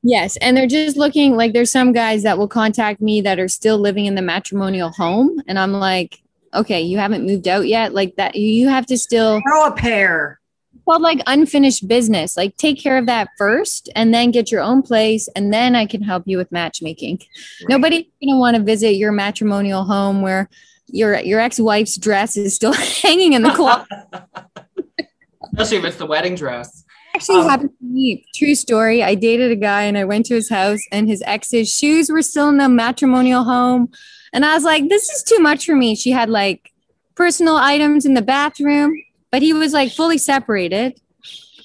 Yes, 0.03 0.37
and 0.37 0.55
they're 0.55 0.67
just 0.67 0.97
looking 0.97 1.35
like 1.35 1.53
there's 1.53 1.71
some 1.71 1.91
guys 1.91 2.23
that 2.23 2.37
will 2.37 2.47
contact 2.47 3.01
me 3.01 3.21
that 3.21 3.39
are 3.39 3.47
still 3.47 3.79
living 3.79 4.05
in 4.05 4.13
the 4.13 4.21
matrimonial 4.21 4.91
home, 4.91 5.41
and 5.47 5.57
I'm 5.57 5.73
like, 5.73 6.21
okay, 6.53 6.81
you 6.81 6.99
haven't 6.99 7.25
moved 7.25 7.47
out 7.47 7.67
yet, 7.67 7.93
like 7.93 8.15
that. 8.17 8.35
You 8.35 8.67
have 8.67 8.85
to 8.87 8.97
still 8.97 9.41
Throw 9.41 9.65
a 9.67 9.71
pair. 9.71 10.39
Called 10.85 11.01
like 11.01 11.19
unfinished 11.27 11.87
business. 11.87 12.37
Like 12.37 12.55
take 12.57 12.79
care 12.79 12.97
of 12.97 13.05
that 13.07 13.29
first, 13.37 13.89
and 13.95 14.13
then 14.13 14.31
get 14.31 14.51
your 14.51 14.61
own 14.61 14.81
place, 14.81 15.27
and 15.35 15.53
then 15.53 15.75
I 15.75 15.85
can 15.85 16.01
help 16.01 16.23
you 16.25 16.37
with 16.37 16.51
matchmaking. 16.51 17.19
Nobody's 17.67 18.05
gonna 18.23 18.39
want 18.39 18.55
to 18.55 18.63
visit 18.63 18.91
your 18.95 19.11
matrimonial 19.11 19.83
home 19.83 20.21
where 20.21 20.49
your 20.87 21.19
your 21.19 21.39
ex 21.39 21.59
wife's 21.59 21.97
dress 21.97 22.37
is 22.37 22.55
still 22.55 22.73
hanging 23.01 23.33
in 23.33 23.41
the 23.41 23.51
closet. 23.51 23.87
Especially 25.57 25.77
if 25.77 25.85
it's 25.85 25.97
the 25.97 26.05
wedding 26.05 26.35
dress. 26.35 26.83
actually 27.13 27.39
Um, 27.39 27.49
happened 27.49 27.69
to 27.79 27.85
me. 27.85 28.25
True 28.35 28.55
story. 28.55 29.01
I 29.01 29.15
dated 29.15 29.51
a 29.51 29.55
guy 29.55 29.83
and 29.83 29.97
I 29.97 30.03
went 30.03 30.25
to 30.27 30.35
his 30.35 30.49
house 30.49 30.81
and 30.91 31.07
his 31.07 31.23
ex's 31.25 31.73
shoes 31.73 32.09
were 32.09 32.21
still 32.21 32.49
in 32.49 32.57
the 32.57 32.67
matrimonial 32.67 33.43
home. 33.45 33.89
And 34.33 34.45
I 34.45 34.53
was 34.53 34.65
like, 34.65 34.89
this 34.89 35.09
is 35.09 35.23
too 35.23 35.39
much 35.39 35.65
for 35.65 35.75
me. 35.75 35.95
She 35.95 36.11
had 36.11 36.29
like 36.29 36.73
personal 37.15 37.55
items 37.55 38.05
in 38.05 38.15
the 38.15 38.21
bathroom, 38.21 39.01
but 39.31 39.41
he 39.41 39.53
was 39.53 39.73
like 39.73 39.91
fully 39.91 40.17
separated. 40.17 40.99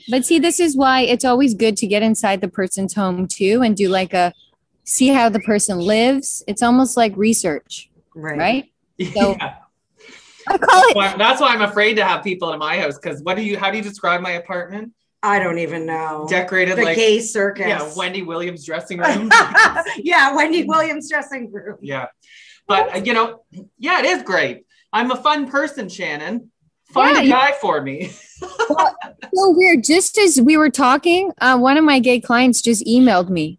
But 0.08 0.24
see, 0.26 0.38
this 0.38 0.58
is 0.58 0.76
why 0.76 1.02
it's 1.02 1.24
always 1.24 1.54
good 1.54 1.76
to 1.78 1.86
get 1.86 2.02
inside 2.02 2.40
the 2.40 2.48
person's 2.48 2.94
home 2.94 3.26
too 3.28 3.62
and 3.62 3.76
do 3.76 3.88
like 3.88 4.12
a 4.12 4.32
see 4.84 5.08
how 5.08 5.28
the 5.28 5.40
person 5.40 5.78
lives. 5.78 6.42
It's 6.48 6.62
almost 6.62 6.96
like 6.96 7.16
research, 7.16 7.90
Right. 8.14 8.38
right? 8.38 8.64
So- 9.14 9.36
Yeah. 9.38 9.54
I 10.48 10.58
call 10.58 10.82
it 10.88 10.96
Well, 10.96 11.16
that's 11.18 11.40
why 11.40 11.48
I'm 11.54 11.62
afraid 11.62 11.94
to 11.94 12.04
have 12.04 12.24
people 12.24 12.52
in 12.52 12.58
my 12.58 12.78
house 12.80 12.98
because 12.98 13.22
what 13.22 13.36
do 13.36 13.42
you? 13.42 13.56
How 13.58 13.70
do 13.70 13.76
you 13.76 13.82
describe 13.84 14.20
my 14.20 14.32
apartment? 14.32 14.92
I 15.22 15.38
don't 15.38 15.58
even 15.58 15.84
know. 15.86 16.26
Decorated 16.28 16.78
the 16.78 16.82
like 16.82 16.96
gay 16.96 17.20
circus. 17.20 17.66
yeah, 17.68 17.92
Wendy 17.94 18.22
Williams 18.22 18.64
dressing 18.64 18.98
room. 19.06 19.30
yeah, 19.98 20.34
Wendy 20.34 20.64
Williams 20.64 21.08
dressing 21.10 21.52
room. 21.52 21.76
yeah, 21.82 22.06
but 22.66 22.96
uh, 22.96 22.98
you 22.98 23.12
know, 23.12 23.44
yeah, 23.78 24.00
it 24.00 24.06
is 24.06 24.22
great. 24.24 24.64
I'm 24.92 25.10
a 25.12 25.16
fun 25.16 25.48
person, 25.48 25.88
Shannon. 25.90 26.50
Find 26.92 27.16
Yeah, 27.16 27.22
a 27.22 27.28
guy 27.28 27.52
for 27.60 27.80
me. 27.80 28.12
so 28.38 29.50
weird. 29.50 29.84
Just 29.84 30.18
as 30.18 30.40
we 30.40 30.56
were 30.56 30.70
talking, 30.70 31.32
uh, 31.40 31.58
one 31.58 31.76
of 31.76 31.84
my 31.84 32.00
gay 32.00 32.20
clients 32.20 32.60
just 32.62 32.84
emailed 32.86 33.28
me. 33.28 33.58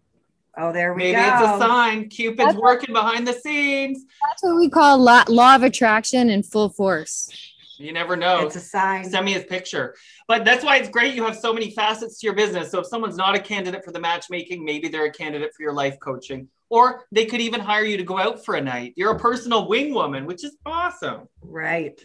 Oh, 0.58 0.70
there 0.72 0.92
we 0.92 0.98
Maybe 1.04 1.12
go. 1.12 1.18
Maybe 1.22 1.44
it's 1.44 1.54
a 1.54 1.58
sign. 1.58 2.08
Cupid's 2.10 2.36
That's- 2.38 2.56
working 2.60 2.92
behind 2.92 3.26
the 3.26 3.32
scenes. 3.32 4.04
That's 4.28 4.42
what 4.42 4.56
we 4.56 4.68
call 4.68 4.98
law, 4.98 5.24
law 5.28 5.54
of 5.54 5.62
attraction 5.62 6.28
in 6.28 6.42
full 6.42 6.68
force. 6.68 7.30
You 7.78 7.92
never 7.92 8.16
know. 8.16 8.40
It's 8.46 8.54
a 8.56 8.60
sign. 8.60 9.08
Send 9.08 9.24
me 9.24 9.32
his 9.32 9.44
picture. 9.44 9.96
But 10.28 10.44
that's 10.44 10.62
why 10.64 10.76
it's 10.76 10.88
great 10.90 11.14
you 11.14 11.24
have 11.24 11.36
so 11.36 11.52
many 11.52 11.70
facets 11.70 12.18
to 12.20 12.26
your 12.26 12.34
business. 12.36 12.70
So 12.70 12.80
if 12.80 12.86
someone's 12.86 13.16
not 13.16 13.34
a 13.34 13.40
candidate 13.40 13.82
for 13.84 13.90
the 13.92 13.98
matchmaking, 13.98 14.64
maybe 14.64 14.88
they're 14.88 15.06
a 15.06 15.10
candidate 15.10 15.52
for 15.56 15.62
your 15.62 15.72
life 15.72 15.98
coaching. 16.00 16.48
Or 16.68 17.06
they 17.10 17.24
could 17.26 17.40
even 17.40 17.60
hire 17.60 17.84
you 17.84 17.96
to 17.96 18.04
go 18.04 18.18
out 18.18 18.44
for 18.44 18.54
a 18.54 18.60
night. 18.60 18.92
You're 18.96 19.12
a 19.12 19.18
personal 19.18 19.66
wing 19.68 19.92
woman, 19.92 20.26
which 20.26 20.44
is 20.44 20.56
awesome. 20.64 21.28
Right. 21.42 21.98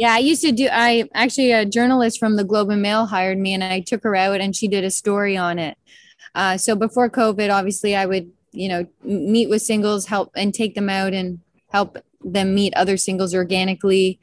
Yeah, 0.00 0.14
I 0.14 0.18
used 0.20 0.40
to 0.40 0.52
do. 0.52 0.66
I 0.72 1.10
actually 1.12 1.52
a 1.52 1.66
journalist 1.66 2.18
from 2.18 2.36
the 2.36 2.42
Globe 2.42 2.70
and 2.70 2.80
Mail 2.80 3.04
hired 3.04 3.36
me, 3.36 3.52
and 3.52 3.62
I 3.62 3.80
took 3.80 4.02
her 4.02 4.16
out, 4.16 4.40
and 4.40 4.56
she 4.56 4.66
did 4.66 4.82
a 4.82 4.90
story 4.90 5.36
on 5.36 5.58
it. 5.58 5.76
Uh, 6.34 6.56
so 6.56 6.74
before 6.74 7.10
COVID, 7.10 7.52
obviously, 7.52 7.94
I 7.94 8.06
would 8.06 8.32
you 8.50 8.70
know 8.70 8.86
meet 9.04 9.50
with 9.50 9.60
singles, 9.60 10.06
help 10.06 10.30
and 10.34 10.54
take 10.54 10.74
them 10.74 10.88
out, 10.88 11.12
and 11.12 11.40
help 11.68 11.98
them 12.24 12.54
meet 12.54 12.72
other 12.76 12.96
singles 12.96 13.34
organically, 13.34 14.18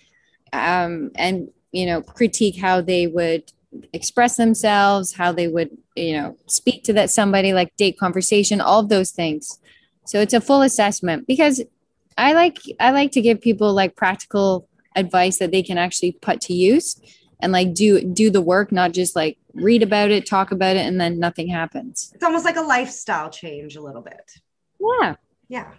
um, 0.51 1.11
and 1.13 1.51
you 1.71 1.85
know 1.85 2.01
critique 2.01 2.57
how 2.57 2.81
they 2.81 3.05
would 3.05 3.43
express 3.93 4.35
themselves, 4.35 5.13
how 5.13 5.31
they 5.31 5.47
would 5.47 5.77
you 5.95 6.13
know 6.17 6.35
speak 6.47 6.85
to 6.85 6.93
that 6.93 7.11
somebody, 7.11 7.53
like 7.53 7.77
date 7.77 7.99
conversation, 7.99 8.61
all 8.61 8.79
of 8.79 8.89
those 8.89 9.11
things. 9.11 9.59
So 10.05 10.21
it's 10.21 10.33
a 10.33 10.41
full 10.41 10.63
assessment 10.63 11.27
because 11.27 11.61
I 12.17 12.33
like 12.33 12.57
I 12.79 12.89
like 12.89 13.11
to 13.11 13.21
give 13.21 13.41
people 13.41 13.75
like 13.75 13.95
practical 13.95 14.67
advice 14.97 15.37
that 15.39 15.51
they 15.51 15.63
can 15.63 15.77
actually 15.77 16.11
put 16.11 16.41
to 16.41 16.53
use 16.53 16.99
and 17.41 17.51
like 17.51 17.73
do 17.73 18.01
do 18.01 18.29
the 18.29 18.41
work 18.41 18.71
not 18.71 18.91
just 18.91 19.15
like 19.15 19.37
read 19.53 19.81
about 19.83 20.09
it 20.11 20.25
talk 20.25 20.51
about 20.51 20.75
it 20.75 20.85
and 20.85 20.99
then 20.99 21.19
nothing 21.19 21.47
happens 21.47 22.11
It's 22.13 22.23
almost 22.23 22.45
like 22.45 22.57
a 22.57 22.61
lifestyle 22.61 23.29
change 23.29 23.75
a 23.75 23.81
little 23.81 24.01
bit. 24.01 24.25
yeah 24.79 25.15
Yeah. 25.47 25.71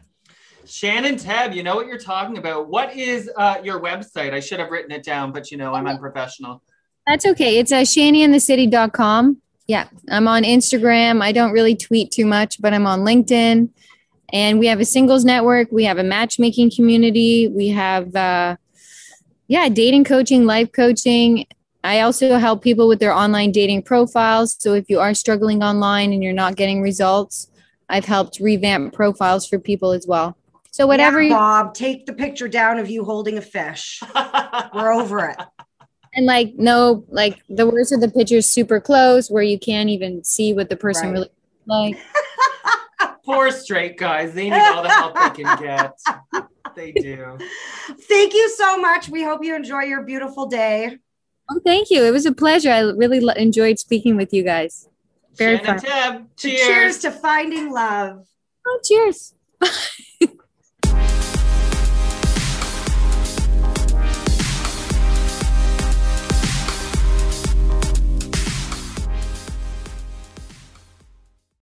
Shannon 0.66 1.16
Tebb, 1.16 1.54
you 1.54 1.62
know 1.62 1.76
what 1.76 1.86
you're 1.86 1.98
talking 2.14 2.36
about. 2.36 2.68
What 2.68 2.94
is 2.94 3.30
uh, 3.36 3.56
your 3.64 3.80
website? 3.80 4.34
I 4.34 4.40
should 4.40 4.60
have 4.60 4.70
written 4.70 4.92
it 4.92 5.02
down, 5.02 5.32
but 5.32 5.50
you 5.50 5.56
know, 5.56 5.72
I'm 5.72 5.86
unprofessional. 5.86 6.62
that's 7.06 7.24
okay 7.24 7.58
it's 7.58 7.72
a 7.72 7.80
uh, 7.80 7.84
shannyinthecity.com 7.84 9.40
yeah 9.66 9.86
i'm 10.10 10.28
on 10.28 10.42
instagram 10.42 11.22
i 11.22 11.32
don't 11.32 11.52
really 11.52 11.74
tweet 11.76 12.10
too 12.10 12.26
much 12.26 12.60
but 12.60 12.74
i'm 12.74 12.86
on 12.86 13.00
linkedin 13.00 13.70
and 14.32 14.58
we 14.58 14.66
have 14.66 14.80
a 14.80 14.84
singles 14.84 15.24
network 15.24 15.68
we 15.72 15.84
have 15.84 15.98
a 15.98 16.02
matchmaking 16.02 16.70
community 16.70 17.48
we 17.48 17.68
have 17.68 18.14
uh 18.16 18.56
yeah 19.48 19.68
dating 19.68 20.04
coaching 20.04 20.44
life 20.46 20.70
coaching 20.72 21.46
i 21.84 22.00
also 22.00 22.38
help 22.38 22.62
people 22.62 22.86
with 22.88 22.98
their 23.00 23.12
online 23.12 23.50
dating 23.50 23.82
profiles 23.82 24.56
so 24.58 24.74
if 24.74 24.88
you 24.88 25.00
are 25.00 25.14
struggling 25.14 25.62
online 25.62 26.12
and 26.12 26.22
you're 26.22 26.32
not 26.32 26.54
getting 26.56 26.80
results 26.82 27.50
i've 27.88 28.04
helped 28.04 28.38
revamp 28.40 28.92
profiles 28.92 29.46
for 29.48 29.58
people 29.58 29.92
as 29.92 30.06
well 30.06 30.36
so 30.70 30.86
whatever 30.86 31.20
Yeah, 31.20 31.28
you 31.30 31.34
Bob, 31.34 31.74
take 31.74 32.06
the 32.06 32.12
picture 32.12 32.46
down 32.46 32.78
of 32.78 32.88
you 32.88 33.04
holding 33.04 33.36
a 33.36 33.40
fish. 33.40 34.00
We're 34.74 34.92
over 34.92 35.28
it. 35.30 35.36
and 36.14 36.24
like 36.26 36.52
no 36.56 37.04
like 37.08 37.40
the 37.48 37.66
worst 37.68 37.90
of 37.90 38.00
the 38.00 38.08
pictures 38.10 38.46
super 38.46 38.78
close 38.80 39.28
where 39.30 39.42
you 39.42 39.58
can't 39.58 39.88
even 39.88 40.22
see 40.22 40.52
what 40.52 40.68
the 40.68 40.76
person 40.76 41.06
Right. 41.08 41.12
really 41.14 41.30
like 41.66 41.98
Poor 43.24 43.50
straight 43.50 43.98
guys. 43.98 44.32
They 44.32 44.48
need 44.48 44.58
all 44.58 44.82
the 44.82 44.88
help 44.88 45.14
they 45.14 45.42
can 45.42 45.58
get. 45.62 45.92
They 46.78 46.92
do. 46.92 47.36
Thank 48.12 48.32
you 48.34 48.48
so 48.50 48.78
much. 48.78 49.08
We 49.08 49.22
hope 49.24 49.44
you 49.44 49.54
enjoy 49.56 49.82
your 49.82 50.02
beautiful 50.02 50.46
day. 50.46 50.98
oh 51.50 51.60
thank 51.64 51.90
you 51.90 52.00
it 52.04 52.12
was 52.16 52.26
a 52.26 52.32
pleasure 52.40 52.70
i 52.70 52.80
really 53.02 53.20
lo- 53.20 53.32
enjoyed 53.46 53.78
speaking 53.78 54.16
with 54.20 54.30
you 54.36 54.42
guys 54.48 54.86
Very 55.34 55.56
Shannon 55.58 55.80
fun. 55.80 55.90
Tebb, 55.90 56.26
cheers. 56.36 56.60
Cheers 56.66 56.98
to 57.04 57.10
finding 57.10 57.72
love. 57.72 58.26
oh 58.66 58.78
cheers 58.88 59.32